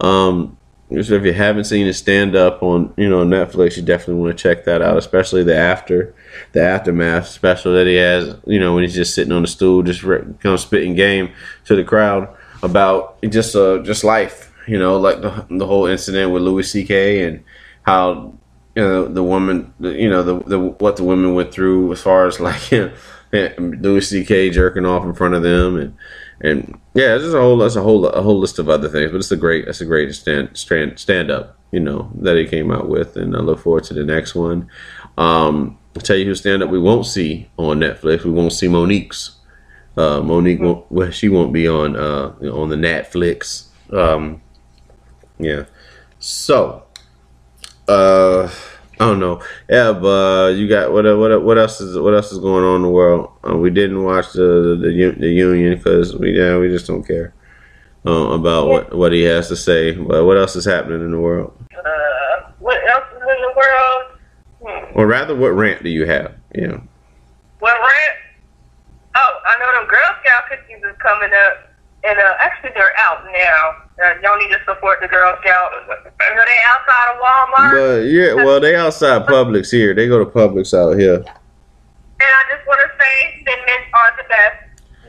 Um 0.00 0.56
so 1.02 1.14
if 1.14 1.24
you 1.24 1.32
haven't 1.32 1.64
seen 1.64 1.86
his 1.86 1.96
stand 1.96 2.36
up 2.36 2.62
on 2.62 2.92
you 2.96 3.08
know 3.08 3.24
Netflix, 3.24 3.76
you 3.76 3.82
definitely 3.82 4.22
want 4.22 4.36
to 4.36 4.42
check 4.42 4.64
that 4.64 4.82
out, 4.82 4.96
especially 4.96 5.42
the 5.42 5.56
after 5.56 6.14
the 6.52 6.62
aftermath 6.62 7.26
special 7.28 7.72
that 7.72 7.86
he 7.86 7.94
has. 7.94 8.36
You 8.46 8.60
know 8.60 8.74
when 8.74 8.84
he's 8.84 8.94
just 8.94 9.14
sitting 9.14 9.32
on 9.32 9.42
the 9.42 9.48
stool, 9.48 9.82
just 9.82 10.02
re- 10.02 10.20
kind 10.20 10.54
of 10.54 10.60
spitting 10.60 10.94
game 10.94 11.32
to 11.64 11.74
the 11.74 11.84
crowd 11.84 12.28
about 12.62 13.20
just 13.22 13.56
uh 13.56 13.78
just 13.78 14.04
life. 14.04 14.52
You 14.66 14.78
know, 14.78 14.98
like 14.98 15.20
the 15.20 15.46
the 15.50 15.66
whole 15.66 15.86
incident 15.86 16.32
with 16.32 16.42
Louis 16.42 16.70
C.K. 16.70 17.24
and 17.24 17.44
how 17.82 18.34
you 18.74 18.82
know 18.82 19.06
the 19.06 19.22
woman, 19.22 19.72
you 19.80 20.08
know 20.08 20.22
the 20.22 20.38
the 20.44 20.58
what 20.58 20.96
the 20.96 21.04
women 21.04 21.34
went 21.34 21.52
through 21.52 21.92
as 21.92 22.02
far 22.02 22.26
as 22.26 22.40
like 22.40 22.70
Louis 23.32 24.08
C.K. 24.08 24.50
jerking 24.50 24.86
off 24.86 25.04
in 25.04 25.14
front 25.14 25.34
of 25.34 25.42
them 25.42 25.76
and 25.76 25.96
and 26.40 26.78
yeah, 26.94 27.14
it's 27.14 27.24
just 27.24 27.36
a 27.36 27.40
whole 27.40 27.58
that's 27.58 27.76
a 27.76 27.82
whole 27.82 28.06
a 28.06 28.22
whole 28.22 28.38
list 28.38 28.58
of 28.58 28.68
other 28.68 28.88
things. 28.88 29.10
But 29.10 29.18
it's 29.18 29.32
a 29.32 29.36
great 29.36 29.66
it's 29.66 29.80
a 29.80 29.86
great 29.86 30.14
stand 30.14 30.56
stand 30.56 30.98
stand 30.98 31.30
up, 31.30 31.58
you 31.70 31.80
know, 31.80 32.10
that 32.20 32.36
he 32.36 32.46
came 32.46 32.70
out 32.70 32.88
with, 32.88 33.16
and 33.16 33.36
I 33.36 33.40
look 33.40 33.60
forward 33.60 33.84
to 33.84 33.94
the 33.94 34.04
next 34.04 34.34
one. 34.34 34.68
Um, 35.16 35.78
I'll 35.96 36.02
tell 36.02 36.16
you 36.16 36.26
who 36.26 36.34
stand 36.34 36.62
up 36.62 36.70
we 36.70 36.78
won't 36.78 37.06
see 37.06 37.48
on 37.56 37.80
Netflix. 37.80 38.24
We 38.24 38.30
won't 38.30 38.52
see 38.52 38.68
Mo'Nique's. 38.68 39.36
Uh, 39.96 40.20
Monique 40.20 40.60
won't 40.60 40.90
well, 40.90 41.10
she 41.10 41.28
won't 41.28 41.52
be 41.52 41.68
on 41.68 41.96
uh 41.96 42.34
on 42.52 42.68
the 42.68 42.76
Netflix. 42.76 43.68
Um, 43.92 44.42
yeah. 45.38 45.64
So, 46.18 46.83
uh, 47.88 48.50
I 49.00 49.06
don't 49.06 49.18
know. 49.18 49.42
Yeah, 49.68 49.92
but 49.92 50.06
uh, 50.06 50.48
you 50.50 50.68
got 50.68 50.92
what? 50.92 51.04
What? 51.04 51.42
What 51.42 51.58
else 51.58 51.80
is? 51.80 51.98
What 51.98 52.14
else 52.14 52.30
is 52.30 52.38
going 52.38 52.64
on 52.64 52.76
in 52.76 52.82
the 52.82 52.88
world? 52.88 53.30
Uh, 53.46 53.56
we 53.56 53.70
didn't 53.70 54.02
watch 54.04 54.32
the 54.32 54.78
the, 54.80 54.88
the, 54.88 55.20
the 55.20 55.28
union 55.28 55.76
because 55.76 56.16
we 56.16 56.38
yeah 56.38 56.58
we 56.58 56.68
just 56.68 56.86
don't 56.86 57.04
care 57.04 57.34
uh, 58.06 58.30
about 58.30 58.68
what 58.68 58.94
what 58.94 59.12
he 59.12 59.22
has 59.22 59.48
to 59.48 59.56
say. 59.56 59.92
But 59.92 60.24
what 60.24 60.36
else 60.36 60.54
is 60.54 60.64
happening 60.64 61.00
in 61.00 61.10
the 61.10 61.18
world? 61.18 61.52
Uh, 61.76 62.52
what 62.60 62.78
else 62.88 63.04
is 63.16 63.22
in 63.22 63.42
the 63.42 63.54
world? 63.56 64.02
Hmm. 64.62 64.98
Or 64.98 65.06
rather, 65.06 65.34
what 65.34 65.50
rant 65.50 65.82
do 65.82 65.90
you 65.90 66.06
have? 66.06 66.34
Yeah. 66.54 66.78
What 67.58 67.74
rant? 67.74 68.16
Oh, 69.16 69.40
I 69.46 69.58
know 69.58 69.80
them 69.80 69.88
Girl 69.88 70.10
Scout 70.22 70.44
cookies 70.50 70.82
is 70.84 70.96
coming 70.98 71.30
up, 71.48 71.72
and 72.04 72.18
uh, 72.18 72.34
actually 72.40 72.70
they're 72.74 72.94
out 72.98 73.24
now. 73.26 73.82
Uh, 73.98 74.14
y'all 74.22 74.38
need 74.38 74.50
to 74.54 74.58
support 74.66 75.00
the 75.00 75.08
Girl 75.08 75.34
Scouts. 75.42 75.74
You 75.88 76.34
know 76.36 76.44
they 76.46 76.60
outside 76.70 76.83
Walmart, 77.20 77.72
But 77.72 78.00
yeah, 78.08 78.34
well, 78.34 78.60
they 78.60 78.74
outside 78.76 79.26
Publix 79.26 79.70
here. 79.70 79.94
They 79.94 80.08
go 80.08 80.18
to 80.24 80.30
Publix 80.30 80.74
out 80.74 80.98
here. 80.98 81.16
and 81.16 81.24
I 81.26 82.42
just 82.54 82.66
want 82.66 82.80
to 82.80 82.88
say 83.02 83.42
Thin 83.44 83.58
Mints 83.66 83.88
are 83.94 84.16
the 84.16 84.28
best. 84.28 84.60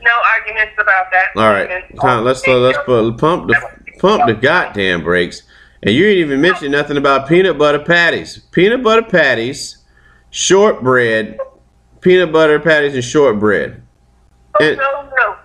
No 0.02 0.10
arguments 0.34 0.74
about 0.78 1.06
that. 1.10 1.28
All 1.36 1.50
right, 1.50 1.96
Tom, 2.00 2.24
let's 2.24 2.46
let's 2.46 2.78
pump 2.86 3.48
the 3.48 3.56
pump 3.98 4.26
the 4.26 4.34
goddamn 4.34 5.02
brakes. 5.02 5.42
And 5.82 5.94
you 5.94 6.02
didn't 6.04 6.24
even 6.24 6.40
mention 6.40 6.72
nothing 6.72 6.96
about 6.96 7.28
peanut 7.28 7.58
butter 7.58 7.78
patties. 7.78 8.38
Peanut 8.50 8.82
butter 8.82 9.02
patties, 9.02 9.78
shortbread, 10.30 11.38
peanut 12.00 12.32
butter 12.32 12.58
patties, 12.58 12.94
and 12.94 13.04
shortbread. 13.04 13.82
Oh, 14.60 14.64
and- 14.64 14.78
no, 14.78 15.10
no. 15.16 15.36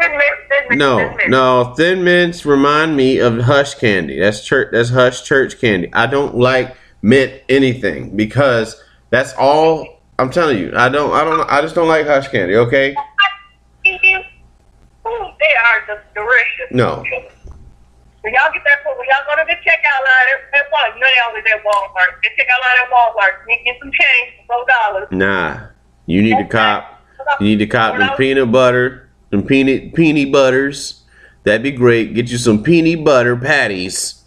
Thin 0.00 0.10
Mints, 0.12 0.24
Thin 0.48 0.68
Mints, 0.68 0.76
No, 0.78 0.96
Thin 0.98 1.08
Mints. 1.16 1.28
no, 1.28 1.74
thin 1.76 2.04
mints 2.04 2.46
remind 2.46 2.96
me 2.96 3.18
of 3.18 3.38
Hush 3.40 3.74
candy. 3.74 4.18
That's 4.18 4.44
church. 4.44 4.68
That's 4.72 4.90
Hush 4.90 5.22
church 5.24 5.60
candy. 5.60 5.92
I 5.92 6.06
don't 6.06 6.36
like 6.36 6.76
mint 7.02 7.42
anything 7.48 8.16
because 8.16 8.82
that's 9.10 9.34
all. 9.34 9.86
I'm 10.18 10.30
telling 10.30 10.58
you, 10.58 10.72
I 10.76 10.88
don't. 10.88 11.12
I 11.12 11.24
don't. 11.24 11.50
I 11.50 11.60
just 11.62 11.74
don't 11.74 11.88
like 11.88 12.06
Hush 12.06 12.28
candy. 12.28 12.56
Okay. 12.56 12.94
Ooh, 15.06 15.26
they 15.40 15.54
are 15.64 15.86
just 15.86 16.14
delicious. 16.14 16.70
No. 16.70 17.02
When 18.22 18.34
y'all 18.34 18.52
get 18.52 18.62
that, 18.66 18.84
when 18.84 19.06
y'all 19.08 19.24
go 19.26 19.34
to 19.36 19.44
the 19.48 19.54
checkout 19.64 20.02
line 20.04 20.28
at, 20.52 20.70
Walmart, 20.70 20.94
you 20.94 21.00
know 21.00 21.06
they 21.06 21.20
always 21.26 21.44
at 21.54 21.64
Walmart. 21.64 22.20
The 22.22 22.28
checkout 22.36 22.60
line 22.60 22.78
at 22.84 22.90
Walmart, 22.92 23.48
you 23.48 23.56
get 23.64 23.76
some 23.80 23.90
change 23.90 24.46
for 24.46 24.56
four 24.58 24.66
dollars. 24.68 25.08
Nah. 25.10 25.68
You 26.06 26.22
need 26.22 26.36
to 26.36 26.44
cop. 26.44 27.02
You 27.40 27.46
need 27.46 27.58
to 27.60 27.66
cop 27.66 27.96
them 27.96 28.10
peanut 28.16 28.50
butter, 28.52 29.08
them 29.30 29.44
peanut 29.44 29.94
peanut 29.94 30.32
butters. 30.32 31.02
That'd 31.44 31.62
be 31.62 31.70
great. 31.70 32.14
Get 32.14 32.30
you 32.30 32.38
some 32.38 32.62
peanut 32.62 33.04
butter 33.04 33.36
patties, 33.36 34.22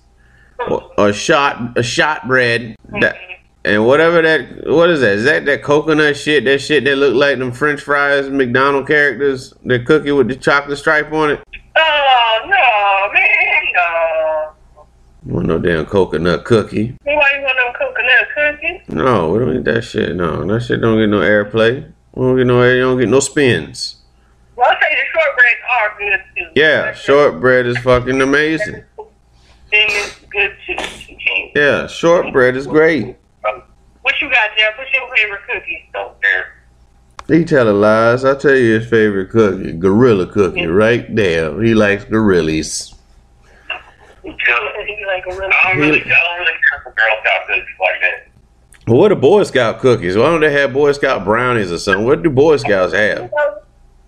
or 0.67 0.89
a 0.97 1.13
shot 1.13 1.77
a 1.77 1.83
shot 1.83 2.27
bread. 2.27 2.75
That, 2.99 3.17
and 3.65 3.85
whatever 3.85 4.21
that 4.21 4.67
what 4.67 4.89
is 4.89 5.01
that? 5.01 5.13
Is 5.13 5.23
that 5.25 5.45
that 5.45 5.63
coconut 5.63 6.17
shit? 6.17 6.45
That 6.45 6.59
shit 6.59 6.83
that 6.85 6.95
look 6.95 7.13
like 7.13 7.37
them 7.37 7.51
French 7.51 7.81
fries, 7.81 8.29
McDonald 8.29 8.87
characters. 8.87 9.53
The 9.63 9.79
cookie 9.79 10.11
with 10.11 10.27
the 10.27 10.35
chocolate 10.35 10.77
stripe 10.77 11.11
on 11.13 11.31
it. 11.31 11.43
Oh 11.75 12.39
no, 12.45 13.13
man, 13.13 13.63
no. 13.75 14.53
Want 15.25 15.47
no 15.47 15.59
damn 15.59 15.85
coconut 15.85 16.43
cookie? 16.43 16.97
Why 17.03 17.13
you 17.13 17.41
want 17.43 17.57
them 17.57 17.73
coconut 17.79 18.27
cookies? 18.35 18.81
No, 18.89 19.29
we 19.29 19.39
don't 19.39 19.55
eat 19.55 19.63
that 19.65 19.83
shit. 19.83 20.15
No, 20.15 20.45
that 20.45 20.63
shit 20.63 20.81
don't 20.81 20.97
get 20.97 21.07
no 21.07 21.19
airplay. 21.19 21.89
We 22.15 22.25
don't 22.25 22.37
get 22.37 22.47
no 22.47 22.61
air. 22.61 22.75
You 22.75 22.81
don't 22.81 22.99
get 22.99 23.09
no 23.09 23.21
spins. 23.21 23.97
Well, 24.55 24.67
I'll 24.69 24.77
say 24.81 24.95
the 24.95 25.12
shortbreads 25.23 25.61
are 25.79 25.97
good 25.99 26.23
too. 26.35 26.51
Yeah, 26.55 26.93
shortbread 26.93 27.65
is 27.65 27.77
fucking 27.79 28.21
amazing. 28.21 28.83
Thing 29.69 29.89
is 29.89 30.15
good 30.29 30.55
too. 30.65 30.75
Yeah, 31.55 31.87
shortbread 31.87 32.55
is 32.55 32.67
great. 32.67 33.17
What 34.01 34.19
you 34.21 34.29
got, 34.29 34.49
Jeff? 34.57 34.77
What's 34.77 34.91
your 34.93 35.15
favorite 35.15 35.41
cookie? 35.47 35.89
So 35.93 36.15
there. 36.21 37.37
He 37.37 37.45
telling 37.45 37.79
lies. 37.79 38.25
I 38.25 38.35
tell 38.35 38.55
you 38.55 38.79
his 38.79 38.89
favorite 38.89 39.29
cookie, 39.29 39.71
gorilla 39.73 40.27
cookie, 40.27 40.67
right 40.67 41.13
there. 41.15 41.61
He 41.61 41.73
likes 41.73 42.03
gorillas. 42.03 42.93
you 44.23 44.31
like 45.07 45.25
really 45.25 45.45
I 45.45 45.69
don't 45.69 45.79
really, 45.79 46.03
I 46.03 46.09
don't 46.09 46.39
really 46.39 46.51
care 46.51 46.81
for 46.83 46.91
Girl 46.91 47.17
Scout 47.21 47.47
cookies 47.47 47.65
like 47.79 48.01
that. 48.01 48.27
Well, 48.87 48.97
what 48.99 49.11
are 49.13 49.15
Boy 49.15 49.43
Scout 49.43 49.79
cookies? 49.79 50.17
Why 50.17 50.25
don't 50.25 50.41
they 50.41 50.51
have 50.51 50.73
Boy 50.73 50.91
Scout 50.91 51.23
brownies 51.23 51.71
or 51.71 51.77
something? 51.77 52.05
What 52.05 52.23
do 52.23 52.29
Boy 52.29 52.57
Scouts 52.57 52.93
have? 52.93 53.31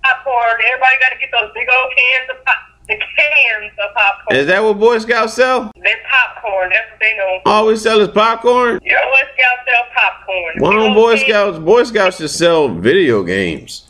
Popcorn. 0.05 0.61
Everybody 0.69 0.95
got 1.01 1.09
to 1.09 1.17
get 1.19 1.29
those 1.31 1.49
big 1.53 1.67
old 1.73 1.91
cans 1.97 2.29
of 2.37 2.45
pop. 2.45 2.55
The 2.87 2.95
cans 2.97 3.71
of 3.83 3.93
popcorn. 3.95 4.37
Is 4.37 4.45
that 4.47 4.63
what 4.63 4.77
Boy 4.79 4.99
Scouts 4.99 5.33
sell? 5.33 5.71
They're 5.81 5.97
popcorn. 6.09 6.69
That's 6.69 6.91
what 6.91 6.99
they 6.99 7.17
know. 7.17 7.39
All 7.45 7.65
we 7.67 7.75
sell 7.77 7.99
is 7.99 8.07
popcorn. 8.09 8.79
Yeah, 8.83 9.03
Boy 9.05 9.21
Scouts 9.33 9.61
sell 9.65 9.83
popcorn. 9.95 10.53
Why 10.59 10.69
Big 10.69 10.77
don't 10.79 10.87
old 10.89 10.95
Boy. 10.95 11.15
Scouts? 11.17 11.57
Boy 11.59 11.83
Scouts 11.83 12.17
just 12.19 12.37
sell 12.37 12.69
video 12.69 13.23
games. 13.23 13.89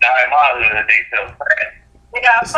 Now 0.00 0.14
in 0.24 0.30
my 0.30 0.50
hood, 0.54 0.86
they 0.86 1.02
sell 1.16 1.26
crack. 1.36 1.82
They 2.14 2.20
got 2.20 2.46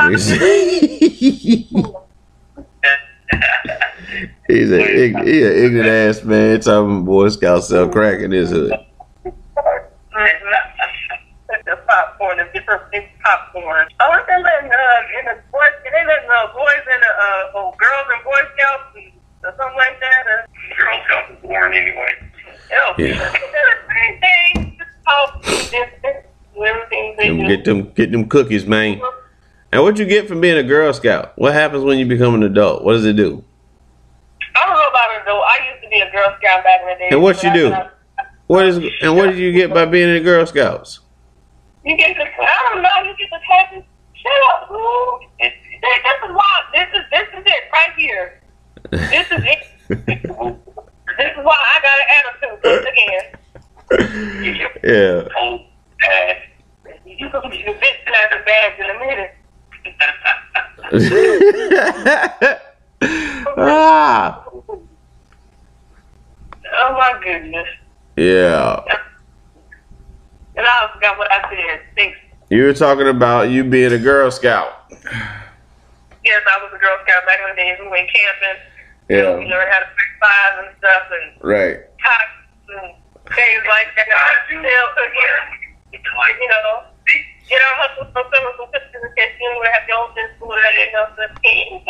He's 4.48 4.68
popcorn. 4.68 4.74
a 4.74 4.76
he 5.24 5.42
an 5.42 5.52
ignorant 5.64 5.88
ass 5.88 6.22
man. 6.24 6.60
Talking 6.60 7.04
Boy 7.06 7.28
Scouts 7.30 7.68
sell 7.68 7.88
crack 7.88 8.20
in 8.20 8.30
his 8.30 8.50
hood. 8.50 8.72
The 11.72 11.80
popcorn 11.88 12.36
for 12.66 12.88
big 12.92 13.08
popcorn. 13.24 13.88
I 14.00 14.08
want 14.08 14.26
them 14.26 14.42
letting 14.42 14.68
uh 14.70 15.18
in 15.18 15.24
the 15.32 15.36
boys 15.50 15.72
and 15.86 15.92
they 15.96 16.04
letting 16.06 16.28
uh, 16.28 16.52
boys 16.52 16.84
and 16.92 17.02
uh, 17.02 17.58
uh 17.58 17.70
girls 17.80 18.06
and 18.12 18.20
boy 18.24 18.40
scouts 18.52 18.92
and 18.96 19.12
or 19.44 19.54
something 19.56 19.78
like 19.78 19.98
that. 20.00 20.22
Uh, 20.28 20.46
Girl 20.76 20.98
Scouts 21.06 21.30
was 21.30 21.38
born 21.50 21.72
anyway. 21.74 22.12
hell, 22.70 22.94
Yeah. 22.98 23.32
It's 23.32 23.32
the 23.32 23.64
same 23.90 24.20
thing. 24.20 24.78
Just 24.78 24.90
talk 25.04 25.42
distance, 25.42 26.26
do 26.54 26.64
everything 26.64 27.14
they 27.18 27.28
Them- 27.28 27.38
do. 27.40 27.48
Get 27.48 27.64
them, 27.64 27.90
get 27.94 28.12
them 28.12 28.28
cookies, 28.28 28.66
man. 28.66 29.00
And 29.72 29.82
what 29.82 29.98
you 29.98 30.04
get 30.04 30.28
from 30.28 30.40
being 30.42 30.58
a 30.58 30.62
Girl 30.62 30.92
Scout? 30.92 31.32
What 31.36 31.54
happens 31.54 31.82
when 31.82 31.98
you 31.98 32.06
become 32.06 32.34
an 32.34 32.42
adult? 32.42 32.84
What 32.84 32.92
does 32.92 33.06
it 33.06 33.16
do? 33.16 33.42
I 34.54 34.66
don't 34.66 34.74
know 34.76 34.88
about 34.88 35.10
it 35.16 35.22
though. 35.24 35.40
I 35.40 35.58
used 35.72 35.82
to 35.84 35.88
be 35.88 35.98
a 36.00 36.10
Girl 36.12 36.36
Scout 36.38 36.62
back 36.62 36.80
in 36.82 36.86
the 36.88 36.94
day. 36.98 37.08
And 37.12 37.22
what 37.22 37.42
you 37.42 37.48
I- 37.50 37.54
do? 37.54 37.70
but 37.70 37.98
I- 38.18 38.22
What 38.48 38.66
is 38.66 38.76
and 39.00 39.16
what 39.16 39.26
did 39.30 39.38
you 39.38 39.50
get 39.52 39.72
by 39.72 39.86
being 39.86 40.08
in 40.08 40.14
the 40.14 40.20
Girl 40.20 40.44
Scouts? 40.46 41.00
You 41.84 41.96
get 41.96 42.16
the 42.16 42.24
I 42.24 42.68
don't 42.72 42.82
know. 42.82 43.02
You 43.04 43.14
get 43.16 43.30
the 43.30 43.38
taxes. 43.48 43.82
Shut 44.14 44.32
up, 44.50 44.68
boo. 44.68 45.20
This, 45.40 45.52
this 45.82 46.18
is 46.24 46.30
why. 46.30 46.62
This 46.74 46.88
is 46.94 47.02
this 47.10 47.28
is 47.38 47.44
it 47.44 47.64
right 47.72 47.92
here. 47.96 48.40
This 48.90 49.26
is 49.32 49.42
it. 49.44 49.66
this 50.06 51.32
is 51.36 51.42
why 51.42 51.56
I 51.58 51.80
got 51.82 51.98
an 51.98 52.06
attitude 52.18 52.58
once 52.64 52.86
again. 52.92 53.24
Yeah. 54.84 55.28
Oh. 55.38 55.58
You 57.04 57.28
can 57.30 57.50
be 57.50 57.62
the 57.62 57.72
bitch 57.72 58.06
have 58.06 58.30
the 58.30 58.38
bags 58.44 58.78
in 58.78 58.90
a 58.90 58.94
minute. 58.98 59.34
ah. 63.56 64.44
Oh 66.74 66.92
my 66.92 67.20
goodness. 67.22 67.68
Yeah. 68.16 68.82
And 70.56 70.66
I 70.66 70.90
forgot 70.94 71.18
what 71.18 71.30
I 71.32 71.40
said. 71.50 71.80
Thanks. 71.96 72.18
You 72.50 72.64
were 72.64 72.74
talking 72.74 73.08
about 73.08 73.48
you 73.50 73.64
being 73.64 73.92
a 73.92 73.98
Girl 73.98 74.30
Scout. 74.30 74.84
Yes, 74.92 76.42
I 76.46 76.62
was 76.62 76.70
a 76.74 76.78
Girl 76.78 76.96
Scout 77.02 77.24
back 77.26 77.38
in 77.40 77.48
the 77.50 77.56
days. 77.56 77.78
We 77.80 77.88
went 77.88 78.08
camping. 78.12 78.62
We 79.08 79.16
Yeah. 79.16 79.30
learned 79.30 79.72
how 79.72 79.78
to 79.80 79.86
pick 79.86 80.10
fives 80.20 80.56
and 80.66 80.76
stuff 80.78 81.02
and 81.10 81.32
Right. 81.42 81.76
and 81.80 82.94
things 83.34 83.64
like 83.66 83.88
that. 83.96 84.06
Cookies. 84.48 84.62
You 85.92 86.48
know, 86.48 86.84
get 87.48 87.62
our 87.62 87.74
hustle 87.76 88.04
from 88.12 88.24
some 88.32 88.46
of 88.46 88.54
the 88.58 88.66
sisters 88.78 89.02
in 89.04 89.12
case 89.16 89.32
you 89.40 89.54
would 89.58 89.68
have 89.68 89.88
your 89.88 89.98
own 89.98 90.14
business 90.14 90.40
or 90.40 90.54
that, 90.56 90.74
you 90.74 90.92
know, 90.92 91.06
the 91.16 91.28
team. 91.40 91.80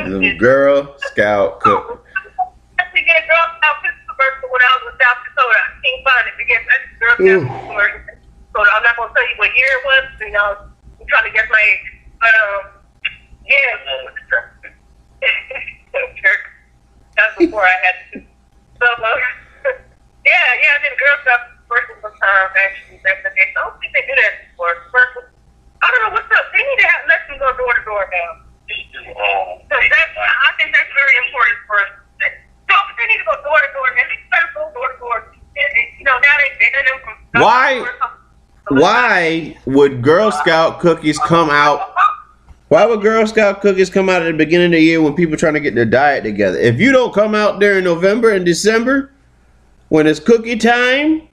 The 0.00 0.36
Girl 0.38 0.94
Scout 0.98 1.60
cook. 1.60 2.04
I 2.78 2.82
had 2.82 2.92
to 2.92 3.00
get 3.02 3.24
a 3.24 3.26
Girl 3.26 3.46
Scout 3.58 3.76
pistol 3.82 4.05
commercial 4.16 4.48
when 4.48 4.62
I 4.64 4.70
was 4.80 4.84
in 4.88 4.96
South 4.96 5.20
Dakota. 5.28 5.60
I 5.60 5.76
can't 5.84 6.00
find 6.08 6.24
it 6.32 6.36
because 6.40 6.62
that's 6.64 6.88
a 6.88 6.96
Girl 6.96 7.16
Scout 7.20 7.44
Ooh. 7.44 7.68
commercial. 7.68 8.00
So 8.56 8.58
I'm 8.64 8.82
not 8.82 8.96
going 8.96 9.12
to 9.12 9.14
tell 9.14 9.28
you 9.28 9.36
what 9.36 9.52
year 9.52 9.68
it 9.68 9.84
was. 9.84 10.04
You 10.24 10.32
know, 10.32 10.48
I'm 10.96 11.06
trying 11.06 11.28
to 11.28 11.32
guess 11.36 11.44
my 11.52 11.60
age. 11.60 11.86
But, 12.16 12.32
um, 12.32 12.62
yeah. 13.44 13.76
That's 17.16 17.32
before 17.36 17.64
I 17.64 17.76
had 17.84 17.96
to. 18.12 18.16
So, 18.80 18.86
uh, 18.88 19.08
yeah, 20.28 20.48
yeah, 20.60 20.76
I 20.76 20.78
did 20.84 20.92
a 20.92 21.00
Girl 21.00 21.16
Scout 21.24 21.40
commercial 21.64 21.96
sometime, 22.04 22.48
actually, 22.56 23.00
back 23.04 23.20
in 23.20 23.28
the 23.28 23.32
day. 23.36 23.48
So 23.52 23.60
I 23.60 23.68
don't 23.68 23.76
think 23.80 23.92
they 23.92 24.04
do 24.04 24.12
that 24.16 24.32
anymore. 24.44 24.72
Commercial. 24.92 25.22
I 25.80 25.86
don't 25.92 26.02
know 26.08 26.12
what's 26.16 26.28
up. 26.32 26.44
They 26.52 26.60
need 26.64 26.80
to 26.80 26.88
have 26.88 27.02
let 27.08 27.20
them 27.28 27.36
go 27.40 27.48
door 27.56 27.72
to 27.72 27.82
door 27.84 28.04
now. 28.08 28.30
Oh, 29.16 29.62
So 29.70 29.74
that's, 29.76 30.12
I 30.18 30.50
think 30.58 30.74
that's 30.74 30.92
very 30.92 31.16
important 31.28 31.58
for 31.68 31.76
us. 31.80 31.92
They 32.98 33.06
need 33.06 33.18
to 33.18 33.24
go 33.24 33.34
door 33.42 33.58
to 33.58 33.72
door. 33.72 33.86
They 33.94 34.02
need 34.02 34.22
to 34.24 34.46
go 34.54 34.72
door 34.72 34.92
to 34.92 34.98
door. 34.98 35.34
You 35.98 36.04
know, 36.04 36.12
now 36.12 36.36
they 36.38 36.50
they 36.58 36.70
done 36.72 36.84
them 36.84 37.16
from 37.32 37.42
Why? 37.42 37.86
Why 38.68 39.56
would 39.66 40.02
Girl 40.02 40.32
Scout 40.32 40.80
cookies 40.80 41.18
come 41.18 41.50
out? 41.50 41.94
Why 42.68 42.84
would 42.84 43.00
Girl 43.00 43.24
Scout 43.26 43.60
cookies 43.60 43.90
come 43.90 44.08
out 44.08 44.22
at 44.22 44.26
the 44.26 44.32
beginning 44.36 44.66
of 44.66 44.72
the 44.72 44.80
year 44.80 45.00
when 45.00 45.14
people 45.14 45.36
trying 45.36 45.54
to 45.54 45.60
get 45.60 45.74
their 45.76 45.84
diet 45.84 46.24
together? 46.24 46.58
If 46.58 46.80
you 46.80 46.90
don't 46.90 47.14
come 47.14 47.34
out 47.34 47.60
during 47.60 47.84
November 47.84 48.32
and 48.32 48.44
December, 48.44 49.12
when 49.88 50.08
it's 50.08 50.18
cookie 50.18 50.56
time, 50.56 51.28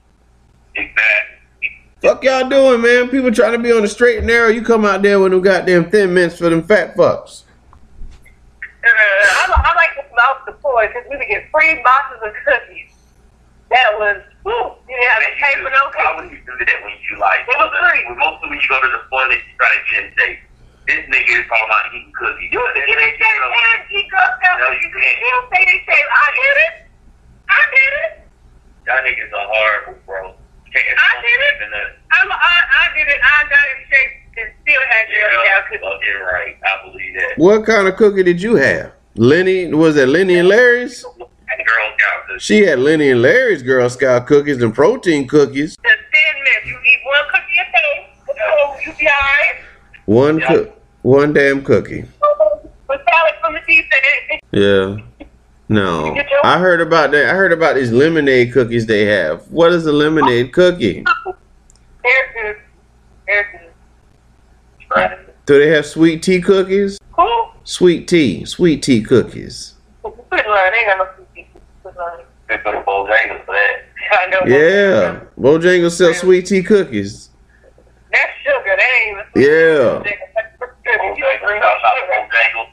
fuck 2.01 2.23
y'all 2.23 2.47
doing, 2.47 2.81
man? 2.81 3.09
People 3.09 3.31
trying 3.31 3.53
to 3.53 3.59
be 3.59 3.71
on 3.71 3.81
the 3.81 3.87
straight 3.87 4.19
and 4.19 4.27
narrow. 4.27 4.49
You 4.49 4.61
come 4.61 4.85
out 4.85 5.01
there 5.01 5.19
with 5.19 5.31
them 5.31 5.41
goddamn 5.41 5.89
thin 5.89 6.13
mints 6.13 6.37
for 6.37 6.49
them 6.49 6.61
fat 6.61 6.95
fucks. 6.95 7.43
Uh, 8.85 8.89
I, 8.89 9.71
I 9.71 9.75
like 9.75 9.92
this 10.63 10.87
because 10.87 11.05
we 11.11 11.15
would 11.19 11.27
get 11.27 11.43
free 11.51 11.75
boxes 11.83 12.19
of 12.23 12.31
cookies. 12.47 12.91
That 13.71 13.89
was, 13.97 14.21
whew, 14.45 14.69
you 14.85 14.93
didn't 14.95 15.11
have 15.17 15.23
to 15.25 15.33
pay 15.41 15.53
for 15.59 15.71
no 15.73 15.83
cookies. 15.91 16.05
Why 16.05 16.15
would 16.23 16.29
you 16.31 16.41
do 16.45 16.53
that 16.61 16.79
when 16.85 16.93
you 16.93 17.15
like? 17.19 17.41
It 17.47 17.57
was 17.57 17.71
free. 17.73 18.01
When 18.05 18.17
mostly 18.21 18.47
when 18.53 18.59
you 18.61 18.69
go 18.69 18.77
to 18.79 18.89
the 18.91 19.01
toilet, 19.09 19.41
you 19.41 19.53
try 19.57 19.69
to 19.73 19.81
get 19.89 19.97
in 20.03 20.07
shape. 20.13 20.39
This 20.83 21.01
nigga 21.09 21.31
is 21.41 21.47
talking 21.47 21.67
about 21.71 21.83
eating 21.95 22.11
cookies. 22.13 22.49
You 22.51 22.59
was 22.59 22.75
getting 22.75 23.15
shape 23.17 23.43
and 23.43 23.79
eat 23.87 24.07
Girl 24.11 24.29
Scout 24.39 24.59
No, 24.61 24.67
you 24.77 24.89
can't. 24.93 25.15
You 25.15 25.29
don't 25.31 25.47
say 25.55 25.61
they 25.63 25.79
shape. 25.89 26.09
I 26.11 26.27
did 26.35 26.55
it. 26.59 26.73
I 27.49 27.61
did 27.71 27.91
it. 28.03 28.11
Y'all 28.83 29.01
niggas 29.07 29.31
are 29.31 29.47
horrible, 29.47 29.95
bro. 30.05 30.21
Can't 30.75 30.85
I 30.99 31.11
did 31.23 31.39
it. 31.39 31.55
I'm, 32.13 32.29
I, 32.29 32.55
I 32.83 32.85
did 32.93 33.07
it. 33.07 33.19
I 33.23 33.37
got 33.47 33.63
in 33.73 33.79
shape 33.89 34.13
and 34.43 34.49
still 34.61 34.83
had 34.91 35.03
Girl 35.07 35.29
Scout 35.33 35.45
Yeah, 35.47 35.61
cookies. 35.65 35.81
fucking 35.81 36.19
right. 36.29 36.55
I 36.61 36.73
believe 36.83 37.13
that. 37.15 37.33
What 37.39 37.65
kind 37.65 37.87
of 37.87 37.95
cookie 37.95 38.23
did 38.23 38.41
you 38.41 38.55
have? 38.55 38.91
Lenny, 39.15 39.71
was 39.71 39.95
that 39.95 40.07
Lenny 40.07 40.35
and 40.39 40.47
Larry's? 40.47 41.03
Girl 41.03 41.93
Scout. 41.97 42.41
She 42.41 42.63
had 42.63 42.79
Lenny 42.79 43.11
and 43.11 43.21
Larry's 43.21 43.61
Girl 43.61 43.87
Scout 43.89 44.25
cookies 44.25 44.61
and 44.61 44.73
protein 44.73 45.27
cookies. 45.27 45.75
The 45.75 45.89
thin 45.89 46.43
mint. 46.43 46.65
You 46.65 46.79
eat 46.79 46.99
one 47.05 47.25
cookie 47.29 47.59
a 47.59 47.71
day. 47.71 48.09
So 48.25 48.91
you 48.91 48.97
be 48.97 49.07
alright. 49.07 49.63
One 50.05 50.41
cook, 50.41 50.81
one 51.03 51.33
damn 51.33 51.63
cookie. 51.63 52.05
Oh, 52.23 52.69
With 52.89 53.01
salad 53.01 53.33
from 53.39 53.53
the 53.53 53.77
and 53.77 54.99
Yeah. 54.99 55.05
No. 55.69 56.15
I 56.43 56.59
heard 56.59 56.81
about 56.81 57.11
that. 57.11 57.29
I 57.29 57.35
heard 57.35 57.53
about 57.53 57.75
these 57.75 57.91
lemonade 57.91 58.51
cookies 58.51 58.85
they 58.85 59.05
have. 59.05 59.49
What 59.51 59.71
is 59.71 59.85
a 59.85 59.91
lemonade 59.93 60.51
cookie? 60.53 61.03
They're 62.03 62.33
good. 62.33 62.61
They're 63.27 63.49
good. 63.51 64.89
Right. 64.95 65.45
Do 65.45 65.59
they 65.59 65.69
have 65.69 65.85
sweet 65.85 66.21
tea 66.23 66.41
cookies? 66.41 66.97
Sweet 67.63 68.07
tea. 68.07 68.45
Sweet 68.45 68.83
tea 68.83 69.01
cookies. 69.01 69.75
Quick 70.01 70.15
learn. 70.31 70.71
They 70.71 70.79
ain't 70.79 70.87
got 70.87 70.97
no 70.97 71.05
cookies. 71.05 71.45
Quick 71.81 71.95
learn. 71.95 72.25
They 72.49 72.57
go 72.57 72.71
to 72.73 72.81
Bojangles 72.81 73.45
for 73.45 73.55
that. 73.55 73.85
I 74.11 74.27
know. 74.27 74.41
Yeah. 74.45 75.21
Bojangles 75.39 75.91
sell 75.91 76.13
sweet 76.13 76.45
tea 76.45 76.61
cookies. 76.61 77.29
That's 78.11 78.31
sugar. 78.43 78.63
That 78.65 78.81
ain't 78.81 79.17
even 79.35 79.49
Yeah. 79.49 80.03
Bojangles, 80.03 80.27
stop, 81.57 81.79
stop, 81.79 81.93
Bojangles. 82.11 82.69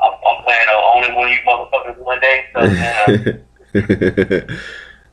I'm, 0.00 0.12
I'm 0.12 0.44
planning 0.44 0.68
on 0.68 1.04
owning 1.04 1.14
one 1.16 1.26
of 1.26 1.32
you 1.32 1.40
motherfuckers 1.46 1.98
one 1.98 2.20
day. 2.20 2.44
So, 2.54 2.60
yeah. 2.62 4.56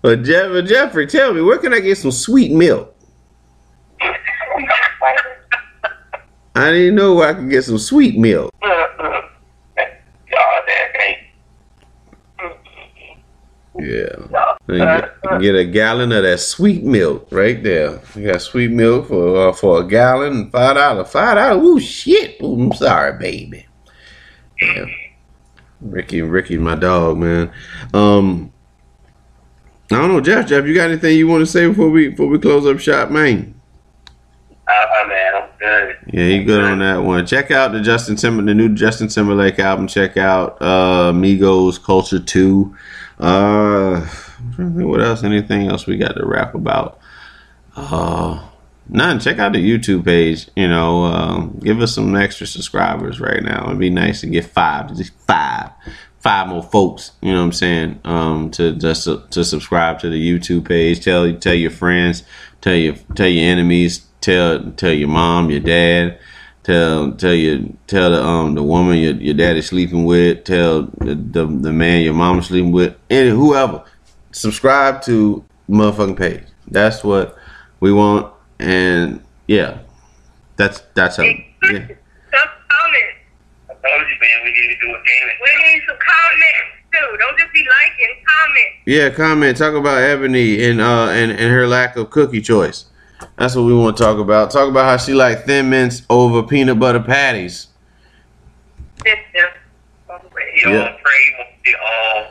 but 0.02 0.24
Jeff, 0.24 0.52
but 0.52 0.66
Jeffrey, 0.66 1.08
tell 1.08 1.34
me, 1.34 1.42
where 1.42 1.58
can 1.58 1.74
I 1.74 1.80
get 1.80 1.98
some 1.98 2.12
sweet 2.12 2.52
milk? 2.52 2.96
I 6.58 6.72
didn't 6.72 6.96
know 6.96 7.16
where 7.16 7.30
I 7.30 7.34
could 7.34 7.50
get 7.50 7.64
some 7.64 7.80
sweet 7.80 8.18
milk. 8.18 8.50
Damn, 8.62 8.88
can't. 10.94 11.20
Yeah. 13.78 14.56
Get, 14.68 15.42
get 15.42 15.56
a 15.56 15.66
gallon 15.66 16.12
of 16.12 16.24
that 16.24 16.40
sweet 16.40 16.84
milk 16.84 17.28
right 17.32 17.62
there. 17.62 18.00
You 18.16 18.32
got 18.32 18.42
sweet 18.42 18.72
milk 18.72 19.08
for 19.10 19.50
uh, 19.50 19.54
for 19.54 19.82
a 19.82 19.88
gallon, 19.88 20.50
five 20.50 20.76
dollar, 20.76 21.04
five 21.04 21.36
dollar. 21.36 21.62
Ooh 21.62 21.80
shit! 21.80 22.42
Ooh, 22.42 22.54
I'm 22.54 22.74
sorry, 22.74 23.18
baby. 23.20 23.66
Yeah. 24.62 24.86
Ricky, 25.82 26.22
Ricky, 26.22 26.58
my 26.58 26.76
dog, 26.76 27.18
man. 27.18 27.52
Um, 27.94 28.52
I 29.92 29.98
don't 29.98 30.08
know, 30.08 30.22
Jeff. 30.22 30.48
Jeff, 30.48 30.66
you 30.66 30.74
got 30.74 30.90
anything 30.90 31.18
you 31.18 31.28
want 31.28 31.42
to 31.42 31.46
say 31.46 31.68
before 31.68 31.90
we 31.90 32.10
before 32.10 32.28
we 32.28 32.40
close 32.40 32.66
up 32.66 32.80
shop, 32.80 33.12
man? 33.12 33.60
Uh, 34.68 35.08
man, 35.08 35.36
I'm 35.36 35.50
good. 35.60 35.98
Yeah, 36.08 36.24
you 36.24 36.44
good 36.44 36.64
on 36.64 36.80
that 36.80 37.04
one. 37.04 37.26
Check 37.26 37.52
out 37.52 37.72
the 37.72 37.82
Justin 37.82 38.16
Timber, 38.16 38.42
the 38.42 38.54
new 38.54 38.74
Justin 38.74 39.10
Timberlake 39.10 39.60
album. 39.60 39.88
Check 39.88 40.18
out 40.18 40.58
uh 40.62 41.12
Migos 41.12 41.82
Culture 41.84 42.20
Two. 42.20 42.76
Uh, 43.20 44.02
what 44.58 45.02
else? 45.02 45.24
Anything 45.24 45.68
else 45.68 45.88
we 45.88 45.98
got 45.98 46.16
to 46.16 46.26
rap 46.26 46.56
about? 46.56 47.00
Uh, 47.76 48.48
none. 48.90 49.20
Check 49.20 49.40
out 49.40 49.54
the 49.54 49.60
YouTube 49.60 50.06
page. 50.06 50.50
You 50.56 50.68
know, 50.68 51.06
um, 51.06 51.60
give 51.64 51.82
us 51.82 51.96
some 51.96 52.16
extra 52.16 52.48
subscribers 52.48 53.20
right 53.20 53.44
now. 53.44 53.66
It'd 53.66 53.80
be 53.80 53.90
nice 53.90 54.22
to 54.22 54.28
get 54.28 54.46
five, 54.46 54.96
just 54.96 55.14
five, 55.28 55.72
five 56.20 56.48
more 56.48 56.64
folks. 56.64 57.12
You 57.22 57.32
know 57.32 57.40
what 57.40 57.46
I'm 57.46 57.52
saying? 57.54 58.00
Um, 58.04 58.52
to 58.52 58.74
just 58.74 59.06
to, 59.06 59.24
to 59.32 59.44
subscribe 59.44 60.00
to 60.00 60.10
the 60.10 60.22
YouTube 60.22 60.68
page. 60.68 61.04
Tell 61.04 61.32
tell 61.36 61.54
your 61.54 61.72
friends. 61.72 62.24
Tell 62.62 62.76
your 62.76 62.96
tell 63.16 63.28
your 63.28 63.50
enemies. 63.50 64.06
Tell 64.22 64.72
tell 64.72 64.94
your 64.94 65.10
mom, 65.10 65.50
your 65.50 65.60
dad. 65.60 66.20
Tell 66.66 67.12
tell 67.12 67.36
your 67.36 67.60
tell 67.86 68.10
the 68.10 68.24
um 68.24 68.56
the 68.56 68.64
woman 68.64 68.98
your, 68.98 69.14
your 69.14 69.36
daddy's 69.36 69.68
sleeping 69.68 70.04
with. 70.04 70.46
Tell 70.46 70.82
the, 70.98 71.14
the 71.14 71.46
the 71.46 71.72
man 71.72 72.02
your 72.02 72.16
mama's 72.16 72.48
sleeping 72.48 72.72
with. 72.72 72.96
Any 73.08 73.30
whoever. 73.30 73.84
Subscribe 74.32 75.04
to 75.04 75.46
motherfucking 75.70 76.18
page. 76.18 76.42
That's 76.68 77.04
what 77.04 77.38
we 77.82 77.94
want, 77.94 78.34
and 78.58 79.24
yeah, 79.48 79.78
that's 80.56 80.82
that's 80.96 81.18
how. 81.18 81.24
Yeah. 81.24 81.38
Some 81.62 81.70
comments. 81.70 81.94
I 83.70 83.74
told 83.74 84.02
you, 84.02 84.18
man, 84.20 84.44
we 84.44 84.52
need 84.52 84.68
to 84.68 84.82
do 84.82 84.90
a 84.90 85.02
gaming. 85.06 85.36
We 85.44 85.72
need 85.72 85.84
some 85.86 85.98
comments 86.02 86.82
too. 86.92 87.18
Don't 87.20 87.38
just 87.38 87.54
be 87.54 87.60
liking. 87.60 88.16
Comment. 88.26 88.70
Yeah, 88.88 89.10
comment. 89.12 89.56
Talk 89.56 89.76
about 89.76 90.02
Ebony 90.02 90.66
and 90.66 90.82
uh 90.82 91.10
and, 91.10 91.30
and 91.30 91.54
her 91.54 91.68
lack 91.68 91.96
of 91.96 92.10
cookie 92.10 92.42
choice. 92.42 92.86
That's 93.38 93.56
what 93.56 93.64
we 93.64 93.74
want 93.74 93.98
to 93.98 94.04
talk 94.04 94.20
about. 94.20 94.52
Talk 94.52 94.70
about 94.70 94.86
how 94.86 94.98
she 94.98 95.14
like 95.14 95.46
thin 95.46 95.70
mints 95.70 96.04
over 96.10 96.44
peanut 96.44 96.80
butter 96.80 97.02
patties. 97.02 97.68
Yeah. 99.06 99.14
I'm 100.10 100.22
pray 100.32 100.48
you 100.56 101.34
won't 101.38 101.50
see 101.66 101.74
all 101.76 102.28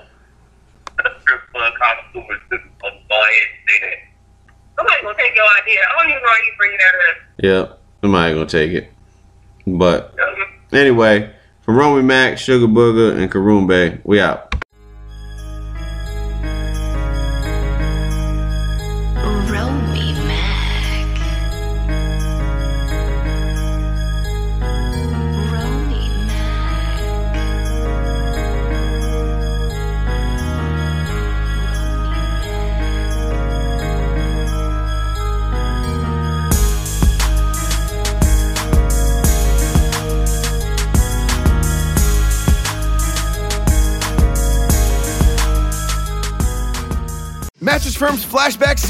the 0.97 1.11
strip 1.21 1.41
club 1.53 1.73
connoisseurs 1.79 2.41
to 2.51 2.59
go 2.59 2.87
ahead 2.89 2.99
and 3.11 3.69
say 3.69 3.81
that. 3.81 3.97
Somebody's 4.77 5.03
gonna 5.03 5.19
take 5.19 5.37
your 5.37 5.45
idea. 5.63 5.79
I 5.81 6.03
don't 6.03 6.11
even 6.11 6.23
know 6.23 6.29
why 6.29 6.43
you 6.47 6.53
bringing 6.59 6.79
that 6.79 6.95
up. 7.11 7.17
Yeah, 7.39 7.77
somebody 8.01 8.35
gonna 8.35 8.47
take 8.47 8.73
it. 8.73 8.93
But 9.67 10.19
anyway, 10.73 11.35
from 11.63 11.77
Romy 11.77 12.03
Mac, 12.03 12.39
Sugar 12.39 12.67
Booger, 12.67 13.17
and 13.17 13.69
Bay, 13.69 14.01
we 14.05 14.21
out. 14.21 14.54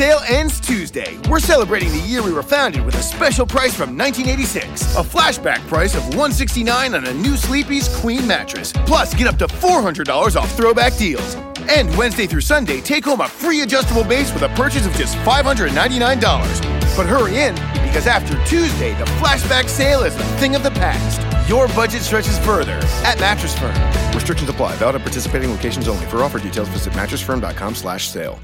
Sale 0.04 0.20
ends 0.28 0.60
Tuesday. 0.60 1.18
We're 1.30 1.40
celebrating 1.40 1.88
the 1.88 2.00
year 2.00 2.22
we 2.22 2.30
were 2.30 2.42
founded 2.42 2.84
with 2.84 2.94
a 2.96 3.02
special 3.02 3.46
price 3.46 3.74
from 3.74 3.96
1986. 3.96 4.96
A 4.96 5.02
flashback 5.02 5.66
price 5.66 5.94
of 5.94 6.02
169 6.08 6.94
on 6.94 7.06
a 7.06 7.14
new 7.14 7.38
Sleepy's 7.38 7.88
Queen 8.00 8.26
mattress. 8.26 8.70
Plus, 8.84 9.14
get 9.14 9.26
up 9.26 9.38
to 9.38 9.46
$400 9.46 10.36
off 10.36 10.54
throwback 10.58 10.94
deals. 10.98 11.36
And 11.70 11.88
Wednesday 11.96 12.26
through 12.26 12.42
Sunday, 12.42 12.82
take 12.82 13.02
home 13.02 13.22
a 13.22 13.28
free 13.28 13.62
adjustable 13.62 14.04
base 14.04 14.30
with 14.34 14.42
a 14.42 14.50
purchase 14.50 14.84
of 14.86 14.92
just 14.92 15.16
$599. 15.24 16.20
But 16.94 17.06
hurry 17.06 17.38
in, 17.38 17.54
because 17.86 18.06
after 18.06 18.34
Tuesday, 18.44 18.92
the 18.98 19.06
flashback 19.22 19.70
sale 19.70 20.02
is 20.02 20.14
a 20.14 20.24
thing 20.36 20.54
of 20.54 20.62
the 20.62 20.72
past. 20.72 21.18
Your 21.48 21.66
budget 21.68 22.02
stretches 22.02 22.38
further 22.40 22.78
at 23.08 23.18
Mattress 23.20 23.58
Firm. 23.58 23.74
Restrictions 24.12 24.50
apply. 24.50 24.76
Valid 24.76 24.96
at 24.96 25.00
participating 25.00 25.50
locations 25.50 25.88
only. 25.88 26.04
For 26.08 26.22
offer 26.22 26.38
details, 26.38 26.68
visit 26.68 26.92
mattressfirm.com 26.92 27.74
slash 27.74 28.06
sale. 28.08 28.38